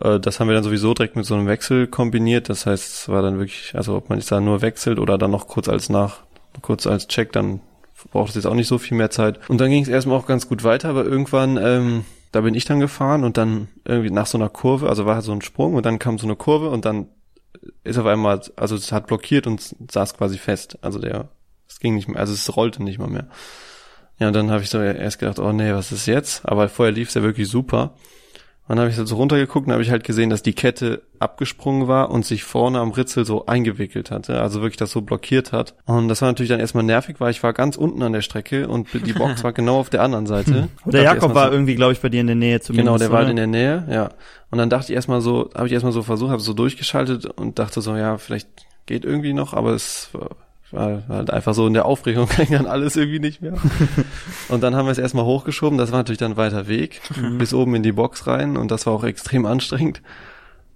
Äh, 0.00 0.18
das 0.20 0.40
haben 0.40 0.48
wir 0.48 0.54
dann 0.54 0.64
sowieso 0.64 0.94
direkt 0.94 1.16
mit 1.16 1.26
so 1.26 1.34
einem 1.34 1.46
Wechsel 1.46 1.86
kombiniert. 1.86 2.48
Das 2.48 2.66
heißt, 2.66 2.94
es 2.94 3.08
war 3.08 3.22
dann 3.22 3.38
wirklich, 3.38 3.74
also 3.74 3.96
ob 3.96 4.08
man 4.08 4.18
jetzt 4.18 4.32
da 4.32 4.40
nur 4.40 4.62
wechselt 4.62 4.98
oder 4.98 5.18
dann 5.18 5.30
noch 5.30 5.46
kurz 5.46 5.68
als 5.68 5.88
nach, 5.88 6.20
kurz 6.62 6.86
als 6.86 7.08
Check, 7.08 7.32
dann 7.32 7.60
braucht 8.10 8.30
es 8.30 8.34
jetzt 8.36 8.46
auch 8.46 8.54
nicht 8.54 8.68
so 8.68 8.78
viel 8.78 8.96
mehr 8.96 9.10
Zeit. 9.10 9.38
Und 9.48 9.60
dann 9.60 9.70
ging 9.70 9.82
es 9.82 9.88
erstmal 9.88 10.18
auch 10.18 10.26
ganz 10.26 10.48
gut 10.48 10.64
weiter, 10.64 10.88
aber 10.88 11.04
irgendwann, 11.04 11.56
ähm, 11.56 12.04
da 12.32 12.42
bin 12.42 12.54
ich 12.54 12.64
dann 12.64 12.80
gefahren 12.80 13.24
und 13.24 13.36
dann 13.36 13.68
irgendwie 13.84 14.10
nach 14.10 14.26
so 14.26 14.38
einer 14.38 14.48
Kurve, 14.48 14.88
also 14.88 15.06
war 15.06 15.16
halt 15.16 15.24
so 15.24 15.32
ein 15.32 15.42
Sprung 15.42 15.74
und 15.74 15.86
dann 15.86 15.98
kam 15.98 16.18
so 16.18 16.26
eine 16.26 16.36
Kurve 16.36 16.70
und 16.70 16.84
dann 16.84 17.08
ist 17.84 17.98
auf 17.98 18.06
einmal, 18.06 18.40
also 18.56 18.76
es 18.76 18.92
hat 18.92 19.06
blockiert 19.06 19.46
und 19.46 19.74
saß 19.90 20.14
quasi 20.14 20.38
fest. 20.38 20.78
Also 20.82 20.98
der, 20.98 21.28
es 21.68 21.80
ging 21.80 21.94
nicht 21.94 22.08
mehr, 22.08 22.20
also 22.20 22.32
es 22.32 22.56
rollte 22.56 22.82
nicht 22.82 22.98
mal 22.98 23.08
mehr. 23.08 23.28
Ja, 24.18 24.28
und 24.28 24.34
dann 24.34 24.50
habe 24.50 24.62
ich 24.62 24.70
so 24.70 24.80
erst 24.80 25.20
gedacht, 25.20 25.38
oh 25.38 25.52
nee, 25.52 25.72
was 25.72 25.92
ist 25.92 26.06
jetzt? 26.06 26.46
Aber 26.46 26.68
vorher 26.68 26.92
lief 26.92 27.08
es 27.08 27.14
ja 27.14 27.22
wirklich 27.22 27.48
super. 27.48 27.94
Und 28.68 28.76
dann 28.76 28.80
habe 28.80 28.90
ich 28.90 28.98
halt 28.98 29.08
so 29.08 29.16
runtergeguckt 29.16 29.66
und 29.66 29.72
habe 29.72 29.82
ich 29.82 29.90
halt 29.90 30.04
gesehen, 30.04 30.28
dass 30.28 30.42
die 30.42 30.52
Kette 30.52 31.02
abgesprungen 31.18 31.88
war 31.88 32.10
und 32.10 32.26
sich 32.26 32.44
vorne 32.44 32.80
am 32.80 32.90
Ritzel 32.90 33.24
so 33.24 33.46
eingewickelt 33.46 34.10
hatte, 34.10 34.40
also 34.42 34.60
wirklich 34.60 34.76
das 34.76 34.90
so 34.90 35.00
blockiert 35.00 35.52
hat. 35.52 35.74
Und 35.86 36.08
das 36.08 36.20
war 36.20 36.28
natürlich 36.28 36.50
dann 36.50 36.60
erstmal 36.60 36.84
nervig, 36.84 37.16
weil 37.18 37.30
ich 37.30 37.42
war 37.42 37.54
ganz 37.54 37.76
unten 37.76 38.02
an 38.02 38.12
der 38.12 38.20
Strecke 38.20 38.68
und 38.68 38.88
die 38.92 39.12
Box 39.14 39.42
war 39.42 39.52
genau 39.54 39.80
auf 39.80 39.88
der 39.88 40.02
anderen 40.02 40.26
Seite. 40.26 40.68
Aber 40.82 40.92
der 40.92 41.02
Jakob 41.02 41.34
war 41.34 41.46
so- 41.46 41.52
irgendwie, 41.54 41.76
glaube 41.76 41.94
ich, 41.94 42.00
bei 42.00 42.10
dir 42.10 42.20
in 42.20 42.26
der 42.26 42.36
Nähe 42.36 42.60
zumindest. 42.60 42.86
Genau, 42.86 42.98
der 42.98 43.10
war 43.10 43.18
halt 43.24 43.32
oder? 43.32 43.42
in 43.42 43.52
der 43.52 43.60
Nähe, 43.60 43.86
ja. 43.90 44.10
Und 44.50 44.58
dann 44.58 44.68
dachte 44.70 44.92
ich 44.92 44.96
erstmal 44.96 45.22
so, 45.22 45.50
habe 45.54 45.66
ich 45.66 45.72
erstmal 45.72 45.92
so 45.92 46.02
versucht, 46.02 46.30
habe 46.30 46.42
so 46.42 46.52
durchgeschaltet 46.52 47.24
und 47.24 47.58
dachte 47.58 47.80
so, 47.80 47.96
ja, 47.96 48.18
vielleicht 48.18 48.48
geht 48.86 49.04
irgendwie 49.04 49.32
noch, 49.32 49.54
aber 49.54 49.70
es 49.72 50.10
war, 50.72 51.02
halt 51.08 51.30
einfach 51.30 51.54
so 51.54 51.66
in 51.66 51.74
der 51.74 51.86
Aufregung 51.86 52.28
ging 52.36 52.50
dann 52.50 52.66
alles 52.66 52.96
irgendwie 52.96 53.20
nicht 53.20 53.40
mehr. 53.42 53.54
und 54.48 54.62
dann 54.62 54.74
haben 54.74 54.86
wir 54.86 54.92
es 54.92 54.98
erstmal 54.98 55.24
hochgeschoben, 55.24 55.78
das 55.78 55.92
war 55.92 55.98
natürlich 55.98 56.18
dann 56.18 56.36
weiter 56.36 56.68
Weg, 56.68 57.00
Mhm. 57.16 57.38
bis 57.38 57.54
oben 57.54 57.74
in 57.74 57.82
die 57.82 57.92
Box 57.92 58.26
rein 58.26 58.56
und 58.56 58.70
das 58.70 58.86
war 58.86 58.92
auch 58.92 59.04
extrem 59.04 59.46
anstrengend. 59.46 60.02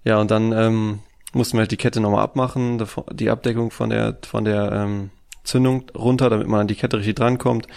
Ja, 0.03 0.19
und 0.19 0.31
dann 0.31 0.51
ähm, 0.51 0.99
mussten 1.33 1.57
wir 1.57 1.61
halt 1.61 1.71
die 1.71 1.77
Kette 1.77 2.01
nochmal 2.01 2.23
abmachen, 2.23 2.83
die 3.11 3.29
Abdeckung 3.29 3.71
von 3.71 3.89
der, 3.89 4.17
von 4.23 4.45
der 4.45 4.71
ähm, 4.71 5.09
Zündung 5.43 5.85
runter, 5.95 6.29
damit 6.29 6.47
man 6.47 6.61
an 6.61 6.67
die 6.67 6.75
Kette 6.75 6.97
richtig 6.97 7.15
drankommt. 7.15 7.67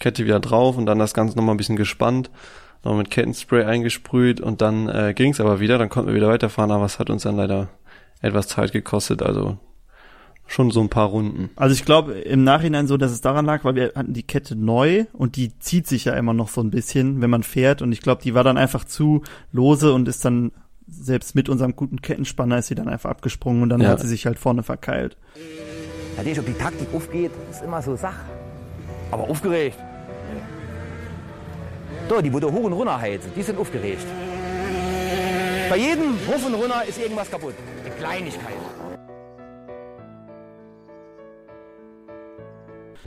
Kette 0.00 0.24
wieder 0.24 0.40
drauf 0.40 0.76
und 0.76 0.86
dann 0.86 0.98
das 0.98 1.14
Ganze 1.14 1.36
nochmal 1.36 1.54
ein 1.54 1.58
bisschen 1.58 1.76
gespannt, 1.76 2.30
nochmal 2.84 2.98
mit 2.98 3.10
Kettenspray 3.10 3.64
eingesprüht 3.64 4.40
und 4.40 4.60
dann 4.60 4.88
äh, 4.88 5.12
ging 5.14 5.32
es 5.32 5.40
aber 5.40 5.60
wieder, 5.60 5.78
dann 5.78 5.88
konnten 5.88 6.08
wir 6.08 6.14
wieder 6.16 6.28
weiterfahren, 6.28 6.70
aber 6.70 6.84
es 6.84 6.98
hat 6.98 7.10
uns 7.10 7.22
dann 7.22 7.36
leider 7.36 7.68
etwas 8.20 8.48
Zeit 8.48 8.72
gekostet, 8.72 9.22
also 9.22 9.58
schon 10.46 10.70
so 10.70 10.80
ein 10.80 10.88
paar 10.88 11.08
Runden. 11.08 11.50
Also 11.56 11.74
ich 11.74 11.84
glaube 11.84 12.12
im 12.14 12.44
Nachhinein 12.44 12.86
so, 12.86 12.96
dass 12.96 13.10
es 13.10 13.20
daran 13.20 13.44
lag, 13.46 13.64
weil 13.64 13.74
wir 13.74 13.92
hatten 13.96 14.12
die 14.12 14.22
Kette 14.22 14.54
neu 14.56 15.04
und 15.12 15.36
die 15.36 15.58
zieht 15.58 15.86
sich 15.86 16.04
ja 16.04 16.14
immer 16.14 16.32
noch 16.34 16.48
so 16.48 16.60
ein 16.60 16.70
bisschen, 16.70 17.20
wenn 17.20 17.30
man 17.30 17.42
fährt. 17.42 17.82
Und 17.82 17.92
ich 17.92 18.00
glaube, 18.00 18.22
die 18.22 18.34
war 18.34 18.44
dann 18.44 18.56
einfach 18.56 18.84
zu 18.84 19.22
lose 19.52 19.92
und 19.92 20.06
ist 20.08 20.24
dann 20.24 20.52
selbst 20.88 21.34
mit 21.34 21.48
unserem 21.48 21.74
guten 21.74 22.00
Kettenspanner 22.00 22.58
ist 22.58 22.68
sie 22.68 22.76
dann 22.76 22.88
einfach 22.88 23.10
abgesprungen 23.10 23.62
und 23.64 23.70
dann 23.70 23.80
Ja. 23.80 23.88
hat 23.88 24.00
sie 24.00 24.06
sich 24.06 24.24
halt 24.26 24.38
vorne 24.38 24.62
verkeilt. 24.62 25.16
Ja, 26.16 26.22
die, 26.22 26.38
ob 26.38 26.46
die 26.46 26.52
Taktik 26.52 26.86
aufgeht, 26.94 27.32
ist 27.50 27.62
immer 27.64 27.82
so 27.82 27.96
Sach. 27.96 28.14
Aber 29.10 29.28
aufgeregt. 29.28 29.76
So, 32.08 32.20
die, 32.20 32.30
du 32.30 32.52
hoch 32.52 32.62
und 32.64 32.72
runter 32.72 33.00
heizen, 33.00 33.30
die 33.34 33.42
sind 33.42 33.58
aufgeregt. 33.58 34.06
Bei 35.68 35.76
jedem 35.76 36.12
hoch 36.28 36.46
und 36.46 36.54
runter 36.54 36.84
ist 36.88 37.00
irgendwas 37.00 37.28
kaputt. 37.28 37.54
Eine 37.84 37.94
Kleinigkeit. 37.96 38.54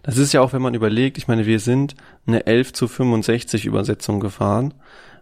Das 0.10 0.18
ist 0.18 0.34
ja 0.34 0.42
auch, 0.42 0.54
wenn 0.54 0.62
man 0.64 0.74
überlegt, 0.74 1.20
ich 1.20 1.28
meine, 1.28 1.46
wir 1.46 1.60
sind 1.60 1.94
eine 2.26 2.48
11 2.48 2.74
zu 2.74 2.88
65 2.88 3.68
Übersetzung 3.68 4.20
gefahren. 4.20 4.74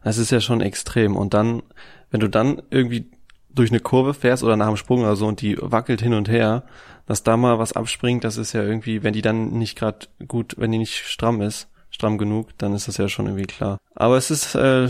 Das 0.01 0.17
ist 0.17 0.31
ja 0.31 0.39
schon 0.39 0.61
extrem. 0.61 1.17
Und 1.17 1.33
dann, 1.33 1.61
wenn 2.09 2.21
du 2.21 2.29
dann 2.29 2.61
irgendwie 2.69 3.11
durch 3.49 3.69
eine 3.69 3.81
Kurve 3.81 4.13
fährst 4.13 4.45
oder 4.45 4.55
nach 4.55 4.67
dem 4.67 4.77
Sprung 4.77 5.01
oder 5.01 5.17
so 5.17 5.27
und 5.27 5.41
die 5.41 5.57
wackelt 5.59 6.01
hin 6.01 6.13
und 6.13 6.29
her, 6.29 6.63
dass 7.05 7.21
da 7.21 7.35
mal 7.35 7.59
was 7.59 7.73
abspringt, 7.73 8.23
das 8.23 8.37
ist 8.37 8.53
ja 8.53 8.63
irgendwie, 8.63 9.03
wenn 9.03 9.11
die 9.11 9.21
dann 9.21 9.49
nicht 9.49 9.77
gerade 9.77 10.07
gut, 10.25 10.55
wenn 10.57 10.71
die 10.71 10.77
nicht 10.77 10.95
stramm 11.05 11.41
ist, 11.41 11.67
stramm 11.89 12.17
genug, 12.17 12.57
dann 12.57 12.73
ist 12.73 12.87
das 12.87 12.95
ja 12.95 13.09
schon 13.09 13.25
irgendwie 13.25 13.45
klar. 13.45 13.79
Aber 13.93 14.15
es 14.15 14.31
ist 14.31 14.55
äh, 14.55 14.87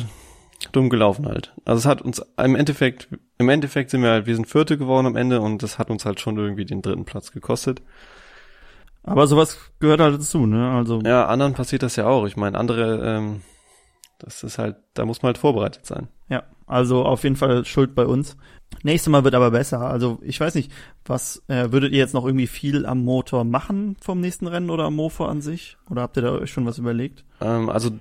dumm 0.74 0.92
gelaufen 0.92 1.26
halt. 1.26 1.56
Also 1.66 1.80
es 1.80 1.86
hat 1.88 2.04
uns 2.04 2.24
im 2.38 2.54
Endeffekt, 2.54 3.08
im 3.40 3.50
Endeffekt 3.50 3.90
sind 3.90 4.04
wir 4.04 4.12
halt, 4.12 4.28
wir 4.28 4.36
sind 4.36 4.46
Vierte 4.46 4.78
geworden 4.78 5.08
am 5.08 5.16
Ende 5.16 5.42
und 5.42 5.64
das 5.64 5.80
hat 5.80 5.90
uns 5.90 6.06
halt 6.06 6.20
schon 6.20 6.38
irgendwie 6.38 6.66
den 6.66 6.84
dritten 6.84 7.06
Platz 7.06 7.32
gekostet. 7.32 7.82
Aber 9.08 9.28
sowas 9.28 9.58
gehört 9.80 10.02
halt 10.02 10.16
dazu, 10.16 10.46
ne? 10.46 10.72
Also 10.72 11.02
Ja, 11.02 11.28
anderen 11.28 11.54
passiert 11.54 11.84
das 11.84 11.96
ja 11.96 12.08
auch. 12.08 12.26
Ich 12.26 12.38
meine, 12.38 12.58
andere, 12.58 13.04
ähm, 13.06 13.42
das 14.20 14.44
ist 14.44 14.58
halt, 14.58 14.76
da 14.94 15.06
muss 15.06 15.22
man 15.22 15.30
halt 15.30 15.38
vorbereitet 15.38 15.86
sein. 15.86 16.08
Ja, 16.30 16.44
also 16.66 17.06
auf 17.06 17.24
jeden 17.24 17.36
Fall 17.36 17.64
Schuld 17.66 17.96
bei 17.96 18.06
uns. 18.06 18.36
Nächstes 18.84 19.10
Mal 19.10 19.24
wird 19.24 19.34
aber 19.36 19.52
besser. 19.52 19.82
Also 19.82 20.20
ich 20.22 20.40
weiß 20.40 20.56
nicht, 20.56 20.72
was 21.06 21.42
äh, 21.48 21.72
würdet 21.72 21.94
ihr 21.94 22.00
jetzt 22.00 22.14
noch 22.14 22.26
irgendwie 22.26 22.48
viel 22.48 22.86
am 22.86 23.04
Motor 23.04 23.46
machen 23.46 23.96
vom 24.02 24.20
nächsten 24.20 24.46
Rennen 24.48 24.70
oder 24.70 24.86
am 24.86 24.96
Motor 24.96 25.30
an 25.30 25.42
sich? 25.42 25.78
Oder 25.90 26.02
habt 26.02 26.18
ihr 26.18 26.24
da 26.24 26.32
euch 26.34 26.52
schon 26.52 26.66
was 26.66 26.78
überlegt? 26.78 27.24
Ähm, 27.40 27.70
also 27.70 27.92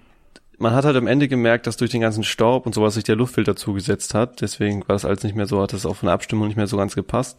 man 0.58 0.74
hat 0.74 0.84
halt 0.84 0.96
am 0.96 1.06
Ende 1.06 1.28
gemerkt, 1.28 1.66
dass 1.66 1.76
durch 1.76 1.90
den 1.90 2.00
ganzen 2.00 2.24
Staub 2.24 2.66
und 2.66 2.74
sowas 2.74 2.94
sich 2.94 3.04
der 3.04 3.16
Luftfilter 3.16 3.56
zugesetzt 3.56 4.14
hat. 4.14 4.40
Deswegen 4.40 4.80
war 4.80 4.94
das 4.94 5.04
alles 5.04 5.22
nicht 5.22 5.36
mehr 5.36 5.46
so, 5.46 5.60
hat 5.60 5.72
es 5.72 5.86
auch 5.86 5.96
von 5.96 6.06
der 6.06 6.14
Abstimmung 6.14 6.48
nicht 6.48 6.56
mehr 6.56 6.66
so 6.66 6.76
ganz 6.76 6.94
gepasst. 6.94 7.38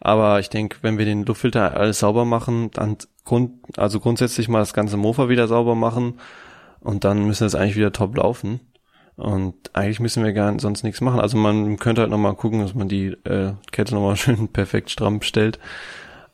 Aber 0.00 0.40
ich 0.40 0.50
denke, 0.50 0.78
wenn 0.82 0.98
wir 0.98 1.04
den 1.04 1.24
Luftfilter 1.24 1.76
alles 1.76 2.00
sauber 2.00 2.24
machen, 2.24 2.70
dann 2.72 2.96
Grund, 3.24 3.52
also 3.76 3.98
grundsätzlich 3.98 4.48
mal 4.48 4.60
das 4.60 4.72
ganze 4.74 4.96
Mofa 4.96 5.28
wieder 5.28 5.48
sauber 5.48 5.74
machen 5.74 6.20
und 6.80 7.04
dann 7.04 7.26
müssen 7.26 7.46
es 7.46 7.54
eigentlich 7.54 7.76
wieder 7.76 7.92
top 7.92 8.16
laufen. 8.16 8.60
Und 9.16 9.54
eigentlich 9.74 9.98
müssen 9.98 10.22
wir 10.24 10.32
gar 10.34 10.58
sonst 10.60 10.82
nichts 10.82 11.00
machen. 11.00 11.20
Also 11.20 11.38
man 11.38 11.78
könnte 11.78 12.02
halt 12.02 12.10
nochmal 12.10 12.34
gucken, 12.34 12.60
dass 12.60 12.74
man 12.74 12.88
die 12.88 13.06
äh, 13.24 13.54
Kette 13.72 13.94
nochmal 13.94 14.16
schön 14.16 14.48
perfekt 14.48 14.90
stramm 14.90 15.22
stellt. 15.22 15.58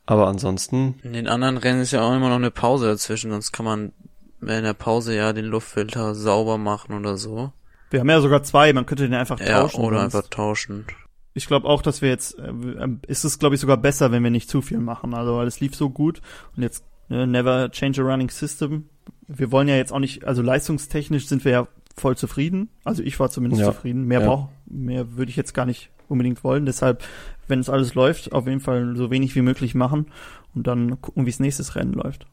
Aber 0.05 0.27
ansonsten. 0.27 0.97
In 1.05 1.13
den 1.13 1.29
anderen 1.29 1.57
Rennen 1.59 1.81
ist 1.81 1.93
ja 1.93 2.03
auch 2.03 2.13
immer 2.15 2.29
noch 2.29 2.37
eine 2.37 2.51
Pause 2.51 2.87
dazwischen, 2.87 3.31
sonst 3.31 3.53
kann 3.53 3.65
man 3.65 3.93
in 4.41 4.65
der 4.65 4.75
Pause 4.75 5.15
ja 5.15 5.33
den 5.33 5.45
Luftfilter 5.45 6.17
sauber 6.17 6.59
machen 6.59 6.97
oder 6.99 7.17
so. 7.17 7.53
Wir 7.91 8.01
haben 8.01 8.11
ja 8.11 8.21
sogar 8.21 8.43
zwei, 8.43 8.73
man 8.73 8.85
könnte 8.85 9.05
den 9.05 9.15
einfach 9.15 9.39
Ja, 9.39 9.61
tauschen. 9.63 9.81
oder 9.85 10.01
sonst. 10.01 10.17
einfach 10.17 10.29
tauschen. 10.29 10.87
Ich 11.35 11.47
glaube 11.47 11.67
auch, 11.69 11.83
dass 11.83 12.03
wir 12.03 12.09
jetzt, 12.11 12.39
äh, 12.39 12.51
äh, 12.51 12.89
ist 13.07 13.25
es 13.25 13.39
glaube 13.39 13.55
ich 13.55 13.61
sogar 13.61 13.77
besser, 13.77 14.13
wenn 14.13 14.23
wir 14.23 14.31
nicht 14.31 14.51
zu 14.51 14.61
viel 14.63 14.79
machen. 14.79 15.15
Also 15.15 15.37
weil 15.37 15.47
es 15.47 15.61
lief 15.61 15.75
so 15.75 15.89
gut 15.91 16.21
und 16.57 16.63
jetzt 16.63 16.85
ne, 17.09 17.27
never 17.27 17.71
change 17.71 18.03
a 18.03 18.05
running 18.05 18.31
system. 18.31 18.89
Wir 19.29 19.51
wollen 19.51 19.69
ja 19.69 19.77
jetzt 19.77 19.93
auch 19.93 19.99
nicht, 19.99 20.25
also 20.25 20.43
leistungstechnisch 20.43 21.27
sind 21.27 21.45
wir 21.45 21.53
ja 21.53 21.69
voll 21.97 22.17
zufrieden. 22.17 22.69
Also 22.85 23.03
ich 23.03 23.19
war 23.21 23.31
zumindest 23.31 23.63
Ja. 23.63 23.73
zufrieden. 23.73 24.05
Mehr 24.07 24.21
Ja. 24.21 24.27
brauch, 24.27 24.49
mehr 24.67 25.17
würde 25.17 25.31
ich 25.31 25.37
jetzt 25.37 25.55
gar 25.55 25.67
nicht 25.67 25.91
unbedingt 26.09 26.45
wollen. 26.45 26.67
Deshalb, 26.67 27.03
wenn 27.49 27.61
es 27.61 27.71
alles 27.71 27.95
läuft, 27.95 28.33
auf 28.33 28.47
jeden 28.47 28.61
Fall 28.61 28.95
so 28.97 29.11
wenig 29.11 29.35
wie 29.35 29.43
möglich 29.43 29.75
machen 29.75 30.07
und 30.55 30.67
dann 30.67 31.01
gucken, 31.01 31.25
wie 31.27 31.31
es 31.31 31.41
nächstes 31.41 31.75
Rennen 31.77 31.95
läuft. 31.95 32.27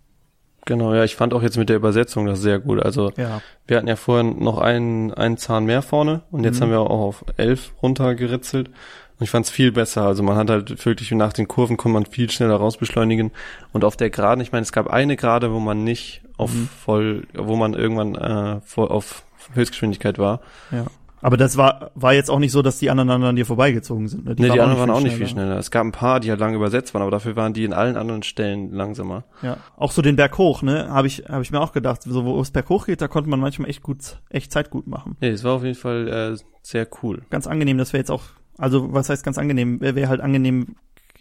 Genau, 0.65 0.93
ja, 0.93 1.03
ich 1.03 1.15
fand 1.15 1.33
auch 1.33 1.41
jetzt 1.41 1.57
mit 1.57 1.69
der 1.69 1.77
Übersetzung 1.77 2.25
das 2.25 2.41
sehr 2.41 2.59
gut. 2.59 2.83
Also 2.83 3.11
Ja. 3.17 3.41
wir 3.67 3.77
hatten 3.77 3.87
ja 3.87 3.95
vorher 3.95 4.23
noch 4.23 4.59
einen, 4.59 5.13
einen 5.13 5.37
Zahn 5.37 5.65
mehr 5.65 5.81
vorne 5.81 6.21
und 6.31 6.43
jetzt 6.43 6.59
Mhm. 6.59 6.63
haben 6.65 6.71
wir 6.71 6.79
auch 6.81 6.89
auf 6.89 7.25
elf 7.37 7.71
runtergeritzelt. 7.81 8.67
Und 8.67 9.23
ich 9.23 9.31
fand 9.31 9.45
es 9.45 9.51
viel 9.51 9.71
besser. 9.73 10.03
Also 10.03 10.23
man 10.23 10.37
hat 10.37 10.49
halt 10.49 10.85
wirklich 10.85 11.11
nach 11.11 11.33
den 11.33 11.47
Kurven 11.47 11.75
konnte 11.75 11.93
man 11.93 12.05
viel 12.05 12.29
schneller 12.29 12.55
rausbeschleunigen. 12.55 13.31
Und 13.73 13.83
auf 13.83 13.97
der 13.97 14.09
Geraden, 14.09 14.39
ich 14.41 14.51
meine, 14.53 14.61
es 14.61 14.71
gab 14.71 14.87
eine 14.87 15.17
Gerade, 15.17 15.51
wo 15.51 15.59
man 15.59 15.83
nicht 15.83 16.21
auf 16.37 16.53
Mhm. 16.53 16.69
voll, 16.85 17.27
wo 17.33 17.55
man 17.57 17.73
irgendwann 17.73 18.15
äh, 18.15 18.61
voll 18.63 18.87
auf 18.87 19.23
Höchstgeschwindigkeit 19.55 20.19
war. 20.19 20.39
Ja. 20.71 20.85
Aber 21.21 21.37
das 21.37 21.57
war, 21.57 21.91
war 21.95 22.13
jetzt 22.13 22.29
auch 22.29 22.39
nicht 22.39 22.51
so, 22.51 22.61
dass 22.61 22.79
die 22.79 22.89
anderen 22.89 23.23
an 23.23 23.35
dir 23.35 23.45
vorbeigezogen 23.45 24.07
sind. 24.07 24.25
Ne? 24.25 24.35
Die, 24.35 24.43
nee, 24.43 24.49
die 24.49 24.59
anderen 24.59 24.79
waren 24.79 24.89
auch 24.89 25.01
nicht 25.01 25.15
viel 25.15 25.27
schneller. 25.27 25.57
Es 25.57 25.71
gab 25.71 25.85
ein 25.85 25.91
paar, 25.91 26.19
die 26.19 26.29
halt 26.29 26.39
lange 26.39 26.55
übersetzt 26.55 26.93
waren, 26.93 27.01
aber 27.01 27.11
dafür 27.11 27.35
waren 27.35 27.53
die 27.53 27.65
in 27.65 27.73
allen 27.73 27.97
anderen 27.97 28.23
Stellen 28.23 28.71
langsamer. 28.71 29.25
Ja, 29.41 29.57
auch 29.77 29.91
so 29.91 30.01
den 30.01 30.15
Berg 30.15 30.37
hoch, 30.37 30.61
ne, 30.61 30.89
habe 30.89 31.07
ich 31.07 31.25
habe 31.27 31.41
ich 31.41 31.51
mir 31.51 31.59
auch 31.59 31.73
gedacht, 31.73 32.03
so 32.03 32.25
wo 32.25 32.39
es 32.41 32.51
Berg 32.51 32.69
hoch 32.69 32.85
geht, 32.85 33.01
da 33.01 33.07
konnte 33.07 33.29
man 33.29 33.39
manchmal 33.39 33.69
echt 33.69 33.83
gut 33.83 34.19
echt 34.29 34.51
Zeit 34.51 34.69
gut 34.69 34.87
machen. 34.87 35.17
Nee, 35.19 35.29
es 35.29 35.43
war 35.43 35.53
auf 35.53 35.63
jeden 35.63 35.75
Fall 35.75 36.07
äh, 36.07 36.37
sehr 36.61 36.87
cool. 37.03 37.23
Ganz 37.29 37.47
angenehm, 37.47 37.77
dass 37.77 37.93
wir 37.93 37.99
jetzt 37.99 38.11
auch 38.11 38.23
also 38.57 38.93
was 38.93 39.09
heißt 39.09 39.23
ganz 39.23 39.37
angenehm, 39.37 39.81
wäre 39.81 39.95
wär 39.95 40.09
halt 40.09 40.21
angenehm 40.21 40.75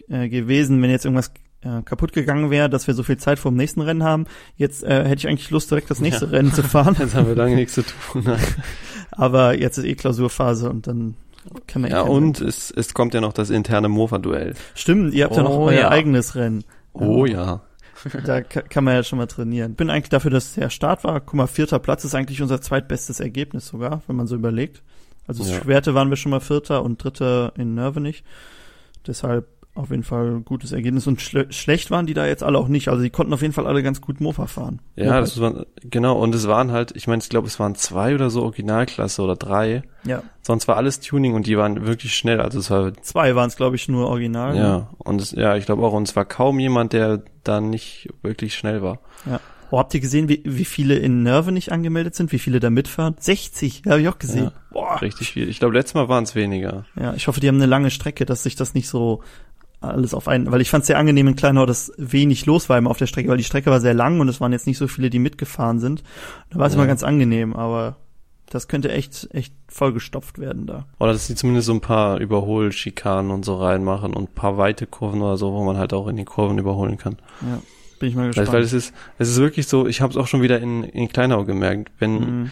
äh, 0.09 0.29
gewesen, 0.29 0.81
wenn 0.81 0.89
jetzt 0.89 1.05
irgendwas 1.05 1.31
äh, 1.61 1.81
kaputt 1.83 2.13
gegangen 2.13 2.49
wäre, 2.49 2.69
dass 2.69 2.87
wir 2.87 2.93
so 2.93 3.03
viel 3.03 3.17
Zeit 3.17 3.39
vor 3.39 3.51
dem 3.51 3.57
nächsten 3.57 3.81
Rennen 3.81 4.03
haben. 4.03 4.25
Jetzt 4.55 4.83
äh, 4.83 5.03
hätte 5.05 5.15
ich 5.19 5.27
eigentlich 5.27 5.49
Lust 5.51 5.69
direkt 5.71 5.89
das 5.91 5.99
nächste 5.99 6.25
Ja. 6.25 6.31
Rennen 6.31 6.53
zu 6.53 6.63
fahren. 6.63 6.95
Jetzt 6.99 7.15
haben 7.15 7.27
wir 7.27 7.35
lange 7.35 7.55
nichts 7.55 7.73
zu 7.73 7.83
tun. 7.83 8.23
Nein. 8.25 8.39
Aber 9.11 9.57
jetzt 9.57 9.77
ist 9.77 9.85
eh 9.85 9.95
Klausurphase 9.95 10.69
und 10.69 10.87
dann 10.87 11.15
kann 11.67 11.81
man 11.81 11.91
eh 11.91 11.93
Ja, 11.93 12.03
kein- 12.03 12.11
und 12.11 12.41
es, 12.41 12.71
es 12.71 12.93
kommt 12.93 13.13
ja 13.13 13.21
noch 13.21 13.33
das 13.33 13.49
interne 13.49 13.89
Mofa-Duell. 13.89 14.53
Stimmt, 14.75 15.13
ihr 15.13 15.25
habt 15.25 15.35
ja 15.35 15.43
noch 15.43 15.51
Oh, 15.57 15.65
euer 15.65 15.79
ja. 15.81 15.89
eigenes 15.89 16.35
Rennen. 16.35 16.63
Oh 16.93 17.25
ja. 17.25 17.61
Da 18.25 18.41
ka- 18.43 18.61
kann 18.61 18.83
man 18.85 18.93
ja 18.93 19.03
schon 19.03 19.17
mal 19.17 19.25
trainieren. 19.25 19.73
Bin 19.75 19.89
eigentlich 19.89 20.09
dafür, 20.09 20.31
dass 20.31 20.45
es 20.49 20.53
der 20.53 20.69
Start 20.69 21.03
war. 21.03 21.19
Guck 21.19 21.33
mal, 21.33 21.47
vierter 21.47 21.79
Platz 21.79 22.05
ist 22.05 22.15
eigentlich 22.15 22.41
unser 22.41 22.61
zweitbestes 22.61 23.19
Ergebnis 23.19 23.67
sogar, 23.67 24.01
wenn 24.07 24.15
man 24.15 24.27
so 24.27 24.35
überlegt. 24.35 24.83
Also 25.27 25.43
Ja. 25.43 25.59
Schwerte 25.59 25.93
waren 25.95 26.09
wir 26.09 26.15
schon 26.17 26.29
mal 26.29 26.39
Vierter 26.39 26.83
und 26.83 27.03
Dritter 27.03 27.51
in 27.57 27.73
Nörvenich. 27.75 28.23
Deshalb 29.05 29.47
auf 29.79 29.89
jeden 29.91 30.03
Fall 30.03 30.27
ein 30.37 30.45
gutes 30.45 30.71
Ergebnis. 30.71 31.07
Und 31.07 31.21
schle 31.21 31.51
schlecht 31.51 31.89
waren 31.91 32.05
die 32.05 32.13
da 32.13 32.25
jetzt 32.27 32.43
alle 32.43 32.57
auch 32.57 32.67
nicht. 32.67 32.89
Also 32.89 33.01
die 33.01 33.09
konnten 33.09 33.33
auf 33.33 33.41
jeden 33.41 33.53
Fall 33.53 33.65
alle 33.67 33.81
ganz 33.81 34.01
gut 34.01 34.21
Mofa 34.21 34.47
fahren. 34.47 34.79
Ja, 34.95 35.19
das 35.19 35.39
war, 35.39 35.65
genau. 35.81 36.19
Und 36.19 36.35
es 36.35 36.47
waren 36.47 36.71
halt, 36.71 36.95
ich 36.95 37.07
meine, 37.07 37.21
ich 37.21 37.29
glaube, 37.29 37.47
es 37.47 37.59
waren 37.59 37.75
zwei 37.75 38.13
oder 38.13 38.29
so 38.29 38.43
Originalklasse 38.43 39.21
oder 39.21 39.35
drei. 39.35 39.83
Ja. 40.03 40.23
Sonst 40.41 40.67
war 40.67 40.77
alles 40.77 40.99
Tuning 40.99 41.33
und 41.33 41.47
die 41.47 41.57
waren 41.57 41.85
wirklich 41.87 42.15
schnell. 42.15 42.41
Also 42.41 42.59
es 42.59 42.69
war, 42.69 42.93
Zwei 43.01 43.35
waren 43.35 43.47
es, 43.47 43.55
glaube 43.55 43.75
ich, 43.75 43.87
nur 43.87 44.07
original. 44.07 44.53
ne? 44.53 44.59
ja. 44.59 44.89
Und 44.97 45.21
es, 45.21 45.31
ja, 45.31 45.55
ich 45.55 45.65
glaube 45.65 45.83
auch. 45.83 45.93
Und 45.93 46.07
es 46.07 46.15
war 46.15 46.25
kaum 46.25 46.59
jemand, 46.59 46.93
der 46.93 47.23
da 47.43 47.61
nicht 47.61 48.09
wirklich 48.21 48.55
schnell 48.55 48.81
war. 48.81 48.99
Ja. 49.25 49.39
Oh, 49.71 49.77
habt 49.77 49.93
ihr 49.93 49.99
gesehen, 49.99 50.27
wie, 50.29 50.41
wie 50.45 50.65
viele 50.65 50.95
in 50.95 51.21
Nörvenich 51.21 51.71
angemeldet 51.71 52.15
sind? 52.15 52.31
Wie 52.31 52.39
viele 52.39 52.59
da 52.59 52.71
mitfahren? 52.71 53.15
60, 53.19 53.83
habe 53.87 54.01
ich 54.01 54.07
auch 54.07 54.17
gesehen. 54.17 54.45
Ja, 54.45 54.51
Boah. 54.71 54.99
Richtig 54.99 55.31
viel. 55.31 55.47
Ich 55.47 55.59
glaube, 55.59 55.75
letztes 55.75 55.93
Mal 55.93 56.09
waren 56.09 56.23
es 56.23 56.33
weniger. 56.33 56.85
Ja, 56.99 57.13
ich 57.13 57.27
hoffe, 57.27 57.39
die 57.39 57.47
haben 57.47 57.57
eine 57.57 57.67
lange 57.67 57.91
Strecke, 57.91 58.25
dass 58.25 58.41
sich 58.41 58.55
das 58.55 58.73
nicht 58.73 58.87
so 58.87 59.21
alles 59.81 60.13
auf 60.13 60.27
einen, 60.27 60.51
weil 60.51 60.61
ich 60.61 60.69
fand 60.69 60.81
es 60.81 60.87
sehr 60.87 60.97
angenehm 60.97 61.27
in 61.27 61.35
Kleinau, 61.35 61.65
dass 61.65 61.91
wenig 61.97 62.45
los 62.45 62.67
war 62.69 62.77
immer 62.77 62.89
auf 62.89 62.97
der 62.97 63.07
Strecke, 63.07 63.29
weil 63.29 63.37
die 63.37 63.43
Strecke 63.43 63.71
war 63.71 63.79
sehr 63.79 63.93
lang 63.93 64.19
und 64.19 64.27
es 64.27 64.41
waren 64.41 64.51
jetzt 64.51 64.67
nicht 64.67 64.77
so 64.77 64.87
viele, 64.87 65.09
die 65.09 65.19
mitgefahren 65.19 65.79
sind. 65.79 66.03
Da 66.49 66.59
war 66.59 66.67
es 66.67 66.73
Ja. 66.73 66.79
immer 66.79 66.87
ganz 66.87 67.01
angenehm, 67.03 67.55
aber 67.55 67.95
das 68.49 68.67
könnte 68.67 68.91
echt, 68.91 69.29
echt 69.31 69.53
vollgestopft 69.67 70.39
werden 70.39 70.65
da. 70.65 70.85
Oder 70.99 71.13
dass 71.13 71.27
sie 71.27 71.35
zumindest 71.35 71.67
so 71.67 71.73
ein 71.73 71.81
paar 71.81 72.17
Überholschikanen 72.19 73.31
und 73.31 73.45
so 73.45 73.55
reinmachen 73.57 74.13
und 74.13 74.31
ein 74.31 74.33
paar 74.35 74.57
weite 74.57 74.85
Kurven 74.87 75.21
oder 75.21 75.37
so, 75.37 75.53
wo 75.53 75.63
man 75.63 75.77
halt 75.77 75.93
auch 75.93 76.07
in 76.07 76.15
den 76.17 76.25
Kurven 76.25 76.57
überholen 76.57 76.97
kann. 76.97 77.17
Ja, 77.41 77.61
bin 77.99 78.09
ich 78.09 78.15
mal 78.15 78.21
Weil, 78.23 78.27
gespannt. 78.29 78.51
weil 78.53 78.61
es 78.63 78.73
ist, 78.73 78.93
es 79.17 79.29
ist 79.29 79.37
wirklich 79.37 79.67
so, 79.67 79.87
ich 79.87 80.01
habe 80.01 80.11
es 80.11 80.17
auch 80.17 80.27
schon 80.27 80.41
wieder 80.41 80.59
in, 80.59 80.83
in 80.83 81.07
Kleinau 81.09 81.45
gemerkt, 81.45 81.91
wenn 81.99 82.13
Mhm. 82.41 82.51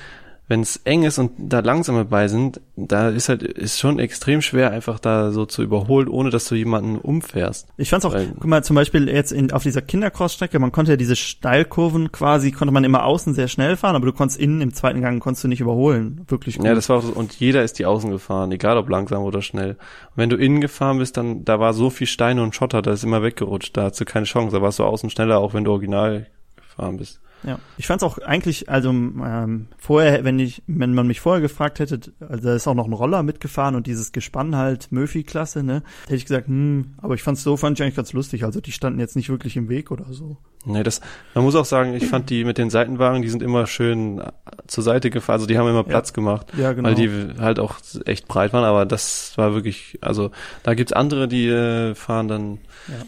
Wenn 0.50 0.62
es 0.62 0.78
eng 0.86 1.04
ist 1.04 1.20
und 1.20 1.32
da 1.38 1.60
langsame 1.60 2.06
bei 2.06 2.30
sind, 2.30 2.62
da 2.78 3.10
ist 3.10 3.28
halt 3.28 3.44
ist 3.44 3.80
schon 3.80 4.00
extrem 4.00 4.42
schwer 4.42 4.72
einfach 4.72 4.98
da 5.00 5.32
so 5.32 5.46
zu 5.46 5.62
überholen, 5.62 6.08
ohne 6.08 6.30
dass 6.30 6.46
du 6.48 6.56
jemanden 6.56 6.98
umfährst. 6.98 7.68
Ich 7.76 7.90
fand's 7.90 8.06
auch, 8.06 8.14
Weil- 8.14 8.32
guck 8.34 8.46
mal, 8.46 8.64
zum 8.64 8.76
Beispiel 8.76 9.10
jetzt 9.10 9.34
in, 9.34 9.52
auf 9.52 9.64
dieser 9.64 9.82
Kindercross-Strecke, 9.82 10.58
man 10.60 10.72
konnte 10.72 10.92
ja 10.92 10.98
diese 10.98 11.18
Steilkurven 11.18 12.14
quasi, 12.14 12.52
konnte 12.52 12.74
man 12.74 12.86
immer 12.86 13.04
außen 13.04 13.34
sehr 13.34 13.50
schnell 13.50 13.76
fahren, 13.76 13.96
aber 13.98 14.06
du 14.06 14.14
konntest 14.14 14.40
innen 14.40 14.62
im 14.62 14.74
zweiten 14.74 15.02
Gang 15.02 15.22
konntest 15.22 15.44
du 15.44 15.50
nicht 15.50 15.60
überholen. 15.60 16.22
Wirklich 16.30 16.58
gut. 16.58 16.66
Ja, 16.66 16.74
das 16.76 16.88
war 16.88 16.98
auch 16.98 17.04
so, 17.04 17.12
und 17.12 17.34
jeder 17.40 17.64
ist 17.64 17.78
die 17.80 17.86
Außen 17.86 18.10
gefahren, 18.10 18.52
egal 18.54 18.78
ob 18.78 18.90
langsam 18.90 19.24
oder 19.24 19.42
schnell. 19.42 19.72
Und 19.72 20.16
wenn 20.16 20.30
du 20.30 20.38
innen 20.38 20.62
gefahren 20.62 21.00
bist, 21.00 21.18
dann 21.18 21.44
da 21.44 21.60
war 21.60 21.74
so 21.74 21.90
viel 21.90 22.08
Steine 22.08 22.42
und 22.42 22.56
Schotter, 22.56 22.82
da 22.82 22.94
ist 22.94 23.04
immer 23.04 23.22
weggerutscht, 23.22 23.76
da 23.76 23.84
hast 23.84 24.00
du 24.00 24.06
keine 24.06 24.26
Chance, 24.26 24.56
da 24.56 24.62
warst 24.62 24.80
du 24.80 24.86
außen 24.86 25.10
schneller, 25.10 25.40
auch 25.40 25.54
wenn 25.54 25.66
du 25.66 25.72
original 25.72 26.28
gefahren 26.56 26.96
bist. 26.98 27.20
Ja, 27.44 27.60
ich 27.78 27.86
fand's 27.86 28.04
auch 28.04 28.18
eigentlich, 28.18 28.68
also 28.68 28.90
ähm, 28.90 29.68
vorher, 29.78 30.24
wenn 30.24 30.40
ich, 30.40 30.64
wenn 30.66 30.94
man 30.96 31.06
mich 31.06 31.22
vorher 31.22 31.40
gefragt 31.42 31.80
hätte, 31.80 32.00
also 32.20 32.44
da 32.44 32.56
ist 32.56 32.68
auch 32.68 32.74
noch 32.74 32.88
ein 32.88 32.94
Roller 32.94 33.22
mitgefahren 33.22 33.76
und 33.76 33.86
dieses 33.86 34.12
Gespann 34.12 34.56
halt 34.56 34.92
Murphy-Klasse, 34.92 35.62
ne, 35.62 35.84
hätte 36.06 36.16
ich 36.16 36.26
gesagt, 36.26 36.48
hm, 36.48 36.96
aber 36.98 37.14
ich 37.14 37.22
fand's 37.22 37.44
so, 37.44 37.56
fand 37.56 37.78
ich 37.78 37.84
eigentlich 37.84 37.96
ganz 37.96 38.12
lustig. 38.14 38.44
Also 38.44 38.60
die 38.60 38.72
standen 38.72 39.00
jetzt 39.00 39.16
nicht 39.16 39.30
wirklich 39.30 39.56
im 39.56 39.70
Weg 39.70 39.92
oder 39.92 40.12
so. 40.14 40.38
Nee, 40.66 40.82
das, 40.84 41.00
man 41.36 41.44
muss 41.44 41.56
auch 41.56 41.64
sagen, 41.64 41.94
ich 41.94 42.08
fand 42.08 42.30
die 42.32 42.44
mit 42.44 42.58
den 42.58 42.70
Seitenwagen, 42.72 43.22
die 43.22 43.30
sind 43.30 43.44
immer 43.44 43.68
schön 43.68 44.20
äh, 44.20 44.32
zur 44.66 44.84
Seite 44.84 45.10
gefahren, 45.12 45.36
also 45.36 45.46
die 45.46 45.58
haben 45.60 45.70
immer 45.70 45.84
Platz 45.84 46.14
gemacht, 46.14 46.48
Ja, 46.58 46.74
genau. 46.74 46.90
weil 46.90 46.96
die 46.96 47.10
halt 47.40 47.60
auch 47.60 47.76
echt 48.06 48.28
breit 48.28 48.52
waren, 48.52 48.66
aber 48.66 48.86
das 48.86 49.38
war 49.38 49.54
wirklich, 49.54 50.00
also 50.02 50.32
da 50.64 50.74
gibt's 50.74 50.92
andere, 50.92 51.28
die 51.28 51.48
äh, 51.48 51.94
fahren 51.96 52.28
dann, 52.28 52.58
Ja. 52.88 53.06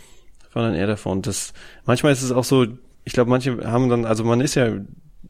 fahren 0.52 0.66
dann 0.72 0.76
eher 0.76 0.88
davon. 0.88 1.18
Und 1.18 1.28
das, 1.28 1.54
manchmal 1.86 2.12
ist 2.14 2.22
es 2.22 2.32
auch 2.32 2.44
so, 2.46 2.68
ich 3.06 3.14
glaube, 3.14 3.30
manche 3.30 3.58
haben 3.72 3.90
dann, 3.90 4.06
also 4.06 4.24
man 4.24 4.42
ist 4.42 4.56
ja, 4.56 4.70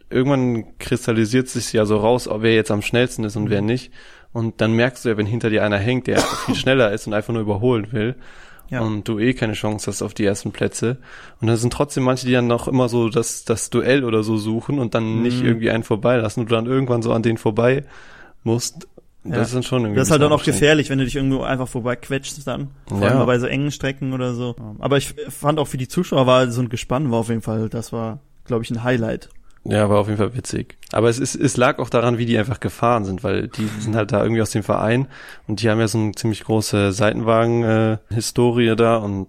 irgendwann 0.09 0.77
kristallisiert 0.79 1.47
sich 1.49 1.71
ja 1.73 1.85
so 1.85 1.97
raus, 1.97 2.27
ob 2.27 2.41
wer 2.41 2.53
jetzt 2.55 2.71
am 2.71 2.81
schnellsten 2.81 3.23
ist 3.23 3.35
und 3.35 3.45
Mhm. 3.45 3.49
wer 3.49 3.61
nicht. 3.61 3.91
Und 4.31 4.61
dann 4.61 4.73
merkst 4.73 5.05
du 5.05 5.09
ja, 5.09 5.17
wenn 5.17 5.25
hinter 5.25 5.49
dir 5.49 5.63
einer 5.63 5.77
hängt, 5.77 6.07
der 6.07 6.19
viel 6.45 6.55
schneller 6.55 6.91
ist 6.91 7.07
und 7.07 7.13
einfach 7.13 7.33
nur 7.33 7.41
überholen 7.41 7.91
will. 7.91 8.15
Ja. 8.69 8.81
Und 8.81 9.07
du 9.07 9.17
eh 9.17 9.33
keine 9.33 9.53
Chance 9.53 9.87
hast 9.89 10.03
auf 10.03 10.13
die 10.13 10.25
ersten 10.25 10.51
Plätze. 10.51 10.97
Und 11.41 11.47
dann 11.47 11.57
sind 11.57 11.73
trotzdem 11.73 12.03
manche, 12.03 12.27
die 12.27 12.33
dann 12.33 12.45
noch 12.45 12.67
immer 12.67 12.87
so 12.87 13.09
das, 13.09 13.43
das 13.43 13.71
Duell 13.71 14.03
oder 14.03 14.21
so 14.21 14.37
suchen 14.37 14.77
und 14.77 14.93
dann 14.93 15.23
nicht 15.23 15.39
Mhm. 15.41 15.47
irgendwie 15.47 15.71
einen 15.71 15.83
vorbeilassen 15.83 16.41
und 16.41 16.51
du 16.51 16.55
dann 16.55 16.67
irgendwann 16.67 17.01
so 17.01 17.11
an 17.11 17.23
denen 17.23 17.39
vorbei 17.39 17.85
musst. 18.43 18.87
Das 19.23 19.35
Ja. 19.35 19.41
ist 19.43 19.55
dann 19.55 19.63
schon 19.63 19.81
irgendwie. 19.83 19.97
Das 19.99 20.07
ist 20.07 20.11
halt 20.11 20.21
dann 20.21 20.31
auch 20.31 20.43
gefährlich, 20.43 20.89
wenn 20.89 20.97
du 20.99 21.05
dich 21.05 21.15
irgendwo 21.15 21.41
einfach 21.41 21.67
vorbei 21.67 21.95
quetschst 21.97 22.47
dann. 22.47 22.69
Vor 22.87 23.01
Ja. 23.01 23.09
allem 23.17 23.25
bei 23.25 23.37
so 23.39 23.47
engen 23.47 23.71
Strecken 23.71 24.13
oder 24.13 24.33
so. 24.33 24.55
Aber 24.79 24.97
ich 24.97 25.13
fand 25.29 25.59
auch 25.59 25.67
für 25.67 25.77
die 25.77 25.87
Zuschauer 25.89 26.25
war 26.25 26.49
so 26.51 26.61
ein 26.61 26.69
Gespann 26.69 27.11
war 27.11 27.19
auf 27.19 27.29
jeden 27.29 27.41
Fall, 27.41 27.67
das 27.69 27.91
war, 27.91 28.19
glaube 28.45 28.63
ich, 28.63 28.71
ein 28.71 28.83
Highlight. 28.83 29.29
Ja, 29.65 29.89
war 29.89 29.99
auf 29.99 30.07
jeden 30.07 30.17
Fall 30.17 30.35
witzig. 30.37 30.77
Aber 30.93 31.09
es 31.09 31.19
ist, 31.19 31.35
es 31.35 31.57
lag 31.57 31.79
auch 31.79 31.89
daran, 31.89 32.17
wie 32.17 32.25
die 32.25 32.37
einfach 32.37 32.61
gefahren 32.61 33.03
sind, 33.03 33.23
weil 33.25 33.49
die 33.49 33.67
sind 33.79 33.93
halt 33.95 34.13
da 34.13 34.23
irgendwie 34.23 34.41
aus 34.41 34.51
dem 34.51 34.63
Verein 34.63 35.07
und 35.47 35.61
die 35.61 35.69
haben 35.69 35.79
ja 35.81 35.87
so 35.89 35.97
eine 35.97 36.13
ziemlich 36.13 36.45
große 36.45 36.93
Seitenwagen-Historie 36.93 38.75
da 38.75 38.97
und 38.97 39.27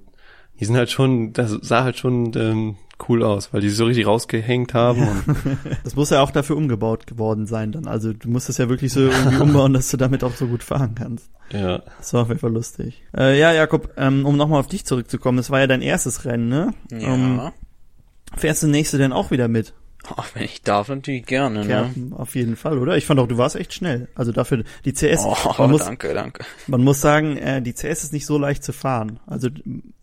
die 0.61 0.65
sind 0.65 0.77
halt 0.77 0.91
schon, 0.91 1.33
das 1.33 1.51
sah 1.63 1.83
halt 1.85 1.99
schon 1.99 2.33
ähm, 2.37 2.77
cool 3.09 3.23
aus, 3.23 3.53
weil 3.53 3.61
die 3.61 3.71
so 3.71 3.85
richtig 3.85 4.07
rausgehängt 4.07 4.75
haben 4.75 5.07
und 5.09 5.25
Das 5.85 5.95
muss 5.97 6.11
ja 6.11 6.21
auch 6.23 6.31
dafür 6.31 6.57
umgebaut 6.57 7.07
geworden 7.07 7.47
sein 7.47 7.73
dann. 7.73 7.87
Also 7.87 8.13
du 8.13 8.29
musst 8.29 8.49
es 8.49 8.59
ja 8.59 8.69
wirklich 8.69 8.93
so 8.93 9.01
irgendwie 9.01 9.37
umbauen, 9.43 9.73
dass 9.73 9.91
du 9.91 9.97
damit 9.97 10.23
auch 10.25 10.35
so 10.35 10.47
gut 10.47 10.63
fahren 10.63 10.95
kannst. 10.95 11.31
ja. 11.53 11.83
Das 11.99 12.13
war 12.13 12.23
auf 12.23 12.29
jeden 12.29 12.41
Fall 12.41 12.53
lustig. 12.53 13.03
Äh, 13.17 13.39
ja, 13.39 13.53
Jakob, 13.53 13.93
ähm, 13.97 14.27
um 14.27 14.37
nochmal 14.37 14.61
auf 14.61 14.67
dich 14.69 14.85
zurückzukommen, 14.85 15.37
das 15.39 15.51
war 15.51 15.61
ja 15.61 15.67
dein 15.67 15.83
erstes 15.83 16.25
Rennen, 16.25 16.49
ne? 16.49 16.75
Ja. 16.91 16.99
Ähm, 17.15 17.41
fährst 18.37 18.63
du 18.63 18.67
nächste 18.69 18.99
denn 18.99 19.13
auch 19.13 19.31
wieder 19.31 19.49
mit? 19.49 19.75
Ach, 20.17 20.27
wenn 20.35 20.45
ich 20.45 20.63
darf, 20.63 20.89
natürlich 20.89 21.27
gerne, 21.27 21.61
ne? 21.61 21.67
Kerpen, 21.67 22.15
auf 22.15 22.35
jeden 22.35 22.57
Fall, 22.57 22.79
oder? 22.79 22.97
Ich 22.97 23.05
fand 23.05 23.21
auch, 23.21 23.29
du 23.29 23.37
warst 23.37 23.55
echt 23.57 23.75
schnell. 23.75 24.09
Also 24.15 24.33
dafür, 24.33 24.65
die 24.87 24.93
CS, 24.95 25.25
Oh, 25.27 25.37
man, 25.59 25.71
muss, 25.73 25.85
danke, 25.85 26.15
danke. 26.15 26.43
man 26.69 26.83
muss 26.83 27.01
sagen, 27.03 27.37
äh, 27.37 27.61
die 27.61 27.75
CS 27.75 28.05
ist 28.05 28.13
nicht 28.15 28.25
so 28.25 28.39
leicht 28.39 28.65
zu 28.65 28.73
fahren. 28.73 29.21
Also 29.27 29.49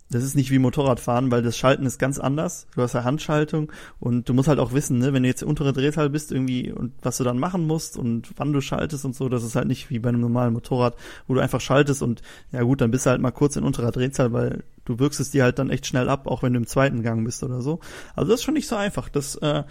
das 0.09 0.23
ist 0.23 0.35
nicht 0.35 0.51
wie 0.51 0.59
Motorradfahren, 0.59 1.31
weil 1.31 1.41
das 1.41 1.57
Schalten 1.57 1.85
ist 1.85 1.99
ganz 1.99 2.17
anders. 2.19 2.67
Du 2.75 2.81
hast 2.81 2.93
ja 2.93 3.03
Handschaltung 3.03 3.71
und 3.99 4.29
du 4.29 4.33
musst 4.33 4.47
halt 4.47 4.59
auch 4.59 4.73
wissen, 4.73 4.99
ne, 4.99 5.13
wenn 5.13 5.23
du 5.23 5.29
jetzt 5.29 5.43
untere 5.43 5.73
Drehzahl 5.73 6.09
bist 6.09 6.31
irgendwie 6.31 6.71
und 6.71 6.93
was 7.01 7.17
du 7.17 7.23
dann 7.23 7.39
machen 7.39 7.67
musst 7.67 7.97
und 7.97 8.29
wann 8.37 8.53
du 8.53 8.61
schaltest 8.61 9.03
und 9.03 9.15
so, 9.15 9.27
das 9.27 9.43
ist 9.43 9.55
halt 9.55 9.67
nicht 9.67 9.89
wie 9.89 9.99
bei 9.99 10.09
einem 10.09 10.21
normalen 10.21 10.53
Motorrad, 10.53 10.95
wo 11.27 11.33
du 11.33 11.41
einfach 11.41 11.61
schaltest 11.61 12.01
und 12.01 12.21
ja 12.51 12.61
gut, 12.61 12.81
dann 12.81 12.91
bist 12.91 13.05
du 13.05 13.09
halt 13.09 13.21
mal 13.21 13.31
kurz 13.31 13.55
in 13.57 13.63
unterer 13.63 13.91
Drehzahl, 13.91 14.31
weil 14.31 14.63
du 14.85 14.99
wirkst 14.99 15.19
es 15.19 15.31
dir 15.31 15.43
halt 15.43 15.59
dann 15.59 15.69
echt 15.69 15.85
schnell 15.85 16.09
ab, 16.09 16.27
auch 16.27 16.43
wenn 16.43 16.53
du 16.53 16.59
im 16.59 16.67
zweiten 16.67 17.03
Gang 17.03 17.25
bist 17.25 17.43
oder 17.43 17.61
so. 17.61 17.79
Also 18.15 18.31
das 18.31 18.39
ist 18.39 18.45
schon 18.45 18.53
nicht 18.53 18.67
so 18.67 18.77
einfach. 18.77 19.09
Das 19.09 19.35
äh, 19.35 19.63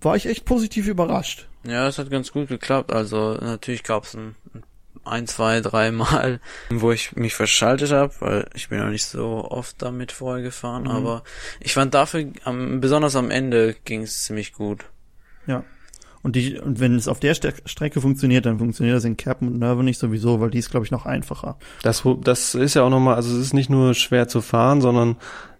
war 0.00 0.16
ich 0.16 0.26
echt 0.26 0.44
positiv 0.44 0.88
überrascht. 0.88 1.48
Ja, 1.64 1.86
es 1.86 1.98
hat 1.98 2.10
ganz 2.10 2.32
gut 2.32 2.48
geklappt. 2.48 2.92
Also 2.92 3.34
natürlich 3.34 3.82
gab 3.82 4.04
es 4.04 4.14
ein, 4.14 4.34
ein, 4.54 4.62
zwei, 5.26 5.60
drei 5.60 5.90
Mal, 5.90 6.40
wo 6.70 6.92
ich 6.92 7.16
mich 7.16 7.34
verschaltet 7.34 7.92
habe, 7.92 8.12
weil 8.20 8.48
ich 8.54 8.68
bin 8.68 8.78
noch 8.78 8.90
nicht 8.90 9.04
so 9.04 9.46
oft 9.50 9.80
damit 9.82 10.12
vorher 10.12 10.42
gefahren. 10.42 10.84
Mhm. 10.84 10.90
Aber 10.90 11.22
ich 11.60 11.74
fand 11.74 11.94
dafür, 11.94 12.26
am, 12.44 12.80
besonders 12.80 13.16
am 13.16 13.30
Ende 13.30 13.74
ging 13.84 14.02
es 14.02 14.24
ziemlich 14.24 14.52
gut. 14.52 14.84
Ja. 15.46 15.64
Und 16.22 16.36
die, 16.36 16.58
und 16.58 16.80
wenn 16.80 16.96
es 16.96 17.08
auf 17.08 17.18
der 17.18 17.34
Strecke 17.34 18.00
funktioniert, 18.00 18.44
dann 18.44 18.58
funktioniert 18.58 18.94
das 18.94 19.04
in 19.04 19.16
Kerpen 19.16 19.48
und 19.48 19.58
Nerve 19.58 19.82
nicht 19.82 19.98
sowieso, 19.98 20.40
weil 20.40 20.50
die 20.50 20.58
ist, 20.58 20.70
glaube 20.70 20.84
ich, 20.84 20.92
noch 20.92 21.06
einfacher. 21.06 21.56
Das, 21.82 22.02
das 22.22 22.54
ist 22.54 22.74
ja 22.74 22.82
auch 22.82 22.90
nochmal, 22.90 23.14
also 23.14 23.34
es 23.34 23.40
ist 23.46 23.54
nicht 23.54 23.70
nur 23.70 23.94
schwer 23.94 24.28
zu 24.28 24.42
fahren, 24.42 24.82
sondern 24.82 25.16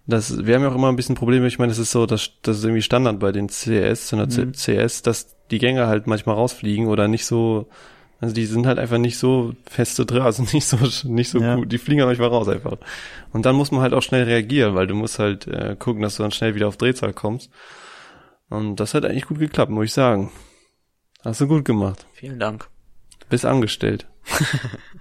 das, 0.07 0.44
wir 0.44 0.55
haben 0.55 0.62
ja 0.62 0.68
auch 0.68 0.74
immer 0.74 0.88
ein 0.90 0.96
bisschen 0.96 1.14
Probleme, 1.14 1.46
ich 1.46 1.59
meine, 1.59 1.72
es 1.72 1.79
ist 1.79 1.92
so, 1.92 2.05
dass 2.05 2.33
das 2.42 2.59
ist 2.59 2.64
irgendwie 2.64 2.83
Standard 2.83 3.18
bei 3.20 3.33
den 3.33 3.48
CS, 3.48 4.12
in 4.12 4.18
der 4.18 4.26
Mhm. 4.26 4.53
CS, 4.53 5.03
dass 5.03 5.37
die 5.50 5.59
Gänge 5.59 5.87
halt 5.87 6.07
manchmal 6.07 6.35
rausfliegen 6.35 6.88
oder 6.88 7.09
nicht 7.09 7.24
so, 7.24 7.68
also 8.20 8.35
die 8.35 8.44
sind 8.46 8.66
halt 8.66 8.78
einfach 8.78 8.98
nicht 8.98 9.18
so 9.18 9.54
feste 9.66 10.04
drin, 10.06 10.22
also 10.22 10.42
nicht 10.52 10.66
so, 10.66 10.76
nicht 11.09 11.30
so 11.30 11.40
Ja. 11.40 11.56
gut, 11.56 11.72
die 11.72 11.78
fliegen 11.78 12.04
manchmal 12.04 12.28
raus 12.28 12.48
einfach. 12.48 12.76
Und 13.33 13.46
dann 13.46 13.56
muss 13.56 13.70
man 13.70 13.80
halt 13.80 13.94
auch 13.94 14.02
schnell 14.02 14.24
reagieren, 14.24 14.74
weil 14.74 14.87
du 14.87 14.94
musst 14.94 15.18
halt 15.18 15.46
äh, 15.46 15.76
gucken, 15.78 16.02
dass 16.02 16.16
du 16.16 16.22
dann 16.22 16.33
schnell 16.33 16.54
wieder 16.54 16.68
auf 16.68 16.76
Drehzahl 16.76 17.12
kommst. 17.12 17.50
Und 18.48 18.76
das 18.76 18.94
hat 18.94 19.04
eigentlich 19.04 19.26
gut 19.26 19.38
geklappt, 19.38 19.70
muss 19.70 19.87
ich 19.87 19.92
sagen. 19.92 20.30
Hast 21.24 21.40
du 21.40 21.46
gut 21.46 21.64
gemacht. 21.64 22.06
Vielen 22.12 22.38
Dank. 22.40 22.68
Bist 23.28 23.44
angestellt. 23.46 24.06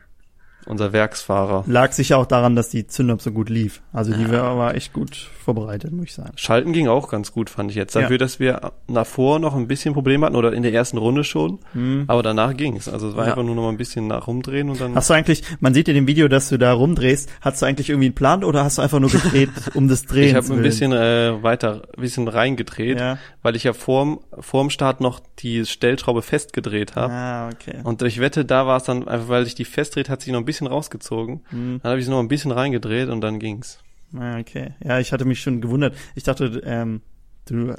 Unser 0.70 0.94
Werksfahrer. 0.94 1.64
Lag 1.68 1.92
sicher 1.92 2.18
auch 2.18 2.26
daran, 2.26 2.56
dass 2.56 2.70
die 2.70 2.88
Zündung 2.88 3.20
so 3.20 3.32
gut 3.32 3.50
lief. 3.50 3.82
Also 3.92 4.14
die 4.14 4.32
war, 4.32 4.58
war 4.58 4.76
echt 4.76 4.94
gut 4.94 5.16
vorbereitet, 5.44 5.92
muss 5.92 6.06
ich 6.06 6.14
sagen. 6.14 6.32
Schalten 6.36 6.72
ging 6.74 6.88
auch 6.88 7.10
ganz 7.10 7.32
gut, 7.34 7.50
fand 7.50 7.72
ich 7.72 7.76
jetzt. 7.76 7.96
Dafür, 7.96 8.12
Ja. 8.12 8.18
dass 8.20 8.40
wir 8.40 8.72
davor 8.88 9.40
noch 9.40 9.56
ein 9.56 9.68
bisschen 9.68 9.94
Probleme 9.94 10.26
hatten 10.28 10.36
oder 10.36 10.54
in 10.54 10.62
der 10.64 10.72
ersten 10.74 10.98
Runde 10.98 11.24
schon. 11.24 11.60
Mhm. 11.74 12.04
Aber 12.08 12.22
danach 12.24 12.56
ging's. 12.56 12.88
Also 12.88 13.10
es 13.10 13.16
war 13.16 13.26
Ja. 13.26 13.32
einfach 13.32 13.44
nur 13.44 13.56
noch 13.56 13.64
mal 13.64 13.70
ein 13.70 13.78
bisschen 13.78 14.08
nach 14.08 14.28
rumdrehen 14.28 14.70
und 14.70 14.80
dann. 14.80 14.96
Hast 14.96 15.10
du 15.10 15.16
eigentlich, 15.16 15.42
man 15.60 15.74
sieht 15.74 15.88
in 15.88 15.96
dem 15.96 16.06
Video, 16.08 16.28
dass 16.28 16.50
du 16.50 16.58
da 16.58 16.72
rumdrehst, 16.74 17.30
hast 17.42 17.62
du 17.62 17.66
eigentlich 17.66 17.90
irgendwie 17.90 18.08
einen 18.08 18.16
Plan 18.16 18.44
oder 18.44 18.64
hast 18.64 18.78
du 18.78 18.84
einfach 18.84 19.00
nur 19.00 19.10
gedreht 19.10 19.50
um 19.74 19.88
des 19.88 20.06
Drehens 20.06 20.30
ich 20.30 20.36
habe 20.36 20.54
ein 20.54 20.62
bisschen 20.62 20.92
äh, 20.94 21.42
weiter, 21.42 21.82
ein 21.98 22.02
bisschen 22.02 22.28
reingedreht, 22.28 23.00
Ja. 23.00 23.18
weil 23.42 23.56
ich 23.56 23.64
ja 23.64 23.74
vorm, 23.74 24.20
vorm 24.40 24.70
Start 24.70 25.02
noch 25.02 25.20
die 25.40 25.66
Stellschraube 25.66 26.22
festgedreht 26.22 26.96
habe. 26.96 27.12
Ah, 27.14 27.50
okay. 27.50 27.80
Und 27.84 28.02
ich 28.04 28.20
wette, 28.20 28.46
da 28.46 28.68
war 28.68 28.78
es 28.78 28.84
dann 28.84 29.08
einfach, 29.08 29.30
weil 29.30 29.46
sich 29.46 29.56
die 29.56 29.66
festdreht, 29.66 30.10
hat 30.10 30.22
sich 30.22 30.32
noch 30.32 30.40
ein 30.40 30.46
bisschen 30.46 30.59
rausgezogen. 30.68 31.42
Mhm. 31.52 31.80
Dann 31.82 31.92
habe 31.92 32.00
ich 32.00 32.06
sie 32.06 32.12
noch 32.12 32.20
ein 32.20 32.28
bisschen 32.28 32.52
reingedreht 32.52 33.10
und 33.10 33.22
dann 33.22 33.40
ging's. 33.40 33.80
Ah, 34.18 34.40
okay. 34.40 34.74
Ja, 34.84 35.00
ich 35.00 35.12
hatte 35.14 35.26
mich 35.26 35.42
schon 35.42 35.62
gewundert. 35.62 35.96
Ich 36.16 36.24
dachte, 36.24 36.62
ähm, 36.66 37.02
du 37.46 37.70
äh, 37.70 37.76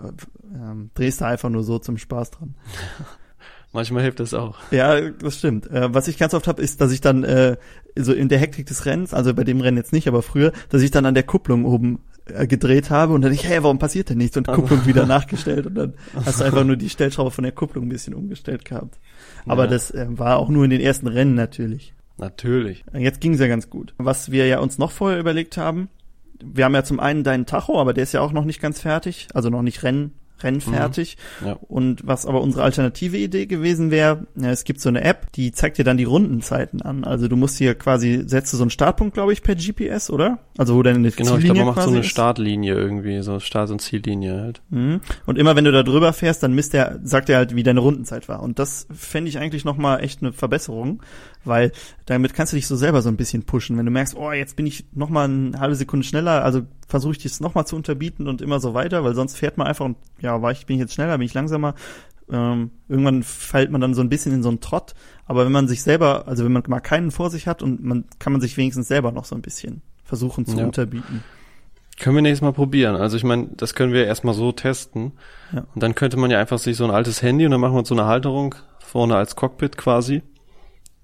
ähm, 0.54 0.90
drehst 0.94 1.20
da 1.20 1.26
einfach 1.26 1.48
nur 1.50 1.64
so 1.64 1.78
zum 1.78 1.98
Spaß 1.98 2.30
dran. 2.30 2.54
Manchmal 3.72 4.02
hilft 4.02 4.18
das 4.18 4.34
auch. 4.34 4.56
Ja, 4.72 5.00
das 5.10 5.38
stimmt. 5.38 5.70
Äh, 5.70 5.94
was 5.94 6.08
ich 6.08 6.18
ganz 6.18 6.34
oft 6.34 6.48
habe, 6.48 6.60
ist, 6.60 6.80
dass 6.80 6.90
ich 6.90 7.00
dann 7.00 7.22
äh, 7.22 7.56
so 7.96 8.12
in 8.12 8.28
der 8.28 8.38
Hektik 8.40 8.66
des 8.66 8.84
Rennens, 8.84 9.14
also 9.14 9.32
bei 9.32 9.44
dem 9.44 9.60
Rennen 9.60 9.76
jetzt 9.76 9.92
nicht, 9.92 10.08
aber 10.08 10.22
früher, 10.22 10.52
dass 10.70 10.82
ich 10.82 10.90
dann 10.90 11.06
an 11.06 11.14
der 11.14 11.22
Kupplung 11.22 11.64
oben 11.64 12.00
äh, 12.26 12.48
gedreht 12.48 12.90
habe 12.90 13.12
und 13.12 13.22
dann 13.22 13.32
ich, 13.32 13.44
hey, 13.46 13.62
warum 13.62 13.78
passiert 13.78 14.08
denn 14.10 14.18
nichts? 14.18 14.36
Und 14.36 14.48
Kupplung 14.48 14.86
wieder 14.86 15.06
nachgestellt 15.06 15.66
und 15.66 15.74
dann 15.76 15.94
hast 16.24 16.40
du 16.40 16.44
einfach 16.44 16.64
nur 16.64 16.76
die 16.76 16.90
Stellschraube 16.90 17.30
von 17.30 17.44
der 17.44 17.52
Kupplung 17.52 17.86
ein 17.86 17.88
bisschen 17.90 18.12
umgestellt 18.14 18.64
gehabt. 18.64 18.98
Aber 19.46 19.64
Ja. 19.64 19.70
das 19.70 19.92
äh, 19.92 20.06
war 20.10 20.38
auch 20.38 20.48
nur 20.48 20.64
in 20.64 20.70
den 20.70 20.80
ersten 20.80 21.06
Rennen 21.06 21.34
natürlich. 21.34 21.94
Natürlich. 22.20 22.84
Jetzt 22.92 23.20
ging's 23.20 23.40
ja 23.40 23.48
ganz 23.48 23.70
gut. 23.70 23.94
Was 23.98 24.30
wir 24.30 24.46
ja 24.46 24.60
uns 24.60 24.78
noch 24.78 24.90
vorher 24.90 25.18
überlegt 25.18 25.56
haben, 25.56 25.88
wir 26.42 26.64
haben 26.64 26.74
ja 26.74 26.84
zum 26.84 27.00
einen 27.00 27.24
deinen 27.24 27.46
Tacho, 27.46 27.80
aber 27.80 27.92
der 27.92 28.04
ist 28.04 28.12
ja 28.12 28.20
auch 28.20 28.32
noch 28.32 28.44
nicht 28.44 28.60
ganz 28.60 28.80
fertig, 28.80 29.28
also 29.34 29.50
noch 29.50 29.62
nicht 29.62 29.82
Renn, 29.82 30.12
rennfertig. 30.42 31.16
Mhm. 31.40 31.46
Ja. 31.46 31.58
Und 31.68 32.06
was 32.06 32.26
aber 32.26 32.40
unsere 32.40 32.62
alternative 32.62 33.16
Idee 33.16 33.46
gewesen 33.46 33.90
wäre, 33.90 34.26
ja, 34.36 34.50
es 34.50 34.64
gibt 34.64 34.80
so 34.80 34.88
eine 34.88 35.02
App, 35.04 35.32
die 35.32 35.52
zeigt 35.52 35.78
dir 35.78 35.84
dann 35.84 35.96
die 35.96 36.04
Rundenzeiten 36.04 36.82
an. 36.82 37.04
Also 37.04 37.28
du 37.28 37.36
musst 37.36 37.58
hier 37.58 37.74
quasi, 37.74 38.22
setzt 38.26 38.52
du 38.52 38.56
so 38.56 38.64
einen 38.64 38.70
Startpunkt, 38.70 39.14
glaube 39.14 39.32
ich, 39.32 39.42
per 39.42 39.54
GPS, 39.54 40.10
oder? 40.10 40.38
Also 40.56 40.74
wo 40.76 40.82
deine 40.82 40.98
Genau, 40.98 41.08
ich 41.10 41.16
Ziellinie 41.16 41.40
glaube, 41.52 41.58
man 41.58 41.74
macht 41.74 41.82
so 41.82 41.90
eine 41.90 42.00
ist. 42.00 42.06
Startlinie 42.06 42.74
irgendwie, 42.74 43.22
so 43.22 43.40
Start- 43.40 43.70
und 43.70 43.80
Ziellinie 43.80 44.40
halt. 44.40 44.62
Mhm. 44.70 45.00
Und 45.26 45.38
immer 45.38 45.56
wenn 45.56 45.64
du 45.64 45.72
da 45.72 45.82
drüber 45.82 46.12
fährst, 46.12 46.42
dann 46.42 46.54
misst 46.54 46.72
der, 46.72 47.00
sagt 47.02 47.28
er 47.28 47.38
halt, 47.38 47.54
wie 47.54 47.62
deine 47.62 47.80
Rundenzeit 47.80 48.28
war. 48.28 48.42
Und 48.42 48.58
das 48.58 48.86
fände 48.90 49.28
ich 49.28 49.38
eigentlich 49.38 49.64
nochmal 49.64 50.02
echt 50.02 50.22
eine 50.22 50.32
Verbesserung, 50.32 51.02
weil 51.44 51.72
damit 52.06 52.34
kannst 52.34 52.52
du 52.52 52.56
dich 52.56 52.66
so 52.66 52.76
selber 52.76 53.02
so 53.02 53.08
ein 53.08 53.16
bisschen 53.16 53.44
pushen. 53.44 53.76
Wenn 53.78 53.86
du 53.86 53.92
merkst, 53.92 54.16
oh, 54.16 54.32
jetzt 54.32 54.56
bin 54.56 54.66
ich 54.66 54.84
nochmal 54.92 55.24
eine 55.26 55.58
halbe 55.58 55.74
Sekunde 55.74 56.04
schneller, 56.06 56.44
also 56.44 56.62
versuche 56.88 57.12
ich 57.12 57.22
das 57.22 57.40
nochmal 57.40 57.66
zu 57.66 57.76
unterbieten 57.76 58.28
und 58.28 58.42
immer 58.42 58.60
so 58.60 58.74
weiter, 58.74 59.04
weil 59.04 59.14
sonst 59.14 59.36
fährt 59.36 59.56
man 59.58 59.66
einfach 59.66 59.84
und 59.84 59.96
ja, 60.20 60.40
war 60.42 60.52
ich, 60.52 60.66
bin 60.66 60.76
ich 60.76 60.80
jetzt 60.80 60.94
schneller, 60.94 61.16
bin 61.18 61.26
ich 61.26 61.34
langsamer. 61.34 61.74
Ähm, 62.32 62.70
irgendwann 62.88 63.22
fällt 63.24 63.70
man 63.72 63.80
dann 63.80 63.94
so 63.94 64.02
ein 64.02 64.08
bisschen 64.08 64.32
in 64.32 64.42
so 64.42 64.48
einen 64.50 64.60
Trott. 64.60 64.94
Aber 65.24 65.44
wenn 65.44 65.52
man 65.52 65.66
sich 65.66 65.82
selber, 65.82 66.28
also 66.28 66.44
wenn 66.44 66.52
man 66.52 66.62
mal 66.68 66.80
keinen 66.80 67.10
vor 67.10 67.30
sich 67.30 67.46
hat 67.46 67.62
und 67.62 67.82
man 67.82 68.04
kann 68.18 68.32
man 68.32 68.40
sich 68.40 68.56
wenigstens 68.56 68.88
selber 68.88 69.10
noch 69.10 69.24
so 69.24 69.34
ein 69.34 69.42
bisschen 69.42 69.82
versuchen 70.04 70.46
zu 70.46 70.56
Ja. 70.58 70.64
unterbieten. 70.64 71.24
Können 71.98 72.16
wir 72.16 72.22
nächstes 72.22 72.42
Mal 72.42 72.52
probieren. 72.52 72.96
Also 72.96 73.16
ich 73.16 73.24
meine, 73.24 73.48
das 73.56 73.74
können 73.74 73.92
wir 73.92 74.06
erstmal 74.06 74.34
so 74.34 74.52
testen. 74.52 75.12
Ja. 75.52 75.66
Und 75.74 75.82
dann 75.82 75.94
könnte 75.94 76.16
man 76.16 76.30
ja 76.30 76.38
einfach 76.38 76.58
sich 76.58 76.76
so 76.76 76.84
ein 76.84 76.90
altes 76.90 77.20
Handy 77.20 77.44
und 77.44 77.50
dann 77.50 77.60
machen 77.60 77.74
wir 77.74 77.80
uns 77.80 77.88
so 77.88 77.94
eine 77.94 78.06
Halterung 78.06 78.54
vorne 78.78 79.16
als 79.16 79.36
Cockpit 79.36 79.76
quasi. 79.76 80.22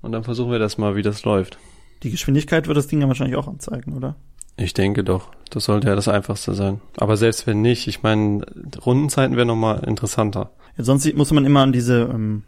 Und 0.02 0.12
dann 0.12 0.24
versuchen 0.24 0.50
wir 0.50 0.58
das 0.58 0.78
mal, 0.78 0.96
wie 0.96 1.02
das 1.02 1.24
läuft. 1.24 1.58
Die 2.02 2.10
Geschwindigkeit 2.10 2.66
wird 2.66 2.76
das 2.76 2.86
Ding 2.86 3.00
ja 3.00 3.08
wahrscheinlich 3.08 3.36
auch 3.36 3.48
anzeigen, 3.48 3.94
oder? 3.94 4.16
Ich 4.56 4.74
denke 4.74 5.04
doch. 5.04 5.30
Das 5.50 5.64
sollte 5.64 5.88
ja 5.88 5.94
das 5.94 6.08
Einfachste 6.08 6.54
sein. 6.54 6.80
Aber 6.96 7.16
selbst 7.16 7.46
wenn 7.46 7.62
nicht, 7.62 7.86
ich 7.88 8.02
meine, 8.02 8.44
Rundenzeiten 8.84 9.36
wären 9.36 9.48
nochmal 9.48 9.84
interessanter. 9.86 10.50
Ja, 10.76 10.84
sonst 10.84 11.12
muss 11.14 11.32
man 11.32 11.44
immer 11.44 11.60
an 11.60 11.72
diese 11.72 12.10
ähm, 12.12 12.42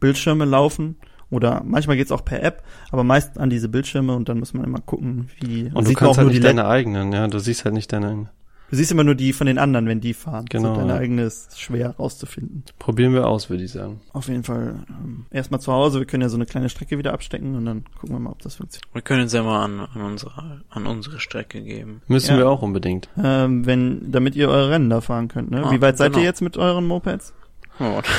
Bildschirme 0.00 0.44
laufen 0.44 0.96
oder 1.30 1.62
manchmal 1.64 1.96
geht's 1.96 2.10
auch 2.10 2.24
per 2.24 2.42
App, 2.42 2.62
aber 2.90 3.04
meist 3.04 3.38
an 3.38 3.50
diese 3.50 3.68
Bildschirme 3.68 4.14
und 4.14 4.28
dann 4.28 4.38
muss 4.38 4.52
man 4.52 4.64
immer 4.64 4.80
gucken, 4.80 5.28
wie 5.38 5.70
Und 5.72 5.86
du 5.86 5.92
kannst 5.94 6.18
halt 6.18 6.28
nicht 6.28 6.38
die 6.38 6.42
deine 6.42 6.66
eigenen, 6.66 7.12
ja. 7.12 7.28
Du 7.28 7.38
siehst 7.38 7.64
halt 7.64 7.74
nicht 7.74 7.92
deine 7.92 8.08
eigenen. 8.08 8.28
Du 8.70 8.76
siehst 8.76 8.92
immer 8.92 9.02
nur 9.02 9.16
die 9.16 9.32
von 9.32 9.46
den 9.48 9.58
anderen, 9.58 9.86
wenn 9.88 10.00
die 10.00 10.14
fahren. 10.14 10.46
Genau, 10.48 10.74
So 10.74 10.80
deine 10.80 10.92
ja. 10.94 10.98
eigene 11.00 11.22
ist 11.22 11.60
schwer 11.60 11.96
rauszufinden. 11.98 12.62
Probieren 12.78 13.12
wir 13.14 13.26
aus, 13.26 13.50
würde 13.50 13.64
ich 13.64 13.72
sagen. 13.72 14.00
Auf 14.12 14.28
jeden 14.28 14.44
Fall 14.44 14.84
ähm, 14.88 15.26
erstmal 15.30 15.60
zu 15.60 15.72
Hause. 15.72 15.98
Wir 15.98 16.06
können 16.06 16.22
ja 16.22 16.28
so 16.28 16.36
eine 16.36 16.46
kleine 16.46 16.68
Strecke 16.68 16.96
wieder 16.96 17.12
abstecken 17.12 17.56
und 17.56 17.64
dann 17.66 17.84
gucken 18.00 18.14
wir 18.14 18.20
mal, 18.20 18.30
ob 18.30 18.42
das 18.42 18.54
funktioniert. 18.54 18.94
Wir 18.94 19.02
können 19.02 19.24
es 19.24 19.32
ja 19.32 19.42
mal 19.42 19.64
an, 19.64 19.80
an, 19.80 20.00
unsere, 20.02 20.62
an 20.70 20.86
unsere 20.86 21.18
Strecke 21.18 21.60
geben. 21.62 22.02
Müssen 22.06 22.30
Ja. 22.32 22.38
wir 22.38 22.48
auch 22.48 22.62
unbedingt. 22.62 23.08
Ähm, 23.20 23.66
wenn, 23.66 24.12
damit 24.12 24.36
ihr 24.36 24.48
eure 24.48 24.70
Rennen 24.70 24.88
da 24.88 25.00
fahren 25.00 25.26
könnt. 25.28 25.50
Ne? 25.50 25.64
Ah, 25.64 25.72
Wie 25.72 25.80
weit 25.80 25.98
seid 25.98 26.12
genau. 26.12 26.20
ihr 26.20 26.26
jetzt 26.26 26.40
mit 26.40 26.56
euren 26.56 26.86
Mopeds? 26.86 27.34
Oh. 27.80 28.00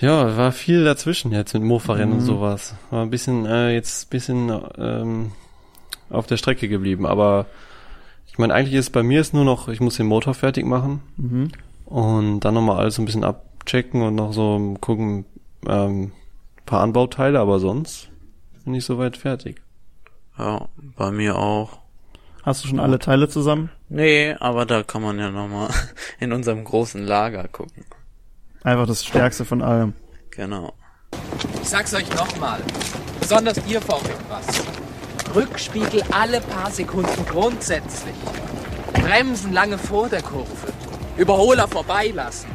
Ja, 0.00 0.36
war 0.36 0.50
viel 0.50 0.84
dazwischen 0.84 1.30
jetzt 1.30 1.54
mit 1.54 1.62
Mofa-Rennen 1.62 2.14
und 2.14 2.18
Mhm. 2.18 2.24
sowas. 2.26 2.74
War 2.90 3.02
ein 3.02 3.10
bisschen, 3.10 3.46
äh, 3.46 3.72
jetzt 3.74 4.10
bisschen 4.10 4.52
ähm, 4.76 5.30
auf 6.10 6.26
der 6.26 6.36
Strecke 6.36 6.68
geblieben. 6.68 7.06
Aber 7.06 7.46
ich 8.34 8.38
meine, 8.38 8.52
eigentlich 8.52 8.74
ist 8.74 8.90
bei 8.90 9.04
mir 9.04 9.20
ist 9.20 9.32
nur 9.32 9.44
noch, 9.44 9.68
ich 9.68 9.78
muss 9.80 9.96
den 9.96 10.06
Motor 10.08 10.34
fertig 10.34 10.66
machen 10.66 11.00
Mhm. 11.16 11.52
und 11.86 12.40
dann 12.40 12.54
nochmal 12.54 12.78
alles 12.78 12.96
so 12.96 13.02
ein 13.02 13.04
bisschen 13.04 13.22
abchecken 13.22 14.02
und 14.02 14.16
noch 14.16 14.32
so 14.32 14.74
gucken, 14.80 15.24
ähm, 15.68 16.10
paar 16.66 16.80
Anbauteile, 16.82 17.38
aber 17.38 17.60
sonst 17.60 18.08
bin 18.64 18.74
ich 18.74 18.84
soweit 18.84 19.16
fertig. 19.16 19.62
Ja, 20.36 20.66
bei 20.96 21.12
mir 21.12 21.36
auch. 21.38 21.78
Hast 22.42 22.64
du 22.64 22.68
schon 22.68 22.80
alle 22.80 22.98
Teile 22.98 23.28
zusammen? 23.28 23.70
Nee, 23.88 24.34
aber 24.40 24.66
da 24.66 24.82
kann 24.82 25.00
man 25.02 25.16
ja 25.18 25.30
nochmal 25.30 25.70
in 26.18 26.32
unserem 26.32 26.64
großen 26.64 27.04
Lager 27.06 27.46
gucken. 27.46 27.84
Einfach 28.64 28.86
das 28.88 29.04
Stärkste 29.04 29.44
von 29.44 29.62
allem. 29.62 29.92
Genau. 30.30 30.72
Ich 31.62 31.68
sag's 31.68 31.94
euch 31.94 32.12
nochmal. 32.16 32.60
Besonders 33.20 33.58
ihr 33.68 33.80
VW 33.80 34.08
was. 34.28 34.64
Rückspiegel 35.34 36.02
alle 36.10 36.40
paar 36.40 36.70
Sekunden 36.70 37.26
grundsätzlich. 37.26 38.14
Bremsen 38.92 39.52
lange 39.52 39.78
vor 39.78 40.08
der 40.08 40.22
Kurve. 40.22 40.72
Überholer 41.16 41.68
vorbeilassen. 41.68 42.50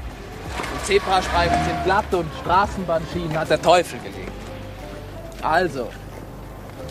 Und 0.74 0.86
Zebrastreifen 0.86 1.64
sind 1.66 1.84
glatt 1.84 2.14
und 2.14 2.28
Straßenbahnschienen 2.42 3.38
hat 3.38 3.50
der 3.50 3.62
Teufel 3.62 4.00
gelegt. 4.00 4.32
Also, 5.42 5.90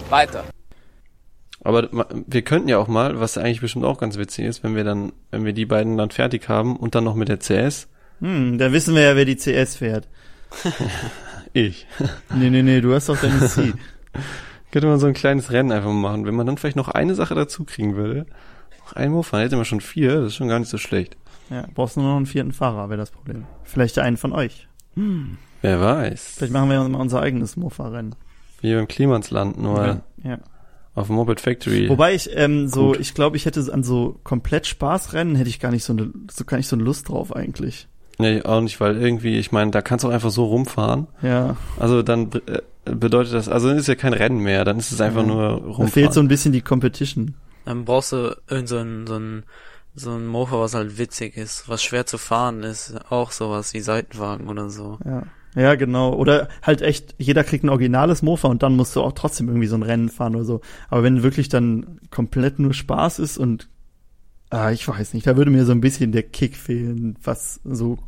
weiter. 0.09 0.45
Aber 1.64 1.89
wir 2.26 2.43
könnten 2.43 2.68
ja 2.68 2.78
auch 2.78 2.89
mal, 2.89 3.20
was 3.20 3.36
eigentlich 3.36 3.61
bestimmt 3.61 3.84
auch 3.84 3.99
ganz 3.99 4.16
witzig 4.16 4.47
ist, 4.47 4.62
wenn 4.62 4.76
wir 4.76 4.84
dann, 4.84 5.12
wenn 5.30 5.45
wir 5.45 5.53
die 5.53 5.66
beiden 5.66 5.97
dann 5.97 6.11
fertig 6.11 6.49
haben 6.49 6.76
und 6.76 6.95
dann 6.95 7.05
noch 7.05 7.14
mit 7.14 7.28
der 7.28 7.41
CS. 7.41 7.89
Hm, 8.20 8.59
da 8.59 8.72
wissen 8.72 8.95
wir 8.95 9.03
ja, 9.03 9.16
wer 9.16 9.24
die 9.24 9.36
CS 9.36 9.76
fährt. 9.76 10.09
Ich. 11.55 11.86
Nee, 12.34 12.51
nee, 12.51 12.62
nee, 12.62 12.82
du 12.82 12.95
hast 12.95 13.09
doch 13.09 13.18
deine 13.18 13.49
C. 13.49 13.72
Könnte 14.70 14.86
man 14.88 14.98
so 14.98 15.06
ein 15.06 15.14
kleines 15.14 15.50
Rennen 15.50 15.72
einfach 15.72 15.88
mal 15.90 16.10
machen. 16.10 16.26
Wenn 16.26 16.34
man 16.34 16.46
dann 16.46 16.58
vielleicht 16.58 16.76
noch 16.76 16.88
eine 16.88 17.14
Sache 17.14 17.34
dazu 17.34 17.64
kriegen 17.64 17.96
würde. 17.96 18.26
Noch 18.84 18.92
ein 18.94 19.10
Mofa, 19.12 19.36
dann 19.38 19.44
hätte 19.44 19.56
man 19.56 19.64
schon 19.64 19.80
vier, 19.80 20.16
das 20.16 20.26
ist 20.28 20.34
schon 20.36 20.48
gar 20.48 20.58
nicht 20.58 20.68
so 20.70 20.78
schlecht. 20.78 21.16
Ja, 21.50 21.66
brauchst 21.74 21.96
nur 21.96 22.06
noch 22.06 22.16
einen 22.16 22.26
vierten 22.26 22.52
Fahrer, 22.52 22.88
wäre 22.90 22.98
das 22.98 23.10
Problem. 23.10 23.44
Vielleicht 23.64 23.98
einen 23.98 24.16
von 24.18 24.32
euch. 24.32 24.68
Hm. 24.94 25.38
Wer 25.62 25.80
weiß. 25.80 26.34
Vielleicht 26.36 26.52
machen 26.52 26.70
wir 26.70 26.86
mal 26.86 27.00
unser 27.00 27.20
eigenes 27.22 27.56
Mofa-Rennen. 27.56 28.14
Wie 28.60 28.74
beim 28.74 28.88
Klimansland, 28.88 29.58
nur 29.58 29.86
Ja, 29.86 30.02
ja. 30.24 30.38
auf 30.94 31.06
dem 31.06 31.16
Moped 31.16 31.40
Factory. 31.40 31.88
Wobei 31.88 32.14
ich 32.14 32.30
ähm, 32.36 32.68
so, 32.68 32.88
Gut. 32.88 33.00
ich 33.00 33.14
glaube, 33.14 33.36
ich 33.36 33.46
hätte 33.46 33.72
an 33.72 33.82
so 33.82 34.20
komplett 34.24 34.66
Spaßrennen 34.66 35.36
hätte 35.36 35.48
ich 35.48 35.60
gar 35.60 35.70
nicht 35.70 35.84
so 35.84 35.92
eine, 35.92 36.12
so 36.30 36.44
gar 36.44 36.56
nicht 36.58 36.68
so 36.68 36.76
eine 36.76 36.84
Lust 36.84 37.08
drauf 37.08 37.34
eigentlich. 37.34 37.88
Nee, 38.18 38.42
auch 38.42 38.60
nicht, 38.60 38.80
weil 38.80 38.96
irgendwie, 39.00 39.38
ich 39.38 39.52
meine, 39.52 39.70
da 39.70 39.80
kannst 39.80 40.04
du 40.04 40.08
auch 40.08 40.12
einfach 40.12 40.30
so 40.30 40.44
rumfahren. 40.46 41.06
Ja. 41.22 41.56
Also 41.78 42.02
dann 42.02 42.30
äh, 42.46 42.60
bedeutet 42.95 43.34
das, 43.34 43.49
also 43.49 43.68
dann 43.68 43.78
ist 43.78 43.89
ja 43.89 43.95
kein 43.95 44.12
Rennen 44.12 44.41
mehr, 44.41 44.64
dann 44.64 44.78
ist 44.78 44.93
es 44.93 45.01
einfach 45.01 45.22
Ja. 45.22 45.26
nur 45.28 45.43
Da 45.43 45.55
rumfahren. 45.57 45.89
fehlt 45.89 46.12
so 46.12 46.20
ein 46.20 46.28
bisschen 46.28 46.53
die 46.53 46.61
Competition. 46.62 47.34
Dann 47.64 47.84
brauchst 47.84 48.12
du 48.12 48.36
irgend 48.49 48.68
so 48.68 48.78
ein, 48.78 49.07
so 49.07 49.16
ein, 49.16 49.43
so 49.95 50.11
ein 50.12 50.26
Mofa, 50.26 50.61
was 50.61 50.74
halt 50.74 50.97
witzig 50.99 51.36
ist, 51.36 51.68
was 51.68 51.82
schwer 51.82 52.07
zu 52.07 52.18
fahren 52.18 52.62
ist. 52.62 52.95
Auch 53.11 53.30
sowas 53.32 53.74
wie 53.74 53.80
Seitenwagen 53.80 54.49
oder 54.49 54.70
so. 54.70 54.99
Ja. 55.05 55.22
Ja, 55.57 55.74
genau. 55.74 56.12
Oder 56.14 56.49
halt 56.62 56.82
echt, 56.82 57.14
jeder 57.18 57.43
kriegt 57.43 57.64
ein 57.64 57.68
originales 57.70 58.22
Mofa 58.22 58.49
und 58.49 58.62
dann 58.62 58.76
musst 58.76 58.95
du 58.95 59.01
auch 59.03 59.12
trotzdem 59.12 59.49
irgendwie 59.49 59.66
so 59.66 59.74
ein 59.76 59.82
Rennen 59.82 60.09
fahren 60.09 60.36
oder 60.36 60.45
so. 60.45 60.61
Aber 60.89 61.03
wenn 61.03 61.22
wirklich 61.22 61.49
dann 61.49 61.99
komplett 62.11 62.59
nur 62.59 62.74
Spaß 62.74 63.18
ist 63.18 63.39
und 63.39 63.68
ah, 64.51 64.70
ich 64.70 64.86
weiß 64.86 65.14
nicht, 65.14 65.26
da 65.26 65.36
würde 65.36 65.51
mir 65.51 65.64
so 65.64 65.72
ein 65.72 65.80
bisschen 65.80 66.12
der 66.12 66.22
Kick 66.22 66.55
fehlen, 66.57 67.16
was 67.24 67.61
so 67.64 67.99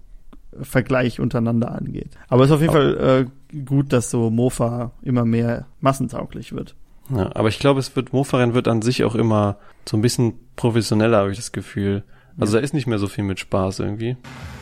Vergleich 0.61 1.21
untereinander 1.21 1.73
angeht. 1.73 2.11
Aber 2.29 2.45
es 2.45 2.51
ist 2.51 2.55
auf 2.55 2.61
jeden 2.61 2.73
Fall 2.73 3.29
äh, 3.53 3.57
gut, 3.65 3.93
dass 3.93 4.11
so 4.11 4.31
Mofa 4.31 4.93
immer 5.03 5.25
mehr 5.25 5.67
massentauglich 5.81 6.53
wird. 6.53 6.75
Ja, 7.15 7.31
aber 7.35 7.49
ich 7.49 7.59
glaube, 7.59 7.81
es 7.81 7.95
wird, 7.97 8.13
Mofa-Rennen 8.13 8.55
wird 8.55 8.69
an 8.69 8.83
sich 8.83 9.05
auch 9.05 9.15
immer 9.15 9.57
so 9.89 9.97
ein 9.97 10.01
bisschen 10.01 10.35
professioneller, 10.57 11.19
habe 11.19 11.31
ich 11.31 11.39
das 11.39 11.53
Gefühl. 11.53 12.05
Also 12.39 12.57
da 12.57 12.63
ist 12.63 12.75
nicht 12.75 12.87
mehr 12.87 12.99
so 12.99 13.07
viel 13.09 13.25
mit 13.25 13.41
Spaß 13.41 13.81
irgendwie. 13.81 14.17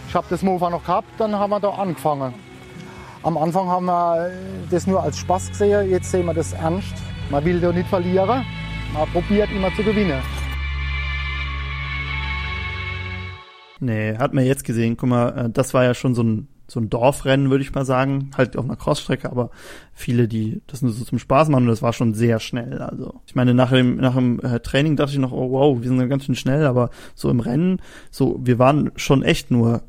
Ich 0.09 0.15
habe 0.15 0.27
das 0.31 0.43
Mofa 0.43 0.71
noch 0.71 0.85
gehabt, 0.85 1.09
dann 1.19 1.35
haben 1.35 1.51
wir 1.51 1.61
da 1.61 1.71
angefangen. 1.71 2.33
Am 3.23 3.37
Anfang 3.37 3.67
haben 3.69 3.87
wir 3.87 4.31
das 4.71 4.87
nur 4.87 5.03
als 5.03 5.19
Spaß 5.19 5.51
gesehen, 5.51 5.91
jetzt 5.91 6.11
sehen 6.11 6.25
wir 6.27 6.35
das 6.35 6.53
ernst. 6.55 6.95
Man 7.31 7.45
will 7.45 7.61
da 7.61 7.73
nicht 7.73 7.89
verlieren, 7.89 8.45
man 8.95 9.09
probiert 9.13 9.51
immer 9.51 9.75
zu 9.75 9.83
gewinnen. 9.83 10.23
Nee, 13.81 14.17
hat 14.17 14.35
man 14.35 14.45
jetzt 14.45 14.65
gesehen. 14.65 14.97
Guck 14.97 15.09
mal, 15.09 15.29
äh, 15.29 15.51
das 15.51 15.75
war 15.75 15.85
ja 15.85 15.95
schon 15.95 16.15
so 16.15 16.23
ein, 16.23 16.49
so 16.67 16.81
ein 16.81 16.91
Dorfrennen, 16.91 17.51
würde 17.51 17.63
ich 17.63 17.75
mal 17.75 17.85
sagen. 17.85 18.31
Halt 18.37 18.57
auf 18.57 18.65
einer 18.65 18.77
Crossstrecke, 18.77 19.31
aber 19.31 19.51
viele, 19.93 20.29
die 20.29 20.61
das 20.67 20.83
nur 20.83 20.93
so 20.93 21.05
zum 21.05 21.19
Spaß 21.19 21.49
machen, 21.49 21.67
das 21.67 21.83
war 21.83 21.93
schon 21.93 22.15
sehr 22.15 22.41
schnell. 22.41 22.79
Also, 22.79 23.21
ich 23.27 23.35
meine, 23.35 23.55
nach 23.55 23.71
dem, 23.71 23.97
nach 23.97 24.15
dem 24.15 24.41
äh, 24.41 24.61
Training 24.61 24.97
dachte 24.97 25.13
ich 25.13 25.19
noch, 25.19 25.33
oh 25.33 25.51
wow, 25.51 25.81
wir 25.81 25.89
sind 25.89 26.09
ganz 26.09 26.25
schön 26.25 26.35
schnell, 26.35 26.67
aber 26.67 26.91
so 27.15 27.31
im 27.31 27.41
Rennen, 27.41 27.81
so, 28.11 28.39
wir 28.43 28.59
waren 28.59 28.91
schon 28.97 29.23
echt 29.23 29.51
nur 29.51 29.83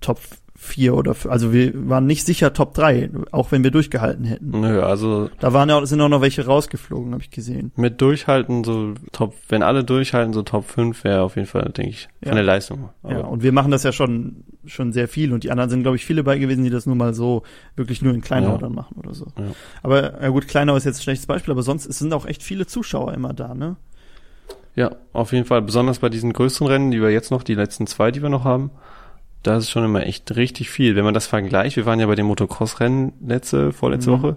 Top 0.00 0.20
4 0.62 0.94
oder, 0.94 1.16
also 1.28 1.52
wir 1.52 1.72
waren 1.88 2.06
nicht 2.06 2.24
sicher 2.24 2.52
Top 2.52 2.72
3, 2.74 3.10
auch 3.32 3.50
wenn 3.50 3.64
wir 3.64 3.72
durchgehalten 3.72 4.24
hätten. 4.24 4.60
Nö, 4.60 4.80
also 4.80 5.28
Da 5.40 5.52
waren 5.52 5.68
ja, 5.68 5.84
sind 5.84 6.00
auch 6.00 6.08
noch 6.08 6.20
welche 6.20 6.46
rausgeflogen, 6.46 7.12
habe 7.12 7.22
ich 7.22 7.30
gesehen. 7.32 7.72
mit 7.74 8.00
Durchhalten, 8.00 8.62
so 8.62 8.94
Top, 9.10 9.34
wenn 9.48 9.64
alle 9.64 9.82
durchhalten, 9.82 10.32
so 10.32 10.42
Top 10.42 10.64
5 10.68 11.02
wäre 11.02 11.22
auf 11.22 11.34
jeden 11.34 11.48
Fall, 11.48 11.64
denke 11.76 11.90
ich, 11.90 12.08
von 12.22 12.28
Ja. 12.28 12.34
der 12.36 12.44
Leistung. 12.44 12.90
Ja, 13.02 13.18
Aber- 13.18 13.28
und 13.28 13.42
wir 13.42 13.50
machen 13.50 13.72
das 13.72 13.82
ja 13.82 13.90
schon, 13.90 14.44
schon 14.64 14.92
sehr 14.92 15.08
viel 15.08 15.32
und 15.32 15.42
die 15.42 15.50
anderen 15.50 15.68
sind, 15.68 15.82
glaube 15.82 15.96
ich, 15.96 16.04
viele 16.06 16.22
bei 16.22 16.38
gewesen, 16.38 16.62
die 16.62 16.70
das 16.70 16.86
nur 16.86 16.94
mal 16.94 17.12
so 17.12 17.42
wirklich 17.74 18.00
nur 18.00 18.14
in 18.14 18.20
Kleinau 18.20 18.52
Ja. 18.52 18.58
dann 18.58 18.72
machen 18.74 18.94
oder 18.98 19.14
so. 19.14 19.26
Ja. 19.36 19.44
Aber 19.82 20.22
ja 20.22 20.28
gut, 20.28 20.46
Kleinau 20.46 20.76
ist 20.76 20.84
jetzt 20.84 21.00
ein 21.00 21.02
schlechtes 21.02 21.26
Beispiel, 21.26 21.50
aber 21.52 21.64
sonst 21.64 21.86
es 21.86 21.98
sind 21.98 22.14
auch 22.14 22.24
echt 22.24 22.42
viele 22.44 22.66
Zuschauer 22.66 23.12
immer 23.14 23.32
da, 23.32 23.54
ne? 23.54 23.74
Ja, 24.76 24.92
auf 25.12 25.32
jeden 25.32 25.44
Fall. 25.44 25.60
Besonders 25.60 25.98
bei 25.98 26.08
diesen 26.08 26.32
größeren 26.32 26.68
Rennen, 26.68 26.90
die 26.92 27.02
wir 27.02 27.10
jetzt 27.10 27.30
noch, 27.30 27.42
die 27.42 27.54
letzten 27.54 27.86
zwei, 27.86 28.10
die 28.12 28.22
wir 28.22 28.30
noch 28.30 28.44
haben, 28.44 28.70
da 29.42 29.56
ist 29.56 29.70
schon 29.70 29.84
immer 29.84 30.06
echt 30.06 30.34
richtig 30.36 30.70
viel. 30.70 30.96
Wenn 30.96 31.04
man 31.04 31.14
das 31.14 31.26
vergleicht, 31.26 31.76
wir 31.76 31.86
waren 31.86 32.00
ja 32.00 32.06
bei 32.06 32.14
dem 32.14 32.26
Motocross-Rennen 32.26 33.12
letzte, 33.26 33.72
vorletzte 33.72 34.10
Mhm. 34.10 34.14
Woche. 34.22 34.36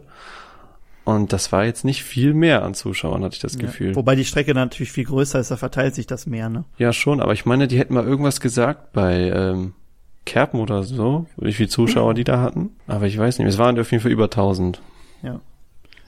Und 1.03 1.33
das 1.33 1.51
war 1.51 1.65
jetzt 1.65 1.85
nicht 1.85 2.03
viel 2.03 2.33
mehr 2.33 2.63
an 2.63 2.73
Zuschauern, 2.73 3.23
hatte 3.23 3.35
ich 3.35 3.41
das 3.41 3.59
Gefühl. 3.59 3.89
Ja. 3.89 3.95
Wobei 3.95 4.15
die 4.15 4.25
Strecke 4.25 4.55
natürlich 4.55 4.91
viel 4.91 5.03
größer 5.05 5.39
ist, 5.39 5.51
da 5.51 5.57
verteilt 5.57 5.93
sich 5.93 6.07
das 6.07 6.25
mehr, 6.25 6.49
ne? 6.49 6.65
Ja, 6.79 6.93
schon, 6.93 7.21
aber 7.21 7.33
ich 7.33 7.45
meine, 7.45 7.67
die 7.67 7.77
hätten 7.77 7.93
mal 7.93 8.05
irgendwas 8.05 8.39
gesagt 8.41 8.91
bei 8.93 9.29
ähm, 9.29 9.73
Kerpen 10.25 10.59
oder 10.59 10.81
so, 10.81 11.27
wie 11.37 11.53
viele 11.53 11.69
Zuschauer 11.69 12.15
die 12.15 12.23
da 12.23 12.41
hatten. 12.41 12.71
Aber 12.87 13.05
ich 13.05 13.15
weiß 13.19 13.37
nicht, 13.37 13.47
es 13.47 13.59
waren 13.59 13.79
auf 13.79 13.91
jeden 13.91 14.01
Fall 14.01 14.11
über 14.11 14.23
1000. 14.25 14.81
Ja. 15.21 15.39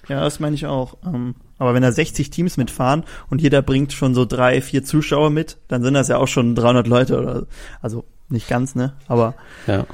Ja, 0.10 0.22
das 0.22 0.40
meine 0.40 0.56
ich 0.56 0.66
auch. 0.66 0.98
Ähm, 1.06 1.36
aber 1.60 1.76
wenn 1.76 1.84
da 1.84 1.92
60 1.92 2.32
Teams 2.32 2.58
mitfahren 2.58 3.04
und 3.30 3.40
jeder 3.42 3.62
bringt 3.62 3.94
schon 3.94 4.16
so 4.16 4.26
drei, 4.26 4.62
vier 4.62 4.84
Zuschauer 4.84 5.30
mit, 5.30 5.58
dann 5.68 5.84
sind 5.84 5.94
das 5.94 6.08
ja 6.08 6.18
auch 6.18 6.28
schon 6.30 6.56
300 6.56 6.88
Leute 6.88 7.20
oder, 7.20 7.46
also 7.82 8.04
nicht 8.30 8.48
ganz, 8.48 8.76
ne? 8.76 8.94
Aber 9.08 9.36
Ja. 9.68 9.86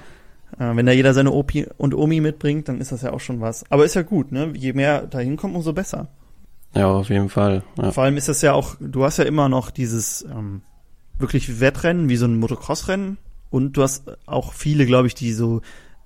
Äh, 0.59 0.75
wenn 0.75 0.85
da 0.85 0.91
jeder 0.91 1.13
seine 1.13 1.31
Opi 1.31 1.67
und 1.77 1.95
Omi 1.95 2.21
mitbringt, 2.21 2.67
dann 2.67 2.79
ist 2.79 2.91
das 2.91 3.01
ja 3.01 3.11
auch 3.11 3.19
schon 3.19 3.41
was. 3.41 3.63
Aber 3.71 3.85
ist 3.85 3.95
ja 3.95 4.03
gut, 4.03 4.31
ne? 4.31 4.51
Je 4.55 4.73
mehr 4.73 5.07
da 5.07 5.19
hinkommt, 5.19 5.55
umso 5.55 5.73
besser. 5.73 6.07
Ja, 6.75 6.87
auf 6.87 7.09
jeden 7.09 7.29
Fall. 7.29 7.63
Ja. 7.77 7.91
Vor 7.91 8.03
allem 8.03 8.17
ist 8.17 8.29
das 8.29 8.41
ja 8.41 8.53
auch, 8.53 8.75
du 8.79 9.03
hast 9.03 9.17
ja 9.17 9.25
immer 9.25 9.49
noch 9.49 9.71
dieses 9.71 10.23
ähm, 10.23 10.61
wirklich 11.17 11.59
Wettrennen, 11.59 12.09
wie 12.09 12.17
so 12.17 12.25
ein 12.25 12.39
Motocross-Rennen. 12.39 13.17
Und 13.49 13.77
du 13.77 13.83
hast 13.83 14.05
auch 14.25 14.53
viele, 14.53 14.85
glaube 14.85 15.07
ich, 15.07 15.13
die 15.13 15.31
so 15.31 15.61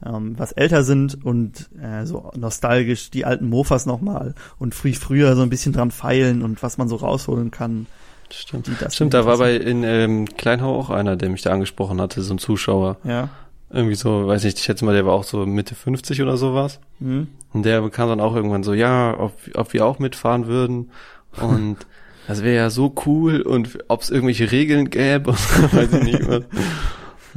ähm, 0.06 0.38
was 0.38 0.52
älter 0.52 0.84
sind 0.84 1.24
und 1.24 1.70
äh, 1.82 2.06
so 2.06 2.32
nostalgisch 2.36 3.10
die 3.10 3.26
alten 3.26 3.50
Mofas 3.50 3.86
nochmal 3.86 4.36
und 4.60 4.76
früh 4.76 4.94
früher 4.94 5.36
so 5.36 5.42
ein 5.42 5.50
bisschen 5.50 5.74
dran 5.74 5.92
feilen 5.92 6.44
und 6.44 6.62
was 6.62 6.78
man 6.78 6.88
so 6.88 6.98
rausholen 6.98 7.52
kann. 7.52 7.88
Stimmt. 8.30 8.70
Stimmt, 8.90 9.14
da 9.14 9.26
war 9.26 9.38
bei 9.38 9.56
in 9.56 9.84
ähm, 9.84 10.26
Kleinhau 10.26 10.78
auch 10.78 10.90
einer, 10.90 11.16
der 11.16 11.30
mich 11.30 11.42
da 11.42 11.52
angesprochen 11.52 12.02
hatte, 12.02 12.22
so 12.22 12.34
ein 12.34 12.40
Zuschauer. 12.40 12.98
Ja. 13.04 13.30
Irgendwie 13.70 13.96
so, 13.96 14.28
weiß 14.28 14.44
nicht, 14.44 14.58
ich 14.58 14.64
schätze 14.64 14.86
mal, 14.86 14.94
der 14.94 15.06
war 15.06 15.14
auch 15.14 15.24
so 15.24 15.46
Mitte 15.46 15.76
50 15.76 16.22
oder 16.22 16.38
sowas. 16.38 16.80
Mhm. 17.00 17.28
Und 17.54 17.64
der 17.64 17.82
bekam 17.82 18.10
dann 18.10 18.22
auch 18.22 18.36
irgendwann 18.36 18.64
so, 18.64 18.74
ja, 18.74 19.16
ob, 19.18 19.34
ob 19.56 19.74
wir 19.74 19.86
auch 19.86 20.00
mitfahren 20.00 20.48
würden. 20.48 20.92
Und 21.42 21.78
das 22.28 22.44
wäre 22.44 22.56
ja 22.56 22.70
so 22.70 22.94
cool 23.06 23.42
und 23.42 23.80
ob 23.88 24.02
es 24.02 24.10
irgendwelche 24.10 24.52
Regeln 24.52 24.90
gäbe 24.90 25.32
und 25.32 25.74
weiß 25.74 25.94
ich 25.94 26.04
nicht. 26.04 26.46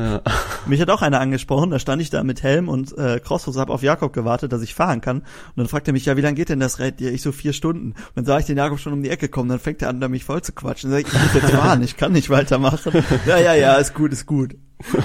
Ja. 0.00 0.22
Mich 0.66 0.80
hat 0.80 0.88
auch 0.90 1.02
einer 1.02 1.20
angesprochen, 1.20 1.70
da 1.70 1.78
stand 1.78 2.00
ich 2.00 2.10
da 2.10 2.22
mit 2.24 2.42
Helm 2.42 2.68
und 2.68 2.96
äh, 2.96 3.20
Crossfuß, 3.20 3.56
hab 3.56 3.70
auf 3.70 3.82
Jakob 3.82 4.12
gewartet, 4.12 4.52
dass 4.52 4.62
ich 4.62 4.74
fahren 4.74 5.00
kann. 5.00 5.18
Und 5.18 5.26
dann 5.56 5.68
fragt 5.68 5.86
er 5.88 5.92
mich, 5.92 6.06
ja, 6.06 6.16
wie 6.16 6.20
lange 6.22 6.34
geht 6.36 6.48
denn 6.48 6.60
das 6.60 6.78
Rennen? 6.78 6.96
Ja, 7.00 7.10
ich 7.10 7.22
so 7.22 7.32
vier 7.32 7.52
Stunden. 7.52 7.88
Und 7.92 7.96
dann 8.14 8.24
sah 8.24 8.38
ich 8.38 8.46
den 8.46 8.56
Jakob 8.56 8.78
schon 8.78 8.92
um 8.92 9.02
die 9.02 9.10
Ecke 9.10 9.28
kommen, 9.28 9.48
dann 9.48 9.58
fängt 9.58 9.82
er 9.82 9.88
an, 9.90 10.00
da 10.00 10.08
mich 10.08 10.24
voll 10.24 10.42
zu 10.42 10.52
quatschen. 10.52 10.90
Dann 10.90 11.00
sag 11.02 11.08
ich, 11.08 11.14
ich 11.14 11.22
muss 11.22 11.34
jetzt 11.42 11.50
fahren, 11.54 11.82
ich 11.82 11.96
kann 11.96 12.12
nicht 12.12 12.30
weitermachen. 12.30 12.92
Ja, 13.26 13.38
ja, 13.38 13.54
ja, 13.54 13.74
ist 13.74 13.94
gut, 13.94 14.12
ist 14.12 14.26
gut. 14.26 14.54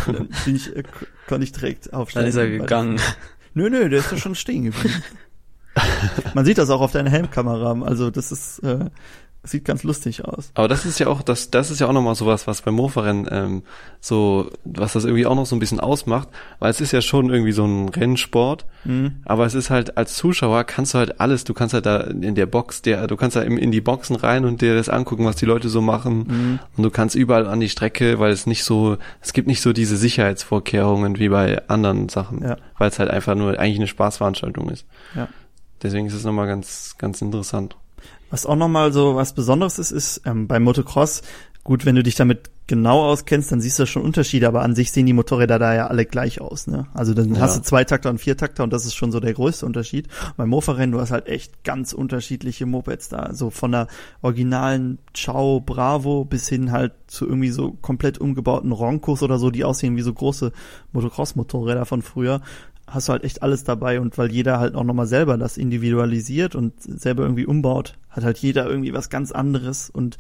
Und 0.08 0.16
dann 0.16 0.30
bin 0.46 0.56
ich, 0.56 0.76
äh, 0.76 0.84
k- 0.84 0.90
konnte 1.28 1.44
ich 1.44 1.52
direkt 1.52 1.94
aufsteigen. 1.94 2.26
Dann 2.26 2.30
ist 2.30 2.36
er 2.38 2.48
gegangen. 2.50 3.00
Nö, 3.54 3.70
nö, 3.70 3.90
der 3.90 4.00
ist 4.00 4.12
doch 4.12 4.18
schon 4.18 4.36
stehen 4.36 4.64
geblieben. 4.66 5.04
Man 6.34 6.46
sieht 6.46 6.58
das 6.58 6.70
auch 6.70 6.80
auf 6.82 6.92
deiner 6.94 7.10
Helmkamera. 7.10 7.78
Also 7.84 8.10
das 8.12 8.32
ist, 8.32 8.60
äh, 8.60 8.86
sieht 9.46 9.66
ganz 9.66 9.84
lustig 9.84 10.26
aus. 10.26 10.52
Aber 10.56 10.68
das 10.68 10.86
ist 10.86 11.00
ja 11.00 11.08
auch, 11.08 11.22
das, 11.22 11.52
das 11.52 11.72
ist 11.72 11.80
ja 11.80 11.88
auch 11.88 11.94
nochmal 11.94 12.16
sowas, 12.16 12.48
was 12.48 12.62
beim 12.62 12.74
Mofa-Rennen 12.76 13.28
ähm, 13.32 13.64
so, 14.02 14.50
was 14.64 14.94
das 14.94 15.06
irgendwie 15.06 15.26
auch 15.26 15.36
noch 15.36 15.46
so 15.46 15.56
ein 15.56 15.60
bisschen 15.60 15.80
ausmacht, 15.80 16.28
weil 16.60 16.70
es 16.72 16.82
ist 16.82 16.92
ja 16.92 17.02
schon 17.02 17.30
irgendwie 17.30 17.52
so 17.52 17.66
ein 17.66 17.90
Rennsport, 17.90 18.66
Mhm. 18.88 19.16
aber 19.26 19.48
es 19.48 19.56
ist 19.56 19.72
halt, 19.72 19.98
als 19.98 20.16
Zuschauer 20.16 20.64
kannst 20.64 20.94
du 20.94 21.00
halt 21.00 21.20
alles, 21.20 21.44
du 21.44 21.56
kannst 21.56 21.74
halt 21.74 21.88
da 21.88 22.02
in 22.02 22.36
der 22.36 22.46
Box, 22.46 22.84
der, 22.84 23.08
du 23.08 23.16
kannst 23.16 23.36
da 23.36 23.42
in, 23.42 23.58
in 23.58 23.72
die 23.72 23.82
Boxen 23.82 24.16
rein 24.16 24.46
und 24.46 24.62
dir 24.62 24.76
das 24.76 24.90
angucken, 24.90 25.26
was 25.26 25.38
die 25.38 25.46
Leute 25.48 25.70
so 25.70 25.82
machen 25.82 26.18
Mhm. 26.28 26.60
und 26.78 26.84
du 26.84 26.92
kannst 26.92 27.16
überall 27.16 27.48
an 27.48 27.60
die 27.60 27.70
Strecke, 27.70 28.20
weil 28.20 28.32
es 28.32 28.46
nicht 28.46 28.64
so, 28.64 28.98
es 29.22 29.34
gibt 29.34 29.48
nicht 29.48 29.62
so 29.62 29.74
diese 29.74 29.98
Sicherheitsvorkehrungen 29.98 31.18
wie 31.20 31.30
bei 31.30 31.68
anderen 31.68 32.10
Sachen, 32.10 32.44
Ja. 32.44 32.58
weil 32.78 32.90
es 32.90 33.00
halt 33.00 33.10
einfach 33.10 33.36
nur 33.36 33.58
eigentlich 33.60 33.78
eine 33.78 33.88
Spaßveranstaltung 33.88 34.70
ist. 34.70 34.86
Ja. 35.16 35.28
Deswegen 35.82 36.06
ist 36.08 36.14
es 36.14 36.24
nochmal 36.24 36.48
ganz, 36.48 36.96
ganz 36.98 37.22
interessant. 37.22 37.76
Was 38.30 38.46
auch 38.46 38.56
nochmal 38.56 38.92
so 38.92 39.16
was 39.16 39.34
Besonderes 39.34 39.80
ist, 39.80 39.92
ist 39.92 40.22
ähm, 40.26 40.48
beim 40.48 40.64
Motocross, 40.64 41.22
gut, 41.64 41.86
wenn 41.86 41.96
du 41.96 42.04
dich 42.04 42.16
damit 42.16 42.50
genau 42.68 43.04
auskennst, 43.04 43.52
dann 43.52 43.62
siehst 43.62 43.78
du 43.78 43.86
schon 43.86 44.02
Unterschiede, 44.02 44.48
aber 44.48 44.64
an 44.64 44.74
sich 44.74 44.92
sehen 44.92 45.06
die 45.06 45.14
Motorräder 45.14 45.60
da 45.60 45.76
ja 45.76 45.88
alle 45.88 46.06
gleich 46.06 46.42
aus, 46.42 46.66
ne? 46.66 46.88
Also 46.96 47.14
dann 47.14 47.36
Ja. 47.36 47.42
hast 47.42 47.58
du 47.58 47.62
Zweitakter 47.62 48.10
und 48.10 48.18
Viertakter 48.20 48.64
und 48.64 48.74
das 48.74 48.86
ist 48.86 48.96
schon 48.96 49.12
so 49.12 49.20
der 49.20 49.34
größte 49.34 49.66
Unterschied. 49.68 50.08
Beim 50.36 50.50
Mofa-Rennen, 50.50 50.92
du 50.92 51.00
hast 51.00 51.12
halt 51.12 51.28
echt 51.28 51.64
ganz 51.64 51.94
unterschiedliche 51.94 52.66
Mopeds 52.66 53.10
da, 53.10 53.34
so 53.34 53.52
von 53.52 53.72
der 53.72 53.88
originalen 54.24 54.98
Ciao 55.16 55.60
Bravo 55.60 56.26
bis 56.26 56.50
hin 56.50 56.72
halt 56.72 56.94
zu 57.08 57.28
irgendwie 57.28 57.52
so 57.52 57.72
komplett 57.82 58.18
umgebauten 58.18 58.72
Roncos 58.72 59.22
oder 59.22 59.38
so, 59.38 59.52
die 59.52 59.64
aussehen 59.64 59.96
wie 59.96 60.02
so 60.02 60.14
große 60.14 60.52
Motocross-Motorräder 60.94 61.86
von 61.86 62.02
früher 62.02 62.42
hast 62.88 63.08
du 63.08 63.14
halt 63.14 63.24
echt 63.24 63.42
alles 63.42 63.64
dabei 63.64 64.00
und 64.00 64.18
weil 64.20 64.32
jeder 64.32 64.60
halt 64.60 64.76
auch 64.76 64.84
nochmal 64.84 65.08
selber 65.08 65.38
das 65.40 65.58
individualisiert 65.58 66.54
und 66.56 66.74
selber 66.80 67.24
irgendwie 67.24 67.46
umbaut, 67.48 67.98
hat 68.16 68.24
halt 68.24 68.38
jeder 68.38 68.68
irgendwie 68.68 68.94
was 68.94 69.10
ganz 69.10 69.32
anderes 69.32 69.90
und 69.90 70.18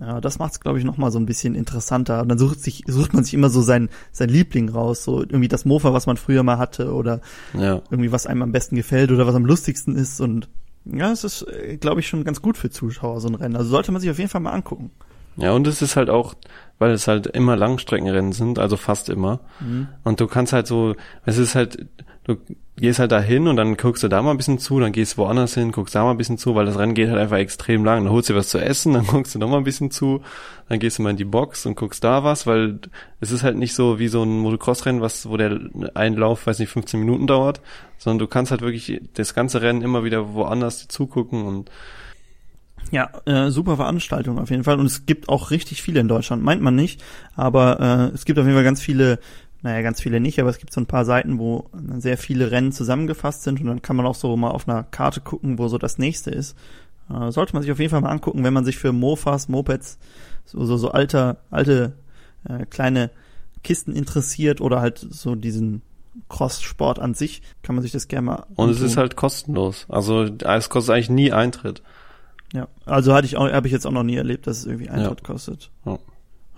ja, 0.00 0.20
das 0.20 0.38
macht's 0.38 0.60
glaube 0.60 0.78
ich 0.78 0.84
nochmal 0.84 1.10
so 1.10 1.18
ein 1.18 1.26
bisschen 1.26 1.54
interessanter 1.54 2.22
und 2.22 2.28
dann 2.28 2.38
sucht 2.38 2.60
sich 2.60 2.84
sucht 2.86 3.14
man 3.14 3.24
sich 3.24 3.34
immer 3.34 3.50
so 3.50 3.62
sein 3.62 3.88
sein 4.12 4.28
Liebling 4.28 4.68
raus, 4.68 5.02
so 5.02 5.20
irgendwie 5.20 5.48
das 5.48 5.64
Mofa, 5.64 5.92
was 5.92 6.06
man 6.06 6.16
früher 6.16 6.42
mal 6.44 6.58
hatte 6.58 6.92
oder 6.92 7.20
Ja. 7.54 7.82
irgendwie 7.90 8.12
was 8.12 8.26
einem 8.26 8.42
am 8.42 8.52
besten 8.52 8.76
gefällt 8.76 9.10
oder 9.10 9.26
was 9.26 9.34
am 9.34 9.44
lustigsten 9.44 9.96
ist 9.96 10.20
und 10.20 10.48
ja, 10.84 11.10
es 11.10 11.24
ist 11.24 11.44
glaube 11.80 12.00
ich 12.00 12.08
schon 12.08 12.24
ganz 12.24 12.40
gut 12.40 12.56
für 12.56 12.70
Zuschauer 12.70 13.20
so 13.20 13.28
ein 13.28 13.34
Rennen. 13.34 13.56
Also 13.56 13.70
sollte 13.70 13.90
man 13.92 14.00
sich 14.00 14.10
auf 14.10 14.18
jeden 14.18 14.30
Fall 14.30 14.40
mal 14.40 14.52
angucken. 14.52 14.90
Ja, 15.36 15.52
und 15.52 15.66
es 15.68 15.82
ist 15.82 15.94
halt 15.94 16.10
auch, 16.10 16.34
weil 16.80 16.90
es 16.90 17.06
halt 17.06 17.28
immer 17.28 17.54
Langstreckenrennen 17.56 18.32
sind, 18.32 18.58
also 18.58 18.76
fast 18.76 19.08
immer. 19.08 19.38
Mhm. 19.60 19.86
Und 20.02 20.18
du 20.20 20.26
kannst 20.26 20.52
halt 20.52 20.66
so, 20.66 20.96
es 21.26 21.38
ist 21.38 21.54
halt, 21.54 21.86
du 22.28 22.36
gehst 22.76 22.98
halt 22.98 23.10
da 23.10 23.20
hin 23.20 23.48
und 23.48 23.56
dann 23.56 23.76
guckst 23.76 24.02
du 24.02 24.08
da 24.08 24.20
mal 24.22 24.32
ein 24.32 24.36
bisschen 24.36 24.58
zu, 24.58 24.78
dann 24.78 24.92
gehst 24.92 25.16
woanders 25.16 25.54
hin, 25.54 25.72
guckst 25.72 25.94
da 25.94 26.04
mal 26.04 26.10
ein 26.10 26.18
bisschen 26.18 26.36
zu, 26.36 26.54
weil 26.54 26.66
das 26.66 26.78
Rennen 26.78 26.94
geht 26.94 27.08
halt 27.08 27.18
einfach 27.18 27.38
extrem 27.38 27.84
lang. 27.84 28.04
Dann 28.04 28.12
holst 28.12 28.28
du 28.28 28.34
was 28.34 28.50
zu 28.50 28.58
essen, 28.58 28.92
dann 28.94 29.06
guckst 29.06 29.34
du 29.34 29.38
noch 29.38 29.48
mal 29.48 29.56
ein 29.56 29.64
bisschen 29.64 29.90
zu, 29.90 30.22
dann 30.68 30.78
gehst 30.78 30.98
du 30.98 31.02
mal 31.02 31.10
in 31.10 31.16
die 31.16 31.24
Box 31.24 31.64
und 31.64 31.74
guckst 31.74 32.04
da 32.04 32.24
was, 32.24 32.46
weil 32.46 32.80
es 33.20 33.30
ist 33.30 33.42
halt 33.42 33.56
nicht 33.56 33.74
so 33.74 33.98
wie 33.98 34.08
so 34.08 34.22
ein 34.22 34.38
Motocross-Rennen, 34.40 35.00
was, 35.00 35.28
wo 35.28 35.36
der 35.38 35.58
Einlauf, 35.94 36.46
weiß 36.46 36.58
nicht, 36.58 36.70
15 36.70 37.00
Minuten 37.00 37.26
dauert, 37.26 37.62
sondern 37.96 38.18
du 38.18 38.26
kannst 38.26 38.50
halt 38.50 38.60
wirklich 38.60 39.00
das 39.14 39.34
ganze 39.34 39.62
Rennen 39.62 39.80
immer 39.80 40.04
wieder 40.04 40.34
woanders 40.34 40.86
zugucken 40.86 41.46
und 41.46 41.70
Ja, 42.90 43.10
äh, 43.24 43.50
super 43.50 43.76
Veranstaltung 43.76 44.38
auf 44.38 44.50
jeden 44.50 44.64
Fall. 44.64 44.78
Und 44.78 44.86
es 44.86 45.06
gibt 45.06 45.28
auch 45.30 45.50
richtig 45.50 45.82
viele 45.82 46.00
in 46.00 46.08
Deutschland, 46.08 46.42
meint 46.42 46.62
man 46.62 46.74
nicht. 46.74 47.02
Aber 47.36 47.80
äh, 47.80 48.14
es 48.14 48.24
gibt 48.24 48.38
auf 48.38 48.44
jeden 48.44 48.54
Fall 48.54 48.64
ganz 48.64 48.80
viele, 48.80 49.18
naja, 49.62 49.82
ganz 49.82 50.00
viele 50.00 50.20
nicht, 50.20 50.40
aber 50.40 50.50
es 50.50 50.58
gibt 50.58 50.72
so 50.72 50.80
ein 50.80 50.86
paar 50.86 51.04
Seiten, 51.04 51.38
wo 51.38 51.68
sehr 51.98 52.16
viele 52.16 52.50
Rennen 52.50 52.72
zusammengefasst 52.72 53.42
sind 53.42 53.60
und 53.60 53.66
dann 53.66 53.82
kann 53.82 53.96
man 53.96 54.06
auch 54.06 54.14
so 54.14 54.36
mal 54.36 54.50
auf 54.50 54.68
einer 54.68 54.84
Karte 54.84 55.20
gucken, 55.20 55.58
wo 55.58 55.68
so 55.68 55.78
das 55.78 55.98
nächste 55.98 56.30
ist. 56.30 56.56
Äh, 57.10 57.32
sollte 57.32 57.54
man 57.54 57.62
sich 57.62 57.72
auf 57.72 57.78
jeden 57.78 57.90
Fall 57.90 58.00
mal 58.00 58.10
angucken, 58.10 58.44
wenn 58.44 58.52
man 58.52 58.64
sich 58.64 58.78
für 58.78 58.92
Mofas, 58.92 59.48
Mopeds, 59.48 59.98
so, 60.44 60.64
so, 60.64 60.76
so 60.76 60.90
alter, 60.90 61.38
alte, 61.50 61.94
äh, 62.48 62.66
kleine 62.66 63.10
Kisten 63.64 63.92
interessiert 63.92 64.60
oder 64.60 64.80
halt 64.80 64.98
so 64.98 65.34
diesen 65.34 65.82
Cross-Sport 66.28 66.98
an 66.98 67.14
sich, 67.14 67.42
kann 67.62 67.74
man 67.74 67.82
sich 67.82 67.92
das 67.92 68.08
gerne 68.08 68.26
mal 68.26 68.46
und 68.54 68.70
es 68.70 68.80
ist 68.80 68.96
halt 68.96 69.16
kostenlos. 69.16 69.86
Also 69.88 70.24
es 70.24 70.68
kostet 70.68 70.94
eigentlich 70.94 71.10
nie 71.10 71.32
Eintritt. 71.32 71.82
Ja, 72.52 72.68
also 72.86 73.14
hatte 73.14 73.26
ich 73.26 73.36
auch, 73.36 73.50
habe 73.50 73.66
ich 73.66 73.72
jetzt 73.72 73.86
auch 73.86 73.92
noch 73.92 74.02
nie 74.04 74.16
erlebt, 74.16 74.46
dass 74.46 74.58
es 74.58 74.66
irgendwie 74.66 74.88
Eintritt 74.88 75.20
Ja. 75.20 75.26
kostet. 75.26 75.70
Ja. 75.84 75.98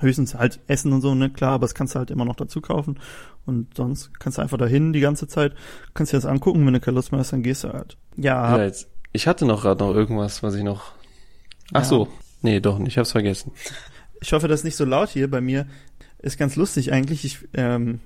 Höchstens 0.01 0.35
halt 0.35 0.61
Essen 0.67 0.93
und 0.93 1.01
so, 1.01 1.15
ne, 1.15 1.31
klar, 1.31 1.53
aber 1.53 1.65
das 1.65 1.75
kannst 1.75 1.95
du 1.95 1.99
halt 1.99 2.11
immer 2.11 2.25
noch 2.25 2.37
dazu 2.37 2.61
kaufen. 2.61 2.99
Und 3.47 3.77
sonst 3.77 4.19
kannst 4.19 4.39
du 4.39 4.43
einfach 4.43 4.59
dahin 4.59 4.93
die 4.93 5.01
ganze 5.01 5.27
Zeit, 5.29 5.55
kannst 5.95 6.13
dir 6.13 6.17
das 6.17 6.27
angucken, 6.27 6.65
wenn 6.67 6.75
du 6.75 6.81
keine 6.81 6.95
Lust 6.97 7.13
mehr 7.13 7.21
hast, 7.21 7.33
dann 7.33 7.43
gehst 7.43 7.65
du 7.65 7.73
halt. 7.73 7.97
Ja, 8.17 8.57
Ja, 8.57 8.65
jetzt, 8.65 8.89
ich 9.13 9.27
hatte 9.27 9.45
noch 9.45 9.63
gerade 9.63 9.85
noch 9.85 9.95
irgendwas, 9.95 10.43
was 10.43 10.55
ich 10.55 10.63
noch. 10.63 10.93
Ach 11.73 11.81
Ja. 11.83 11.85
so, 11.85 12.09
nee, 12.43 12.61
doch, 12.61 12.79
nicht, 12.79 12.89
ich 12.89 12.99
hab's 12.99 13.13
vergessen. 13.13 13.53
ich 14.21 14.33
hoffe, 14.33 14.49
das 14.49 14.61
ist 14.61 14.65
nicht 14.65 14.77
so 14.77 14.85
laut 14.85 15.11
hier 15.11 15.31
bei 15.31 15.41
mir. 15.41 15.67
Ist 16.19 16.39
ganz 16.39 16.57
lustig 16.57 16.93
eigentlich. 16.93 17.25
Ich, 17.25 17.49
ähm, 17.55 18.01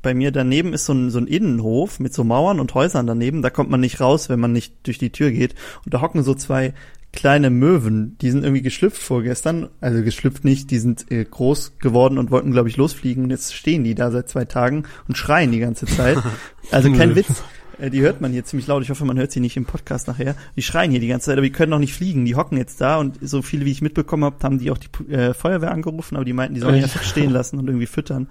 bei 0.00 0.14
mir 0.14 0.30
daneben 0.30 0.72
ist 0.72 0.84
so 0.84 0.92
ein, 0.92 1.10
so 1.10 1.18
ein 1.18 1.26
Innenhof 1.26 1.98
mit 1.98 2.14
so 2.14 2.22
Mauern 2.24 2.60
und 2.60 2.74
Häusern 2.74 3.06
daneben. 3.06 3.42
Da 3.42 3.50
kommt 3.50 3.70
man 3.70 3.80
nicht 3.80 4.00
raus, 4.00 4.28
wenn 4.28 4.38
man 4.38 4.52
nicht 4.52 4.86
durch 4.86 4.98
die 4.98 5.10
Tür 5.10 5.30
geht. 5.32 5.54
Und 5.84 5.94
da 5.94 6.00
hocken 6.00 6.22
so 6.22 6.34
zwei 6.34 6.74
kleine 7.14 7.50
Möwen. 7.50 8.16
Die 8.20 8.30
sind 8.30 8.44
irgendwie 8.44 8.62
geschlüpft 8.62 9.00
vorgestern. 9.00 9.68
Also 9.80 10.02
geschlüpft 10.02 10.44
nicht. 10.44 10.70
Die 10.70 10.78
sind 10.78 11.10
äh, 11.10 11.24
groß 11.24 11.78
geworden 11.78 12.18
und 12.18 12.30
wollten, 12.30 12.50
glaube 12.52 12.68
ich, 12.68 12.76
losfliegen. 12.76 13.24
Und 13.24 13.30
jetzt 13.30 13.54
stehen 13.54 13.84
die 13.84 13.94
da 13.94 14.10
seit 14.10 14.28
zwei 14.28 14.44
Tagen 14.44 14.84
und 15.08 15.16
schreien 15.16 15.52
die 15.52 15.60
ganze 15.60 15.86
Zeit. 15.86 16.18
Also 16.70 16.90
kein. 16.92 17.14
Witz. 17.14 17.42
Äh, 17.78 17.90
Die 17.90 18.00
hört 18.00 18.22
man 18.22 18.32
hier 18.32 18.44
ziemlich 18.44 18.66
laut. 18.66 18.82
Ich 18.82 18.88
hoffe, 18.88 19.04
man 19.04 19.18
hört 19.18 19.30
sie 19.32 19.40
nicht 19.40 19.56
im 19.56 19.66
Podcast 19.66 20.08
nachher. 20.08 20.34
Die 20.56 20.62
schreien 20.62 20.90
hier 20.90 21.00
die 21.00 21.08
ganze 21.08 21.26
Zeit, 21.26 21.34
aber 21.34 21.42
die 21.46 21.52
können 21.52 21.70
noch 21.70 21.78
nicht 21.78 21.92
fliegen. 21.92 22.24
Die 22.24 22.36
hocken 22.36 22.56
jetzt 22.56 22.80
da 22.80 22.96
und 22.98 23.18
so 23.20 23.42
viele, 23.42 23.66
wie 23.66 23.70
ich 23.70 23.82
mitbekommen 23.82 24.24
habe, 24.24 24.36
haben 24.42 24.58
die 24.58 24.70
auch 24.70 24.78
die 24.78 25.12
äh, 25.12 25.34
Feuerwehr 25.34 25.72
angerufen, 25.72 26.16
aber 26.16 26.24
die 26.24 26.32
meinten, 26.32 26.54
die 26.54 26.60
sollen 26.60 26.76
die 26.76 26.82
einfach 26.82 27.02
stehen 27.02 27.30
lassen 27.30 27.58
und 27.58 27.66
irgendwie 27.66 27.86
füttern. 27.86 28.28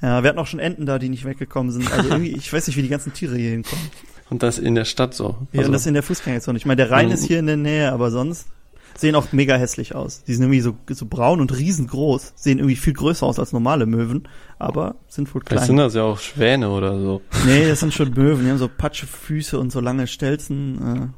Ja, 0.00 0.22
wir 0.22 0.28
hatten 0.30 0.38
auch 0.38 0.46
schon 0.46 0.60
Enten 0.60 0.86
da, 0.86 0.98
die 0.98 1.08
nicht 1.10 1.24
weggekommen 1.26 1.70
sind. 1.72 1.90
Also 1.92 2.08
irgendwie, 2.08 2.32
ich 2.34 2.50
weiß 2.52 2.66
nicht, 2.66 2.76
wie 2.76 2.82
die 2.82 2.88
ganzen 2.88 3.12
Tiere 3.12 3.36
hier 3.36 3.50
hinkommen. 3.50 3.84
Und 4.30 4.42
das 4.42 4.58
in 4.58 4.74
der 4.74 4.84
Stadt 4.84 5.14
so. 5.14 5.36
Ja, 5.52 5.60
Also- 5.60 5.66
und 5.68 5.72
das 5.72 5.86
in 5.86 5.94
der 5.94 6.02
Fußgängerzone. 6.02 6.58
Ich 6.58 6.66
meine, 6.66 6.76
der 6.76 6.90
Rhein 6.90 7.06
Mhm. 7.06 7.12
ist 7.12 7.24
hier 7.24 7.38
in 7.38 7.46
der 7.46 7.56
Nähe, 7.56 7.92
aber 7.92 8.10
sonst 8.10 8.48
sehen 8.96 9.14
auch 9.14 9.30
mega 9.32 9.56
hässlich 9.56 9.94
aus. 9.94 10.24
Die 10.24 10.32
sind 10.34 10.44
irgendwie 10.44 10.60
so, 10.62 10.74
so 10.90 11.06
braun 11.06 11.40
und 11.40 11.56
riesengroß, 11.56 12.32
sehen 12.34 12.58
irgendwie 12.58 12.76
viel 12.76 12.94
größer 12.94 13.26
aus 13.26 13.38
als 13.38 13.52
normale 13.52 13.84
Möwen, 13.86 14.26
aber 14.58 14.94
sind 15.08 15.32
wohl 15.34 15.42
Vielleicht 15.42 15.64
klein. 15.64 15.66
sind 15.66 15.76
das 15.76 15.94
ja 15.94 16.02
auch 16.02 16.18
Schwäne 16.18 16.70
oder 16.70 16.98
so. 16.98 17.20
Nee, 17.46 17.68
das 17.68 17.80
sind 17.80 17.92
schon 17.94 18.12
Möwen. 18.14 18.44
Die 18.44 18.50
haben 18.50 18.58
so 18.58 18.68
Patschefüße 18.68 19.58
und 19.58 19.70
so 19.70 19.80
lange 19.80 20.06
Stelzen 20.06 21.12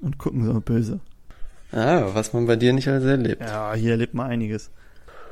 äh, 0.00 0.04
und 0.04 0.18
gucken 0.18 0.44
so 0.46 0.60
böse. 0.60 1.00
Ah, 1.72 2.04
was 2.14 2.32
man 2.32 2.46
bei 2.46 2.54
dir 2.56 2.72
nicht 2.72 2.86
alles 2.88 3.04
erlebt. 3.04 3.42
Ja, 3.42 3.74
hier 3.74 3.90
erlebt 3.92 4.14
man 4.14 4.30
einiges. 4.30 4.70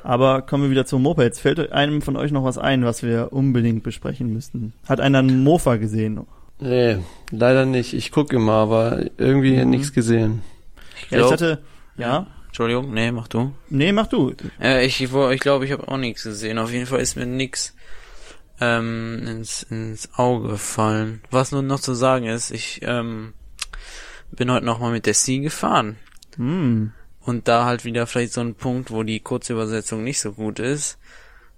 Aber 0.02 0.42
kommen 0.42 0.64
wir 0.64 0.70
wieder 0.70 0.84
zu 0.86 0.98
Mopeds. 0.98 1.38
Fällt 1.38 1.70
einem 1.70 2.02
von 2.02 2.16
euch 2.16 2.32
noch 2.32 2.42
was 2.42 2.58
ein, 2.58 2.84
was 2.84 3.04
wir 3.04 3.32
unbedingt 3.32 3.84
besprechen 3.84 4.32
müssten? 4.32 4.72
Hat 4.88 5.00
einer 5.00 5.20
einen 5.20 5.44
Mofa 5.44 5.76
gesehen? 5.76 6.18
Nee, 6.62 6.98
leider 7.30 7.66
nicht. 7.66 7.92
Ich 7.92 8.12
gucke 8.12 8.36
immer, 8.36 8.52
aber 8.52 9.04
irgendwie 9.18 9.56
Mhm. 9.56 9.70
nichts 9.70 9.92
gesehen. 9.92 10.42
Ja, 11.10 11.24
ich 11.26 11.32
hatte, 11.32 11.62
ja? 11.96 12.26
Entschuldigung, 12.46 12.92
nee, 12.92 13.10
mach 13.10 13.28
du. 13.28 13.52
Nee, 13.68 13.92
mach 13.92 14.06
du. 14.06 14.34
Äh, 14.60 14.84
ich 14.86 15.00
ich, 15.02 15.12
ich 15.12 15.40
glaube, 15.40 15.64
ich 15.64 15.72
habe 15.72 15.88
auch 15.88 15.96
nichts 15.96 16.22
gesehen. 16.22 16.58
Auf 16.58 16.70
jeden 16.70 16.86
Fall 16.86 17.00
ist 17.00 17.16
mir 17.16 17.26
nix 17.26 17.74
ähm, 18.60 19.26
ins, 19.26 19.62
ins 19.64 20.10
Auge 20.16 20.48
gefallen. 20.48 21.22
Was 21.30 21.50
nur 21.50 21.62
noch 21.62 21.80
zu 21.80 21.94
sagen 21.94 22.26
ist, 22.26 22.50
ich 22.50 22.80
ähm, 22.82 23.32
bin 24.30 24.50
heute 24.52 24.66
noch 24.66 24.78
mal 24.78 24.92
mit 24.92 25.06
der 25.06 25.14
C 25.14 25.38
gefahren. 25.38 25.96
Hm. 26.36 26.92
Und 27.20 27.48
da 27.48 27.64
halt 27.64 27.84
wieder 27.84 28.06
vielleicht 28.06 28.34
so 28.34 28.40
ein 28.40 28.54
Punkt, 28.54 28.90
wo 28.90 29.02
die 29.02 29.20
Kurzübersetzung 29.20 30.04
nicht 30.04 30.20
so 30.20 30.32
gut 30.32 30.58
ist. 30.58 30.98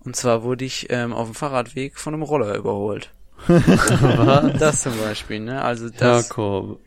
Und 0.00 0.14
zwar 0.16 0.42
wurde 0.44 0.64
ich 0.64 0.86
ähm, 0.90 1.12
auf 1.12 1.28
dem 1.28 1.34
Fahrradweg 1.34 1.98
von 1.98 2.14
einem 2.14 2.22
Roller 2.22 2.54
überholt. 2.54 3.10
Was? 3.48 4.58
das 4.58 4.82
zum 4.82 4.98
Beispiel, 4.98 5.40
ne? 5.40 5.62
Also 5.62 5.88
das. 5.90 6.28
Jakob. 6.28 6.80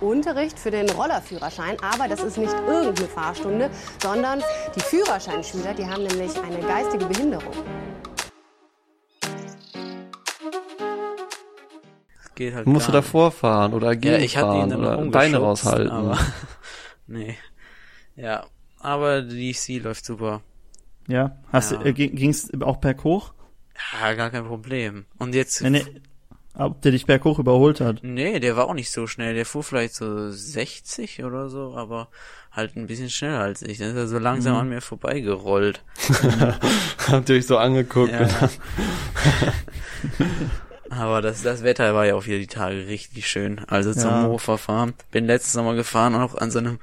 Unterricht 0.00 0.58
für 0.58 0.72
den 0.72 0.90
Rollerführerschein, 0.90 1.76
aber 1.80 2.08
das 2.08 2.22
ist 2.24 2.36
nicht 2.36 2.52
irgendeine 2.66 3.06
Fahrstunde, 3.08 3.70
sondern 4.02 4.42
die 4.74 4.80
Führerscheinschüler, 4.80 5.74
die 5.74 5.86
haben 5.86 6.02
nämlich 6.02 6.32
eine 6.42 6.58
geistige 6.58 7.06
Behinderung. 7.06 7.52
geht 12.34 12.54
halt 12.54 12.66
Musst 12.66 12.88
du 12.88 12.92
davor 12.92 13.30
fahren 13.30 13.74
oder 13.74 13.90
nicht. 13.94 14.04
Ja, 14.04 14.18
ich 14.18 14.36
hatte 14.36 14.56
ihn 14.56 14.70
fahren 14.70 14.80
oder 14.80 15.10
Beine 15.10 15.38
raushalten. 15.38 15.90
Aber, 15.90 16.18
nee. 17.06 17.36
Ja, 18.16 18.46
aber 18.80 19.22
die 19.22 19.52
C 19.52 19.78
läuft 19.78 20.04
super. 20.04 20.42
Ja. 21.08 21.36
Hast 21.52 21.72
Ja. 21.72 21.78
du, 21.78 21.88
äh, 21.88 21.92
ging's 21.92 22.50
auch 22.60 22.76
berghoch? 22.76 23.32
Ja, 24.00 24.14
gar 24.14 24.30
kein 24.30 24.44
Problem. 24.46 25.04
Und 25.18 25.34
jetzt. 25.34 25.62
Nee, 25.62 25.70
nee. 25.70 25.84
Ob 26.54 26.82
der 26.82 26.92
dich 26.92 27.06
berghoch 27.06 27.38
überholt 27.38 27.80
hat? 27.80 28.00
Nee, 28.02 28.38
der 28.38 28.56
war 28.56 28.66
auch 28.68 28.74
nicht 28.74 28.90
so 28.90 29.06
schnell. 29.06 29.34
Der 29.34 29.46
fuhr 29.46 29.62
vielleicht 29.62 29.94
so 29.94 30.30
60 30.30 31.24
oder 31.24 31.48
so, 31.48 31.74
aber 31.76 32.08
halt 32.50 32.76
ein 32.76 32.86
bisschen 32.86 33.08
schneller 33.08 33.40
als 33.40 33.62
ich. 33.62 33.78
Dann 33.78 33.88
ist 33.88 33.96
er 33.96 34.06
so 34.06 34.18
langsam 34.18 34.52
Mhm. 34.54 34.60
an 34.60 34.68
mir 34.68 34.80
vorbeigerollt. 34.82 35.82
Habt 37.08 37.30
ihr 37.30 37.36
euch 37.36 37.46
so 37.46 37.56
angeguckt? 37.56 38.12
Ja. 38.12 38.28
Aber 40.90 41.22
das, 41.22 41.42
das 41.42 41.62
Wetter 41.62 41.94
war 41.94 42.04
ja 42.06 42.14
auch 42.14 42.26
wieder 42.26 42.38
die 42.38 42.46
Tage 42.46 42.86
richtig 42.86 43.26
schön. 43.28 43.60
Also 43.68 43.94
zum 43.94 44.10
Ja. 44.10 44.22
Mofa 44.22 44.58
fahren. 44.58 44.92
Bin 45.10 45.24
letztes 45.26 45.54
Sommer 45.54 45.74
gefahren, 45.74 46.14
auch 46.14 46.34
an 46.34 46.50
so 46.50 46.58
einem, 46.58 46.78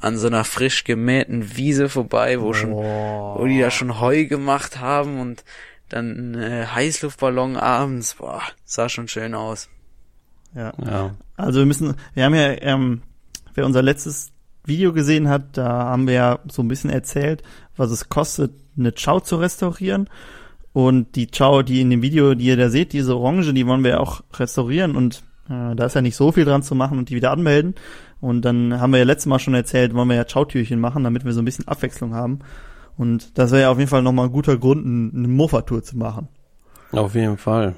an 0.00 0.18
so 0.18 0.26
einer 0.26 0.42
frisch 0.44 0.82
gemähten 0.82 1.56
Wiese 1.56 1.88
vorbei, 1.88 2.40
wo 2.40 2.52
schon, 2.54 2.72
wo 2.72 3.44
die 3.46 3.60
da 3.60 3.70
schon 3.70 4.00
Heu 4.00 4.24
gemacht 4.24 4.80
haben 4.80 5.20
und 5.20 5.44
dann 5.92 6.34
äh, 6.34 6.66
Heißluftballon 6.66 7.56
abends. 7.56 8.14
Boah, 8.14 8.42
sah 8.64 8.88
schon 8.88 9.08
schön 9.08 9.34
aus. 9.34 9.68
Ja. 10.54 10.72
Ja. 10.84 11.14
Also 11.36 11.60
wir 11.60 11.66
müssen, 11.66 11.94
wir 12.14 12.24
haben 12.24 12.34
ja, 12.34 12.52
ähm, 12.60 13.02
wer 13.54 13.66
unser 13.66 13.82
letztes 13.82 14.32
Video 14.64 14.92
gesehen 14.92 15.28
hat, 15.28 15.56
da 15.56 15.68
haben 15.68 16.06
wir 16.06 16.14
ja 16.14 16.38
so 16.50 16.62
ein 16.62 16.68
bisschen 16.68 16.90
erzählt, 16.90 17.42
was 17.76 17.90
es 17.90 18.08
kostet, 18.08 18.52
eine 18.76 18.92
Chow 18.92 19.22
zu 19.22 19.36
restaurieren. 19.36 20.08
Und 20.72 21.16
die 21.16 21.26
Chow, 21.26 21.62
die 21.62 21.80
in 21.80 21.90
dem 21.90 22.02
Video, 22.02 22.34
die 22.34 22.46
ihr 22.46 22.56
da 22.56 22.70
seht, 22.70 22.92
diese 22.92 23.16
Orange, 23.16 23.52
die 23.52 23.66
wollen 23.66 23.84
wir 23.84 23.90
ja 23.92 24.00
auch 24.00 24.22
restaurieren 24.34 24.96
und 24.96 25.22
äh, 25.48 25.74
da 25.74 25.86
ist 25.86 25.94
ja 25.94 26.00
nicht 26.00 26.16
so 26.16 26.32
viel 26.32 26.44
dran 26.44 26.62
zu 26.62 26.74
machen 26.74 26.98
und 26.98 27.10
die 27.10 27.16
wieder 27.16 27.30
anmelden. 27.30 27.74
Und 28.20 28.42
dann 28.42 28.80
haben 28.80 28.92
wir 28.92 28.98
ja 28.98 29.04
letztes 29.04 29.26
Mal 29.26 29.40
schon 29.40 29.54
erzählt, 29.54 29.94
wollen 29.94 30.08
wir 30.08 30.16
ja 30.16 30.24
Chow-Türchen 30.24 30.80
machen, 30.80 31.04
damit 31.04 31.24
wir 31.24 31.32
so 31.32 31.42
ein 31.42 31.44
bisschen 31.44 31.68
Abwechslung 31.68 32.14
haben. 32.14 32.38
Und 32.96 33.38
das 33.38 33.50
wäre 33.50 33.62
ja 33.62 33.70
auf 33.70 33.78
jeden 33.78 33.90
Fall 33.90 34.02
nochmal 34.02 34.26
ein 34.26 34.32
guter 34.32 34.56
Grund, 34.58 34.84
ein- 34.86 35.12
eine 35.16 35.28
Mofa-Tour 35.28 35.82
zu 35.82 35.96
machen. 35.96 36.28
Auf 36.92 37.14
jeden 37.14 37.38
Fall. 37.38 37.74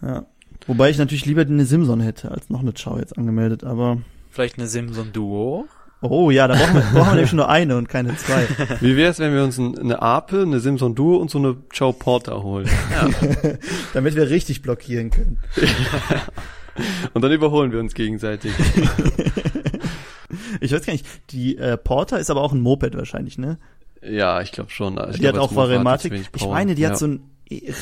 Ja. 0.00 0.26
Wobei 0.66 0.90
ich 0.90 0.98
natürlich 0.98 1.26
lieber 1.26 1.42
eine 1.42 1.64
Simson 1.64 2.00
hätte, 2.00 2.30
als 2.30 2.48
noch 2.50 2.60
eine 2.60 2.72
Chow 2.72 2.98
jetzt 2.98 3.18
angemeldet, 3.18 3.64
aber 3.64 3.98
Vielleicht 4.30 4.58
eine 4.58 4.66
Simson 4.66 5.12
Duo? 5.12 5.66
Oh 6.00 6.30
ja, 6.30 6.46
da 6.48 6.54
brauchen 6.56 6.74
wir, 6.74 6.80
brauchen 6.92 7.08
wir 7.10 7.14
nämlich 7.14 7.32
nur 7.32 7.48
eine 7.48 7.76
und 7.76 7.88
keine 7.88 8.16
zwei. 8.16 8.46
Wie 8.80 8.96
wär's, 8.96 9.18
wenn 9.18 9.32
wir 9.34 9.42
uns 9.44 9.58
ein, 9.58 9.78
eine 9.78 10.00
Ape, 10.02 10.42
eine 10.42 10.60
Simson 10.60 10.94
Duo 10.94 11.16
und 11.16 11.30
so 11.30 11.38
eine 11.38 11.56
Chow 11.76 11.92
Porter 11.98 12.42
holen? 12.42 12.68
Damit 13.94 14.14
wir 14.16 14.28
richtig 14.30 14.62
blockieren 14.62 15.10
können. 15.10 15.38
und 17.14 17.22
dann 17.22 17.32
überholen 17.32 17.72
wir 17.72 17.80
uns 17.80 17.94
gegenseitig. 17.94 18.52
Ich 20.60 20.72
weiß 20.72 20.84
gar 20.84 20.92
nicht, 20.92 21.06
die 21.30 21.56
äh, 21.58 21.76
Porter 21.76 22.18
ist 22.18 22.30
aber 22.30 22.40
auch 22.42 22.52
ein 22.52 22.60
Moped 22.60 22.96
wahrscheinlich, 22.96 23.38
ne? 23.38 23.58
Ja, 24.08 24.40
ich 24.40 24.52
glaube 24.52 24.70
schon. 24.70 24.98
Ich 25.10 25.16
die 25.16 25.20
glaub, 25.20 25.34
hat 25.34 25.40
auch 25.40 25.56
hat 25.56 26.04
wenig 26.10 26.28
Ich 26.34 26.46
meine, 26.46 26.74
die 26.74 26.82
ja. 26.82 26.90
hat 26.90 26.98
so 26.98 27.06
ein 27.06 27.30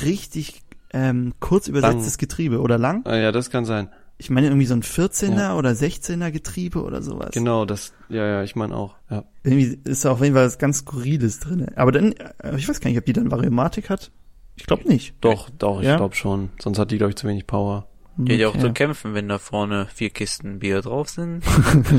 richtig 0.04 0.62
ähm, 0.92 1.34
kurz 1.40 1.68
übersetztes 1.68 2.14
Lang. 2.14 2.18
Getriebe 2.18 2.60
oder 2.60 2.78
lang. 2.78 3.02
Ah, 3.06 3.16
ja, 3.16 3.32
das 3.32 3.50
kann 3.50 3.64
sein. 3.64 3.88
Ich 4.18 4.30
meine 4.30 4.46
irgendwie 4.48 4.66
so 4.66 4.74
ein 4.74 4.82
14er 4.82 5.36
Ja. 5.36 5.56
oder 5.56 5.70
16er 5.70 6.30
Getriebe 6.30 6.82
oder 6.82 7.02
sowas. 7.02 7.30
Genau, 7.32 7.64
das, 7.64 7.92
ja, 8.08 8.24
ja, 8.26 8.42
ich 8.44 8.54
meine 8.54 8.76
auch, 8.76 8.94
ja. 9.10 9.24
Irgendwie 9.42 9.80
ist 9.84 10.04
da 10.04 10.12
auf 10.12 10.20
jeden 10.20 10.34
Fall 10.34 10.46
was 10.46 10.58
ganz 10.58 10.78
Skurriles 10.78 11.40
drin. 11.40 11.66
Aber 11.74 11.90
dann, 11.90 12.12
äh, 12.12 12.56
ich 12.56 12.68
weiß 12.68 12.80
gar 12.80 12.90
nicht, 12.90 12.98
ob 12.98 13.06
die 13.06 13.14
dann 13.14 13.30
Variomatik 13.30 13.90
hat. 13.90 14.12
Ich 14.54 14.66
glaube 14.66 14.86
nicht. 14.86 15.14
Doch, 15.22 15.50
doch, 15.50 15.80
ich 15.80 15.86
Ja? 15.86 15.96
glaube 15.96 16.14
schon. 16.14 16.50
Sonst 16.60 16.78
hat 16.78 16.90
die, 16.90 16.98
glaube 16.98 17.10
ich, 17.10 17.16
zu 17.16 17.26
wenig 17.26 17.46
Power. 17.46 17.88
Geht 18.18 18.40
ja 18.40 18.48
auch 18.48 18.52
Okay. 18.54 18.60
zu 18.60 18.72
kämpfen, 18.72 19.14
wenn 19.14 19.28
da 19.28 19.38
vorne 19.38 19.86
vier 19.92 20.10
Kisten 20.10 20.58
Bier 20.58 20.82
drauf 20.82 21.08
sind. 21.08 21.42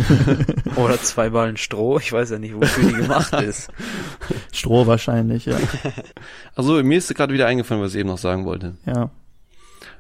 Oder 0.76 1.00
zwei 1.02 1.30
Ballen 1.32 1.58
Stroh. 1.58 1.98
Ich 1.98 2.14
weiß 2.14 2.30
ja 2.30 2.40
nicht, 2.40 2.56
wofür 2.56 2.88
die 2.88 2.94
gemacht 2.96 3.34
ist. 3.42 3.72
Stroh 4.54 4.86
wahrscheinlich, 4.86 5.46
ja. 5.46 5.58
Also, 6.56 6.82
mir 6.84 6.98
ist 7.00 7.14
gerade 7.16 7.34
wieder 7.34 7.48
eingefallen, 7.48 7.82
was 7.82 7.94
ich 7.96 8.00
eben 8.00 8.10
noch 8.10 8.20
sagen 8.20 8.46
wollte. 8.46 8.76
Ja. 8.86 9.10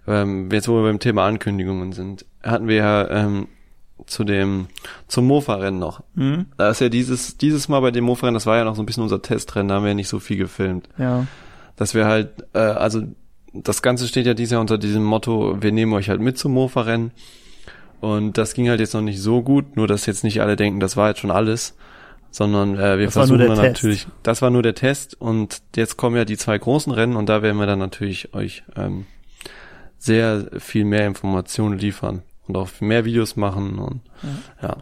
Ähm, 0.05 0.49
jetzt, 0.51 0.67
wo 0.67 0.75
wir 0.75 0.83
beim 0.83 0.99
Thema 0.99 1.25
Ankündigungen 1.25 1.93
sind, 1.93 2.25
hatten 2.43 2.67
wir 2.67 2.75
ja 2.75 3.09
ähm, 3.09 3.47
zu 4.05 4.23
dem 4.23 4.67
zum 5.07 5.25
Mofa-Rennen 5.25 5.79
noch. 5.79 6.03
Mhm. 6.13 6.47
Da 6.57 6.69
ist 6.69 6.81
ja 6.81 6.89
dieses 6.89 7.37
dieses 7.37 7.69
Mal 7.69 7.79
bei 7.79 7.91
dem 7.91 8.03
Mofa-Rennen, 8.03 8.33
das 8.35 8.45
war 8.45 8.57
ja 8.57 8.65
noch 8.65 8.75
so 8.75 8.83
ein 8.83 8.85
bisschen 8.85 9.03
unser 9.03 9.21
Testrennen, 9.21 9.69
da 9.69 9.75
haben 9.75 9.83
wir 9.83 9.89
ja 9.89 9.95
nicht 9.95 10.09
so 10.09 10.19
viel 10.19 10.37
gefilmt. 10.37 10.89
Ja. 10.97 11.25
Dass 11.75 11.93
wir 11.95 12.05
halt, 12.05 12.45
äh, 12.53 12.59
also 12.59 13.01
das 13.53 13.81
Ganze 13.81 14.07
steht 14.07 14.25
ja 14.25 14.33
dieses 14.33 14.51
Jahr 14.53 14.61
unter 14.61 14.77
diesem 14.77 15.03
Motto, 15.03 15.61
wir 15.61 15.71
nehmen 15.71 15.93
euch 15.93 16.09
halt 16.09 16.21
mit 16.21 16.37
zum 16.37 16.53
Mofa-Rennen. 16.53 17.11
Und 18.01 18.37
das 18.37 18.53
ging 18.53 18.67
halt 18.67 18.79
jetzt 18.81 18.93
noch 18.93 19.01
nicht 19.01 19.21
so 19.21 19.41
gut, 19.41 19.77
nur 19.77 19.87
dass 19.87 20.05
jetzt 20.05 20.23
nicht 20.25 20.41
alle 20.41 20.55
denken, 20.57 20.79
das 20.81 20.97
war 20.97 21.09
jetzt 21.09 21.19
schon 21.21 21.31
alles, 21.31 21.75
sondern 22.31 22.75
äh, 22.77 22.97
wir 22.97 23.05
Das 23.05 23.13
versuchen 23.13 23.39
dann 23.39 23.55
natürlich, 23.57 24.07
das 24.23 24.41
war 24.41 24.49
nur 24.49 24.61
der 24.61 24.75
Test 24.75 25.19
und 25.21 25.61
jetzt 25.75 25.95
kommen 25.95 26.17
ja 26.17 26.25
die 26.25 26.35
zwei 26.35 26.57
großen 26.57 26.91
Rennen 26.91 27.15
und 27.15 27.29
da 27.29 27.41
werden 27.41 27.57
wir 27.59 27.65
dann 27.65 27.79
natürlich 27.79 28.33
euch 28.33 28.63
ähm, 28.75 29.05
sehr 29.97 30.47
viel 30.57 30.83
mehr 30.83 31.07
Informationen 31.07 31.77
liefern 31.79 32.23
und 32.47 32.57
auch 32.57 32.67
mehr 32.81 33.05
Videos 33.05 33.37
machen 33.37 33.79
und 33.79 34.01
ja. 34.61 34.77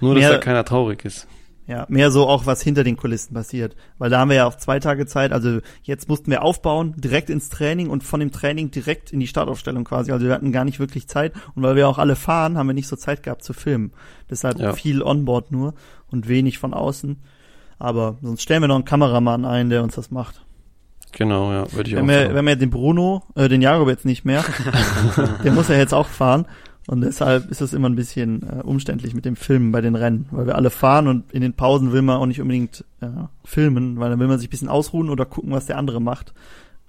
Nur, 0.00 0.14
dass 0.14 0.22
Mehr- 0.22 0.32
da 0.34 0.38
keiner 0.38 0.64
traurig 0.64 1.04
ist. 1.04 1.26
Ja, 1.70 1.86
mehr 1.88 2.10
so 2.10 2.26
auch, 2.26 2.46
was 2.46 2.60
hinter 2.62 2.82
den 2.82 2.96
Kulissen 2.96 3.32
passiert. 3.32 3.76
Weil 3.98 4.10
da 4.10 4.18
haben 4.18 4.28
wir 4.30 4.36
ja 4.36 4.46
auch 4.46 4.56
zwei 4.56 4.80
Tage 4.80 5.06
Zeit. 5.06 5.30
Also 5.32 5.60
jetzt 5.84 6.08
mussten 6.08 6.30
wir 6.30 6.42
aufbauen, 6.42 6.94
direkt 6.96 7.30
ins 7.30 7.48
Training 7.48 7.88
und 7.90 8.02
von 8.02 8.18
dem 8.18 8.32
Training 8.32 8.72
direkt 8.72 9.12
in 9.12 9.20
die 9.20 9.28
Startaufstellung 9.28 9.84
quasi. 9.84 10.10
Also 10.10 10.26
wir 10.26 10.34
hatten 10.34 10.50
gar 10.50 10.64
nicht 10.64 10.80
wirklich 10.80 11.06
Zeit. 11.06 11.32
Und 11.54 11.62
weil 11.62 11.76
wir 11.76 11.88
auch 11.88 11.98
alle 11.98 12.16
fahren, 12.16 12.58
haben 12.58 12.66
wir 12.66 12.74
nicht 12.74 12.88
so 12.88 12.96
Zeit 12.96 13.22
gehabt 13.22 13.44
zu 13.44 13.52
filmen. 13.52 13.92
Deshalb 14.28 14.58
Ja. 14.58 14.72
viel 14.72 15.00
Onboard 15.00 15.52
nur 15.52 15.74
und 16.10 16.26
wenig 16.28 16.58
von 16.58 16.74
außen. 16.74 17.18
Aber 17.78 18.16
sonst 18.20 18.42
stellen 18.42 18.62
wir 18.62 18.68
noch 18.68 18.74
einen 18.74 18.84
Kameramann 18.84 19.44
ein, 19.44 19.70
der 19.70 19.84
uns 19.84 19.94
das 19.94 20.10
macht. 20.10 20.44
Genau, 21.12 21.52
ja, 21.52 21.72
würde 21.72 21.88
ich 21.90 21.96
Wenn 21.96 22.04
auch 22.04 22.08
wir, 22.08 22.22
sagen. 22.22 22.34
wenn 22.34 22.46
wir 22.46 22.56
den 22.56 22.70
Bruno, 22.70 23.22
äh, 23.34 23.48
den 23.48 23.62
Jakob 23.62 23.88
jetzt 23.88 24.04
nicht 24.04 24.24
mehr, 24.24 24.44
der 25.44 25.52
muss 25.52 25.68
ja 25.68 25.76
jetzt 25.76 25.94
auch 25.94 26.06
fahren. 26.08 26.46
Und 26.86 27.02
deshalb 27.02 27.50
ist 27.50 27.60
es 27.60 27.72
immer 27.72 27.88
ein 27.88 27.94
bisschen 27.96 28.42
äh, 28.42 28.62
umständlich 28.62 29.14
mit 29.14 29.24
dem 29.24 29.36
Filmen 29.36 29.70
bei 29.70 29.80
den 29.80 29.94
Rennen, 29.94 30.26
weil 30.30 30.46
wir 30.46 30.56
alle 30.56 30.70
fahren 30.70 31.06
und 31.08 31.30
in 31.32 31.42
den 31.42 31.52
Pausen 31.52 31.92
will 31.92 32.02
man 32.02 32.16
auch 32.16 32.26
nicht 32.26 32.40
unbedingt 32.40 32.84
äh, 33.00 33.08
filmen, 33.44 33.98
weil 34.00 34.10
dann 34.10 34.18
will 34.18 34.26
man 34.28 34.38
sich 34.38 34.48
ein 34.48 34.50
bisschen 34.50 34.68
ausruhen 34.68 35.10
oder 35.10 35.26
gucken, 35.26 35.52
was 35.52 35.66
der 35.66 35.78
andere 35.78 36.00
macht. 36.00 36.32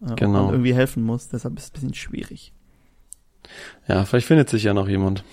Äh, 0.01 0.15
Genau. 0.15 0.45
Und 0.47 0.53
irgendwie 0.53 0.73
helfen 0.73 1.03
muss. 1.03 1.27
Deshalb 1.29 1.57
ist 1.57 1.65
es 1.65 1.69
ein 1.69 1.73
bisschen 1.73 1.93
schwierig. 1.93 2.53
Ja, 3.87 4.05
vielleicht 4.05 4.27
findet 4.27 4.49
sich 4.49 4.63
ja 4.63 4.73
noch 4.73 4.87
jemand. 4.87 5.23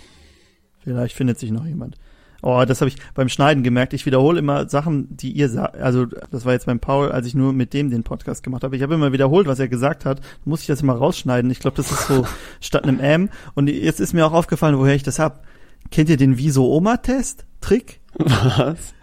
Vielleicht 0.80 1.14
findet 1.14 1.38
sich 1.38 1.50
noch 1.50 1.66
jemand. 1.66 1.96
Oh, 2.40 2.64
das 2.66 2.80
habe 2.80 2.88
ich 2.88 2.96
beim 3.14 3.28
Schneiden 3.28 3.64
gemerkt. 3.64 3.92
Ich 3.94 4.06
wiederhole 4.06 4.38
immer 4.38 4.68
Sachen, 4.68 5.08
die 5.16 5.32
ihr 5.32 5.48
sagt. 5.48 5.76
Also 5.76 6.06
das 6.06 6.44
war 6.44 6.52
jetzt 6.52 6.66
beim 6.66 6.78
Paul, 6.78 7.10
als 7.10 7.26
ich 7.26 7.34
nur 7.34 7.52
mit 7.52 7.74
dem 7.74 7.90
den 7.90 8.04
Podcast 8.04 8.44
gemacht 8.44 8.62
habe. 8.62 8.76
Ich 8.76 8.82
habe 8.82 8.94
immer 8.94 9.12
wiederholt, 9.12 9.48
was 9.48 9.58
er 9.58 9.66
gesagt 9.66 10.04
hat. 10.04 10.20
Da 10.20 10.24
muss 10.44 10.60
ich 10.60 10.68
das 10.68 10.80
immer 10.82 10.92
rausschneiden. 10.94 11.50
Ich 11.50 11.58
glaube, 11.58 11.76
das 11.76 11.90
ist 11.90 12.06
so 12.06 12.26
statt 12.60 12.84
einem 12.84 13.00
M. 13.00 13.28
Und 13.54 13.68
jetzt 13.68 13.98
ist 14.00 14.12
mir 14.14 14.24
auch 14.24 14.32
aufgefallen, 14.32 14.78
woher 14.78 14.94
ich 14.94 15.02
das 15.02 15.18
hab. 15.18 15.44
Kennt 15.90 16.10
ihr 16.10 16.16
den 16.16 16.38
Wieso-Oma-Test? 16.38 17.44
Trick? 17.60 18.00
Was? 18.14 18.94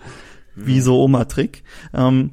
Wieso-Oma-Trick. 0.55 1.63
Ähm, 1.93 2.31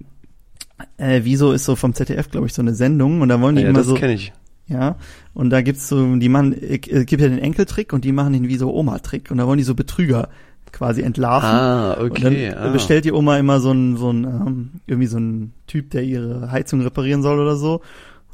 äh, 0.98 1.20
Wieso 1.24 1.52
ist 1.52 1.64
so 1.64 1.76
vom 1.76 1.94
ZDF, 1.94 2.30
glaube 2.30 2.46
ich, 2.46 2.54
so 2.54 2.62
eine 2.62 2.74
Sendung. 2.74 3.20
Und 3.20 3.28
da 3.28 3.40
wollen 3.40 3.56
die 3.56 3.62
Ja, 3.62 3.68
immer 3.70 3.78
das 3.78 3.88
so. 3.88 3.94
kenn 3.94 4.10
ich. 4.10 4.32
Ja, 4.68 4.96
und 5.34 5.50
da 5.50 5.60
gibt's 5.60 5.88
so, 5.88 6.16
die 6.16 6.28
machen, 6.28 6.52
äh, 6.54 6.74
es 6.88 7.06
gibt 7.06 7.20
ja 7.20 7.28
den 7.28 7.38
Enkeltrick 7.40 7.92
und 7.92 8.04
die 8.04 8.12
machen 8.12 8.32
den 8.32 8.48
Wieso-Oma-Trick. 8.48 9.30
Und 9.30 9.38
da 9.38 9.46
wollen 9.46 9.58
die 9.58 9.64
so 9.64 9.74
Betrüger 9.74 10.28
quasi 10.72 11.02
entlarven. 11.02 11.48
Ah, 11.48 11.92
okay, 12.00 12.48
Und 12.48 12.54
dann 12.54 12.54
ah. 12.54 12.72
bestellt 12.72 13.04
die 13.04 13.12
Oma 13.12 13.38
immer 13.38 13.60
so 13.60 13.72
ein, 13.72 13.96
so 13.96 14.10
ein, 14.10 14.24
ähm, 14.24 14.70
irgendwie 14.86 15.06
so 15.06 15.18
ein 15.18 15.52
Typ, 15.66 15.90
der 15.90 16.02
ihre 16.02 16.50
Heizung 16.50 16.80
reparieren 16.80 17.22
soll 17.22 17.38
oder 17.38 17.56
so. 17.56 17.82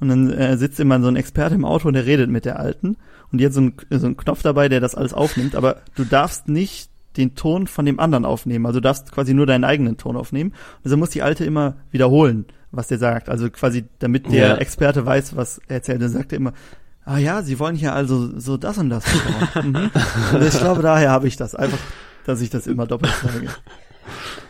Und 0.01 0.09
dann 0.09 0.31
äh, 0.31 0.57
sitzt 0.57 0.79
immer 0.81 1.01
so 1.01 1.09
ein 1.09 1.17
Experte 1.17 1.55
im 1.57 1.65
Auto 1.65 1.89
und 1.89 1.95
der 1.95 2.07
redet 2.07 2.31
mit 2.31 2.45
der 2.45 2.59
Alten. 2.59 2.97
Und 3.31 3.39
die 3.41 3.47
hat 3.47 3.53
so 3.53 3.61
einen, 3.61 3.75
so 3.91 4.07
einen 4.07 4.17
Knopf 4.17 4.43
dabei, 4.43 4.69
der 4.69 4.81
das 4.81 4.95
alles 4.95 5.13
aufnimmt. 5.13 5.57
Aber 5.57 5.83
du 5.97 6.05
darfst 6.05 6.49
nicht 6.49 6.91
den 7.17 7.35
Ton 7.35 7.67
von 7.67 7.85
dem 7.85 7.99
anderen 7.99 8.25
aufnehmen. 8.25 8.65
Also 8.65 8.79
du 8.79 8.85
darfst 8.85 9.11
quasi 9.13 9.35
nur 9.35 9.47
deinen 9.47 9.65
eigenen 9.65 9.97
Ton 9.97 10.17
aufnehmen. 10.17 10.53
Also 10.85 10.97
muss 10.97 11.11
die 11.11 11.23
Alte 11.23 11.45
immer 11.45 11.75
wiederholen, 11.91 12.47
was 12.71 12.89
der 12.89 12.99
sagt. 12.99 13.29
Also 13.29 13.51
quasi, 13.51 13.85
damit 13.99 14.31
der 14.33 14.49
Ja. 14.49 14.55
Experte 14.57 15.05
weiß, 15.05 15.37
was 15.37 15.61
er 15.69 15.77
erzählt. 15.77 16.01
Dann 16.01 16.11
sagt 16.11 16.33
er 16.33 16.39
immer, 16.39 16.53
ah 17.05 17.19
ja, 17.19 17.43
sie 17.43 17.59
wollen 17.59 17.75
hier 17.75 17.93
also 17.93 18.39
so 18.39 18.57
das 18.57 18.79
und 18.79 18.91
das 18.91 19.05
mhm. 19.63 19.91
Und 20.33 20.43
ich 20.43 20.59
glaube, 20.59 20.83
daher 20.83 21.11
habe 21.11 21.27
ich 21.27 21.37
das. 21.37 21.55
Einfach, 21.55 21.79
dass 22.27 22.41
ich 22.41 22.51
das 22.51 22.67
immer 22.67 22.87
doppelt 22.87 23.13
sage. 23.23 23.49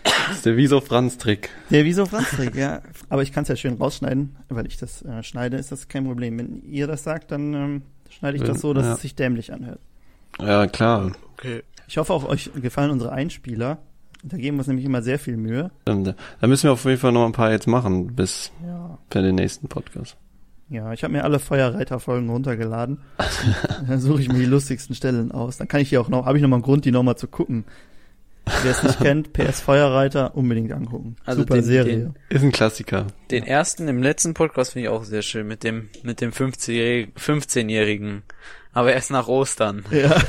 Das 0.05 0.37
ist 0.37 0.47
der 0.47 0.57
Wieso 0.57 0.81
Franz 0.81 1.19
Trick. 1.19 1.51
Der 1.71 1.85
Wieso 1.85 2.07
Franz 2.07 2.31
Trick, 2.31 2.55
ja. 2.55 2.83
Aber 3.09 3.23
ich 3.23 3.33
kann 3.33 3.43
es 3.43 3.49
ja 3.49 3.57
schön 3.57 3.75
rausschneiden, 3.75 4.37
weil 4.49 4.67
ich 4.67 4.77
das 4.77 5.03
äh, 5.03 5.23
schneide, 5.23 5.57
ist 5.57 5.73
das 5.73 5.89
kein 5.89 6.05
Problem. 6.05 6.39
Wenn 6.39 6.63
ihr 6.65 6.87
das 6.87 7.03
sagt, 7.05 7.31
dann 7.33 7.55
ähm, 7.55 7.83
schneide 8.11 8.37
ich 8.37 8.43
das 8.45 8.61
so, 8.61 8.73
dass 8.75 8.85
Ja. 8.87 8.95
es 8.95 9.01
sich 9.01 9.15
dämlich 9.15 9.53
anhört. 9.53 9.81
Ja, 10.41 10.67
klar. 10.67 11.13
Okay. 11.35 11.63
Ich 11.89 11.97
hoffe 11.99 12.13
auch, 12.13 12.25
euch 12.29 12.51
gefallen 12.61 12.91
unsere 12.91 13.13
Einspieler. 13.13 13.79
Da 14.23 14.37
geben 14.37 14.57
wir 14.57 14.61
uns 14.61 14.67
nämlich 14.69 14.85
immer 14.85 15.01
sehr 15.03 15.19
viel 15.19 15.37
Mühe. 15.37 15.71
Stimmt. 15.83 16.15
Da 16.41 16.47
müssen 16.47 16.65
wir 16.65 16.73
auf 16.73 16.85
jeden 16.85 16.99
Fall 17.01 17.13
noch 17.13 17.25
ein 17.25 17.33
paar 17.33 17.51
jetzt 17.51 17.67
machen 17.67 18.15
bis 18.15 18.53
Ja. 18.67 18.99
für 19.11 19.23
den 19.23 19.37
nächsten 19.37 19.69
Podcast. 19.69 20.17
Ja, 20.71 20.93
ich 20.93 21.03
habe 21.03 21.13
mir 21.13 21.25
alle 21.25 21.39
Feuerreiterfolgen 21.39 22.29
runtergeladen. 22.29 22.99
dann 23.89 24.01
suche 24.01 24.21
ich 24.21 24.29
mir 24.29 24.39
die 24.39 24.45
lustigsten 24.45 24.95
Stellen 24.95 25.33
aus. 25.33 25.57
Dann 25.57 25.67
kann 25.69 25.81
ich 25.81 25.89
die 25.89 25.99
auch 25.99 26.09
noch, 26.11 26.27
habe 26.27 26.37
ich 26.37 26.43
noch 26.43 26.49
mal 26.51 26.57
einen 26.57 26.63
Grund, 26.63 26.85
die 26.85 26.91
noch 26.93 27.03
mal 27.03 27.17
zu 27.17 27.27
gucken. 27.27 27.65
Wer 28.63 28.71
es 28.71 28.83
nicht 28.83 28.99
kennt, 29.03 29.33
PS 29.33 29.61
Feuerreiter, 29.61 30.35
unbedingt 30.37 30.73
angucken. 30.73 31.17
Also 31.25 31.41
Super 31.43 31.55
den- 31.57 31.65
Serie. 31.65 31.97
den- 31.97 32.15
Ist 32.29 32.43
ein 32.43 32.53
Klassiker. 32.53 33.07
Den 33.31 33.45
ersten 33.45 33.89
im 33.89 34.03
letzten 34.03 34.35
Podcast 34.35 34.73
finde 34.73 34.85
ich 34.85 34.89
auch 34.91 35.05
sehr 35.05 35.23
schön 35.23 35.47
mit 35.47 35.65
dem 35.65 35.89
mit 36.03 36.21
dem 36.21 36.33
15-jährigen 36.33 37.13
15-jährigen, 37.15 38.23
aber 38.73 38.93
erst 38.93 39.11
nach 39.11 39.29
Ostern. 39.29 39.85
Ja. 39.91 40.17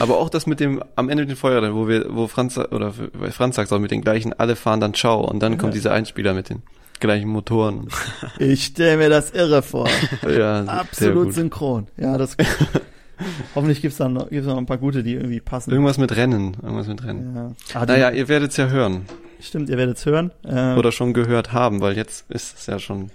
Aber 0.00 0.18
auch 0.18 0.30
das 0.30 0.46
mit 0.46 0.60
dem 0.60 0.82
am 0.96 1.08
Ende 1.08 1.22
mit 1.22 1.30
dem 1.30 1.36
Feuer, 1.36 1.74
wo 1.74 1.86
wir, 1.88 2.06
wo 2.14 2.26
Franz 2.26 2.58
oder 2.58 2.92
Franz 3.30 3.56
sagt 3.56 3.72
auch 3.72 3.78
mit 3.78 3.90
den 3.90 4.00
gleichen, 4.02 4.32
alle 4.32 4.56
fahren 4.56 4.80
dann 4.80 4.94
Ciao 4.94 5.20
und 5.24 5.40
dann 5.40 5.58
kommt 5.58 5.72
Ja. 5.74 5.78
dieser 5.78 5.92
Einspieler 5.92 6.34
mit 6.34 6.48
den. 6.50 6.62
Gleichen 7.00 7.28
Motoren. 7.28 7.88
Ich 8.38 8.64
stelle 8.66 8.96
mir 8.96 9.08
das 9.08 9.30
irre 9.32 9.62
vor. 9.62 9.88
Ja, 10.28 10.64
Absolut 10.64 11.32
synchron. 11.34 11.88
Ja, 11.96 12.16
das. 12.18 12.36
Hoffentlich 13.54 13.82
gibt's 13.82 13.98
dann 13.98 14.14
noch, 14.14 14.30
gibt's 14.30 14.46
noch 14.46 14.56
ein 14.56 14.64
paar 14.66 14.78
gute, 14.78 15.02
die 15.02 15.14
irgendwie 15.14 15.40
passen. 15.40 15.70
Irgendwas 15.70 15.98
mit 15.98 16.14
Rennen. 16.16 16.56
Irgendwas 16.62 16.86
mit 16.86 17.04
Rennen. 17.04 17.36
Ja. 17.36 17.80
Ah, 17.80 17.84
naja, 17.84 18.10
ihr 18.10 18.28
werdet's 18.28 18.56
ja 18.56 18.68
hören. 18.68 19.02
Stimmt, 19.40 19.68
ihr 19.68 19.76
werdet's 19.76 20.06
hören. 20.06 20.30
Äh, 20.44 20.74
Oder 20.74 20.90
schon 20.92 21.12
gehört 21.12 21.52
haben, 21.52 21.80
weil 21.80 21.96
jetzt 21.96 22.30
ist 22.30 22.58
es 22.58 22.66
ja 22.66 22.78
schon. 22.78 23.10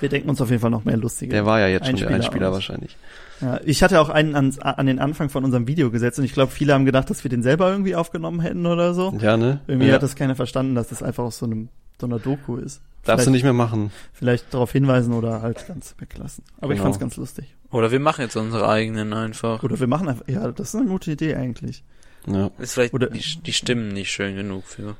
wir 0.00 0.08
denken 0.10 0.28
uns 0.28 0.40
auf 0.42 0.50
jeden 0.50 0.60
Fall 0.60 0.70
noch 0.70 0.84
mehr 0.84 0.96
lustige. 0.96 1.32
Der 1.32 1.46
war 1.46 1.60
ja 1.60 1.68
jetzt 1.68 1.86
schon 1.86 1.96
der 1.96 2.08
Einspieler 2.08 2.24
Einspieler 2.24 2.48
aus. 2.48 2.54
wahrscheinlich. 2.54 2.96
Ja, 3.40 3.60
ich 3.64 3.82
hatte 3.82 4.00
auch 4.00 4.08
einen 4.08 4.34
an, 4.34 4.56
an 4.60 4.86
den 4.86 4.98
Anfang 4.98 5.28
von 5.28 5.44
unserem 5.44 5.66
Video 5.68 5.90
gesetzt 5.90 6.18
und 6.18 6.24
ich 6.24 6.32
glaube, 6.32 6.50
viele 6.52 6.72
haben 6.74 6.84
gedacht, 6.86 7.10
dass 7.10 7.22
wir 7.24 7.28
den 7.28 7.42
selber 7.42 7.70
irgendwie 7.70 7.94
aufgenommen 7.94 8.40
hätten 8.40 8.64
oder 8.66 8.94
so. 8.94 9.16
Ja, 9.20 9.36
ne? 9.36 9.60
Irgendwie 9.66 9.88
Ja. 9.88 9.94
hat 9.94 10.02
das 10.02 10.16
keiner 10.16 10.34
verstanden, 10.34 10.74
dass 10.74 10.88
das 10.88 11.02
einfach 11.02 11.24
aus 11.24 11.38
so 11.38 11.46
einem 11.46 11.68
so 12.00 12.06
einer 12.06 12.18
Doku 12.18 12.56
ist. 12.56 12.80
Darfst 13.04 13.26
du 13.26 13.30
Vielleicht- 13.30 13.32
nicht 13.32 13.42
mehr 13.44 13.52
machen. 13.52 13.90
Vielleicht 14.12 14.52
darauf 14.52 14.72
hinweisen 14.72 15.12
oder 15.14 15.40
halt 15.42 15.66
ganz 15.68 15.94
weglassen. 15.98 16.44
Aber 16.60 16.72
ich 16.72 16.76
Genau. 16.78 16.84
fand's 16.84 16.98
ganz 16.98 17.16
lustig. 17.16 17.54
Oder 17.70 17.90
wir 17.90 18.00
machen 18.00 18.20
jetzt 18.22 18.36
unsere 18.36 18.68
eigenen 18.68 19.12
einfach. 19.12 19.62
Oder 19.62 19.78
wir 19.80 19.86
machen 19.86 20.08
einfach, 20.08 20.26
ja, 20.28 20.50
das 20.50 20.68
ist 20.74 20.74
eine 20.80 20.86
gute 20.88 21.12
Idee 21.12 21.34
eigentlich. 21.36 21.84
Ja. 22.26 22.50
Ist 22.58 22.74
vielleicht 22.74 22.92
Oder- 22.94 23.08
die, 23.10 23.22
die 23.44 23.52
Stimmen 23.52 23.88
nicht 23.88 24.10
schön 24.10 24.34
genug 24.36 24.64
für. 24.64 24.96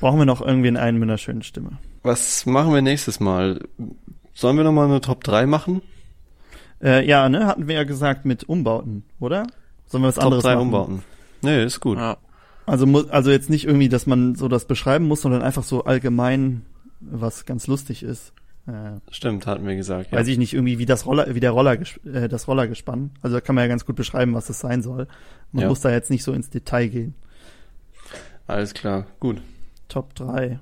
Brauchen 0.00 0.18
wir 0.18 0.26
noch 0.26 0.40
irgendwie 0.40 0.68
einen 0.76 0.98
mit 0.98 1.08
einer 1.08 1.18
schönen 1.18 1.42
Stimme. 1.42 1.72
Was 2.02 2.46
machen 2.46 2.72
wir 2.72 2.80
nächstes 2.82 3.18
Mal? 3.18 3.60
Sollen 4.32 4.56
wir 4.56 4.62
nochmal 4.64 4.86
eine 4.86 5.00
Top 5.00 5.24
3 5.24 5.46
machen? 5.46 5.82
Äh, 6.82 7.06
ja, 7.06 7.28
ne, 7.28 7.46
hatten 7.46 7.66
wir 7.68 7.74
ja 7.74 7.84
gesagt 7.84 8.24
mit 8.24 8.44
Umbauten, 8.44 9.04
oder? 9.20 9.46
Sollen 9.86 10.02
wir 10.04 10.08
was 10.08 10.14
Top 10.16 10.24
anderes 10.24 10.44
3 10.44 10.54
machen? 10.54 10.62
Umbauten. 10.62 11.02
Nee, 11.42 11.64
ist 11.64 11.80
gut. 11.80 11.98
Ja. 11.98 12.18
Also 12.66 12.86
mu- 12.86 13.08
also 13.10 13.30
jetzt 13.30 13.48
nicht 13.50 13.64
irgendwie, 13.66 13.88
dass 13.88 14.06
man 14.06 14.34
so 14.34 14.48
das 14.48 14.66
beschreiben 14.66 15.06
muss, 15.08 15.22
sondern 15.22 15.42
einfach 15.42 15.62
so 15.64 15.84
allgemein, 15.84 16.62
was 17.00 17.46
ganz 17.46 17.66
lustig 17.66 18.02
ist. 18.02 18.32
Äh, 18.66 19.00
Stimmt, 19.10 19.46
hatten 19.46 19.66
wir 19.66 19.76
gesagt. 19.76 20.12
Ja. 20.12 20.18
Weiß 20.18 20.28
ich 20.28 20.36
nicht, 20.36 20.52
irgendwie 20.52 20.78
wie 20.78 20.84
das 20.84 21.06
Roller, 21.06 21.34
wie 21.34 21.40
der 21.40 21.52
Roller, 21.52 21.78
äh, 22.04 22.28
das 22.28 22.46
Rollergespann. 22.48 23.10
Also 23.22 23.36
da 23.36 23.40
kann 23.40 23.54
man 23.54 23.64
ja 23.64 23.68
ganz 23.68 23.86
gut 23.86 23.96
beschreiben, 23.96 24.34
was 24.34 24.46
das 24.48 24.60
sein 24.60 24.82
soll. 24.82 25.08
Man 25.52 25.62
Ja. 25.62 25.68
muss 25.68 25.80
da 25.80 25.90
jetzt 25.90 26.10
nicht 26.10 26.22
so 26.22 26.32
ins 26.34 26.50
Detail 26.50 26.88
gehen. 26.88 27.14
Alles 28.46 28.74
klar, 28.74 29.06
gut. 29.20 29.40
Top 29.88 30.14
3. 30.14 30.58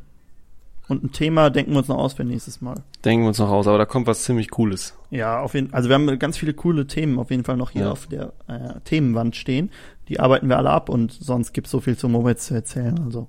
Und 0.89 1.03
ein 1.03 1.13
Thema 1.13 1.51
denken 1.51 1.73
wir 1.73 1.79
uns 1.79 1.89
noch 1.89 1.99
aus 1.99 2.15
für 2.15 2.23
nächstes 2.25 2.61
Mal. 2.61 2.77
Denken 3.05 3.25
wir 3.25 3.29
uns 3.29 3.39
noch 3.41 3.51
aus, 3.51 3.67
aber 3.67 3.79
da 3.79 3.87
kommt 3.87 4.07
was 4.07 4.23
ziemlich 4.23 4.51
Cooles. 4.51 4.95
Ja, 5.11 5.41
auf 5.41 5.55
jeden 5.55 5.73
also 5.75 5.89
wir 5.89 5.95
haben 5.95 6.19
ganz 6.19 6.39
viele 6.39 6.55
coole 6.55 6.87
Themen 6.87 7.19
auf 7.19 7.31
jeden 7.31 7.43
Fall 7.45 7.57
noch 7.57 7.71
hier 7.71 7.83
Ja. 7.87 7.91
auf 7.93 8.07
der 8.07 8.33
äh, 8.47 8.81
Themenwand 8.85 9.35
stehen. 9.35 9.71
Die 10.09 10.21
arbeiten 10.21 10.49
wir 10.49 10.57
alle 10.59 10.71
ab 10.71 10.89
und 10.89 11.11
sonst 11.13 11.53
gibt's 11.53 11.73
so 11.73 11.81
viel 11.81 11.97
zum 11.97 12.13
Moped 12.13 12.39
zu 12.41 12.55
erzählen. 12.55 13.01
Also 13.05 13.27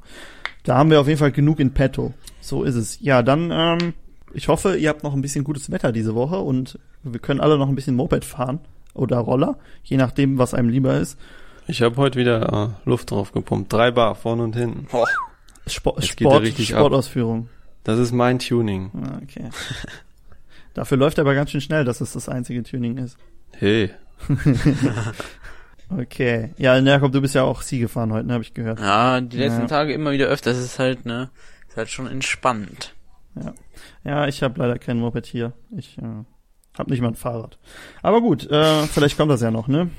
da 0.64 0.78
haben 0.78 0.91
wir 0.91 1.01
auf 1.01 1.08
jeden 1.08 1.18
Fall 1.20 1.32
genug 1.32 1.60
in 1.60 1.74
petto. 1.74 2.14
So 2.41 2.64
ist 2.64 2.76
es. 2.76 2.99
Ja, 3.01 3.24
dann 3.24 3.49
ähm, 3.51 3.93
ich 4.34 4.49
hoffe, 4.49 4.76
ihr 4.78 4.89
habt 4.89 5.03
noch 5.03 5.14
ein 5.16 5.22
bisschen 5.22 5.43
gutes 5.43 5.72
Wetter 5.72 5.91
diese 5.91 6.14
Woche 6.14 6.38
und 6.38 6.78
wir 7.01 7.20
können 7.20 7.39
alle 7.39 7.58
noch 7.58 7.70
ein 7.70 7.76
bisschen 7.76 7.95
Moped 7.95 8.24
fahren 8.26 8.60
oder 8.93 9.18
Roller, 9.18 9.58
je 9.84 9.97
nachdem, 9.97 10.38
was 10.38 10.53
einem 10.53 10.70
lieber 10.70 10.97
ist. 10.99 11.18
Ich 11.68 11.82
habe 11.82 11.95
heute 11.97 12.20
wieder 12.20 12.76
äh, 12.86 12.89
Luft 12.89 13.10
drauf 13.12 13.32
gepumpt. 13.32 13.74
Drei 13.74 13.89
Bar, 13.91 14.14
vorne 14.16 14.43
und 14.43 14.55
hinten. 14.55 14.88
Sport, 15.70 16.03
Sport 16.05 16.41
richtig 16.43 16.74
ab. 16.74 16.80
Sportausführung. 16.82 17.49
Das 17.84 17.99
ist 17.99 18.11
mein 18.11 18.39
Tuning. 18.39 18.91
Ah, 18.93 19.20
Okay. 19.24 19.49
Dafür 20.74 20.97
läuft 20.97 21.18
er 21.18 21.24
aber 21.24 21.34
ganz 21.34 21.49
schön 21.49 21.61
schnell, 21.61 21.86
dass 21.86 22.01
es 22.01 22.13
das 22.13 22.30
einzige 22.30 22.61
Tuning 22.63 22.97
ist. 22.97 23.18
Hey. 23.53 23.89
Okay. 25.89 26.53
Ja, 26.57 26.78
Jakob, 26.78 27.13
du 27.13 27.22
bist 27.22 27.34
ja 27.36 27.43
auch 27.43 27.61
Sie 27.61 27.80
gefahren 27.80 28.11
heute, 28.11 28.28
ne, 28.28 28.34
habe 28.34 28.43
ich 28.43 28.53
gehört. 28.53 28.80
Ja, 28.80 29.22
die 29.22 29.38
letzten 29.38 29.61
Ja. 29.61 29.68
Tage 29.68 29.93
immer 29.93 30.11
wieder 30.11 30.28
öfter. 30.28 30.51
Das 30.51 30.59
ist 30.59 30.80
halt, 30.80 31.05
ne, 31.05 31.30
ist 31.70 31.78
halt 31.78 31.89
schon 31.89 32.07
entspannt. 32.07 32.93
Ja, 33.36 33.53
ja 34.03 34.28
ich 34.28 34.43
habe 34.43 34.59
leider 34.59 34.78
kein 34.80 34.99
Moped 34.99 35.26
hier. 35.26 35.53
Ich 35.78 35.97
äh, 35.97 36.01
habe 36.78 36.91
nicht 36.91 37.01
mal 37.01 37.07
ein 37.09 37.15
Fahrrad. 37.15 37.57
Aber 38.01 38.20
gut, 38.22 38.49
äh, 38.51 38.84
vielleicht 38.88 39.15
kommt 39.18 39.32
das 39.32 39.41
ja 39.41 39.49
noch, 39.51 39.68
ne? 39.70 39.89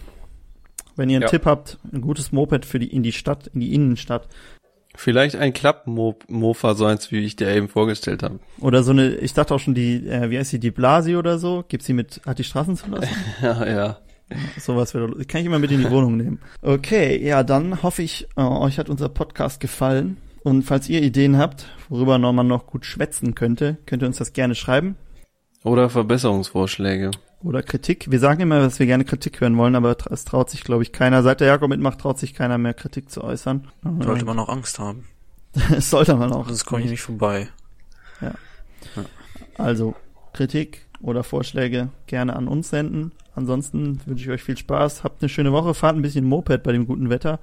Wenn 0.95 1.09
ihr 1.09 1.17
einen 1.17 1.23
Ja. 1.23 1.29
Tipp 1.29 1.47
habt, 1.47 1.79
ein 1.91 2.03
gutes 2.03 2.33
Moped 2.33 2.67
für 2.67 2.79
die 2.79 2.89
in 2.95 3.03
die 3.03 3.13
Stadt, 3.13 3.47
in 3.47 3.61
die 3.61 3.73
Innenstadt 3.73 4.29
Vielleicht 5.01 5.37
ein 5.37 5.53
Klappmofa, 5.53 6.75
so 6.75 6.85
eins, 6.85 7.13
wie 7.13 7.21
ich 7.21 7.37
dir 7.37 7.49
eben 7.55 7.69
vorgestellt 7.69 8.25
habe. 8.25 8.41
oder 8.59 8.83
so 8.83 8.91
eine, 8.91 9.15
ich 9.15 9.33
dachte 9.33 9.55
auch 9.55 9.61
schon 9.61 9.75
die, 9.75 10.05
äh, 10.09 10.29
wie 10.29 10.37
heißt 10.37 10.53
die, 10.53 10.59
die 10.59 10.73
Blasi 10.73 11.15
oder 11.15 11.39
so, 11.39 11.65
gibt's 11.69 11.87
die 11.87 11.93
mit, 11.93 12.21
hat 12.27 12.41
die 12.41 12.45
Straßenzulassung? 12.45 13.17
ja, 13.43 13.65
ja. 13.65 13.99
Sowas 14.59 14.95
wäre, 14.95 15.25
kann 15.27 15.41
ich 15.41 15.47
immer 15.47 15.61
mit 15.61 15.71
in 15.71 15.83
die 15.83 15.91
Wohnung 15.93 16.17
nehmen. 16.17 16.41
Okay, 16.63 17.25
ja, 17.25 17.45
dann 17.45 17.85
hoffe 17.85 18.03
ich, 18.03 18.27
äh, 18.37 18.41
euch 18.41 18.81
hat 18.81 18.89
unser 18.89 19.09
Podcast 19.09 19.61
gefallen. 19.61 20.17
Und 20.43 20.65
falls 20.65 20.89
ihr 20.89 21.01
Ideen 21.01 21.39
habt, 21.39 21.67
worüber 21.89 22.19
noch 22.19 22.33
man 22.33 22.49
noch 22.49 22.67
gut 22.67 22.85
schwätzen 22.85 23.37
könnte, 23.37 23.77
könnt 23.87 24.03
ihr 24.03 24.09
uns 24.09 24.19
das 24.19 24.33
gerne 24.33 24.57
schreiben. 24.57 24.97
Oder 25.63 25.91
Verbesserungsvorschläge. 25.91 27.13
Oder 27.43 27.63
Kritik. 27.63 28.11
Wir 28.11 28.19
sagen 28.19 28.41
immer, 28.41 28.59
dass 28.61 28.81
wir 28.81 28.87
gerne 28.87 29.05
Kritik 29.05 29.41
hören 29.41 29.57
wollen, 29.57 29.77
aber 29.77 29.97
es 30.11 30.25
traut 30.25 30.51
sich, 30.51 30.65
glaube 30.65 30.83
ich, 30.83 30.93
keiner. 30.93 31.23
Seit 31.23 31.41
der 31.41 31.47
Jakob 31.47 31.69
mitmacht, 31.71 32.01
traut 32.01 32.19
sich 32.19 32.35
keiner 32.35 32.59
mehr 32.59 32.75
Kritik 32.75 33.11
zu 33.11 33.23
äußern. 33.23 33.69
Sollte 34.01 34.25
man 34.25 34.39
auch 34.39 34.49
Angst 34.49 34.79
haben. 34.79 35.05
Das 35.71 35.91
sollte 35.91 36.15
man 36.15 36.31
auch. 36.33 36.47
Sonst 36.47 36.67
komme 36.67 36.83
ich 36.83 36.91
nicht 36.91 37.01
vorbei. 37.03 37.49
Ja. 38.21 38.35
Also, 39.57 39.97
Kritik 40.35 40.87
oder 41.01 41.25
Vorschläge 41.25 41.89
gerne 42.07 42.37
an 42.37 42.49
uns 42.49 42.71
senden. 42.71 43.13
Ansonsten 43.35 44.01
wünsche 44.05 44.25
ich 44.25 44.31
euch 44.31 44.43
viel 44.43 44.57
Spaß. 44.57 45.05
Habt 45.05 45.23
eine 45.23 45.29
schöne 45.29 45.53
Woche. 45.53 45.75
Fahrt 45.75 45.97
ein 45.97 46.03
bisschen 46.03 46.27
Moped 46.27 46.63
bei 46.63 46.73
dem 46.73 46.87
guten 46.87 47.09
Wetter. 47.09 47.41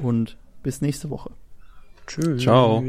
Und 0.00 0.36
bis 0.62 0.80
nächste 0.80 1.10
Woche. 1.10 1.30
Tschüss. 2.06 2.42
Ciao. 2.42 2.82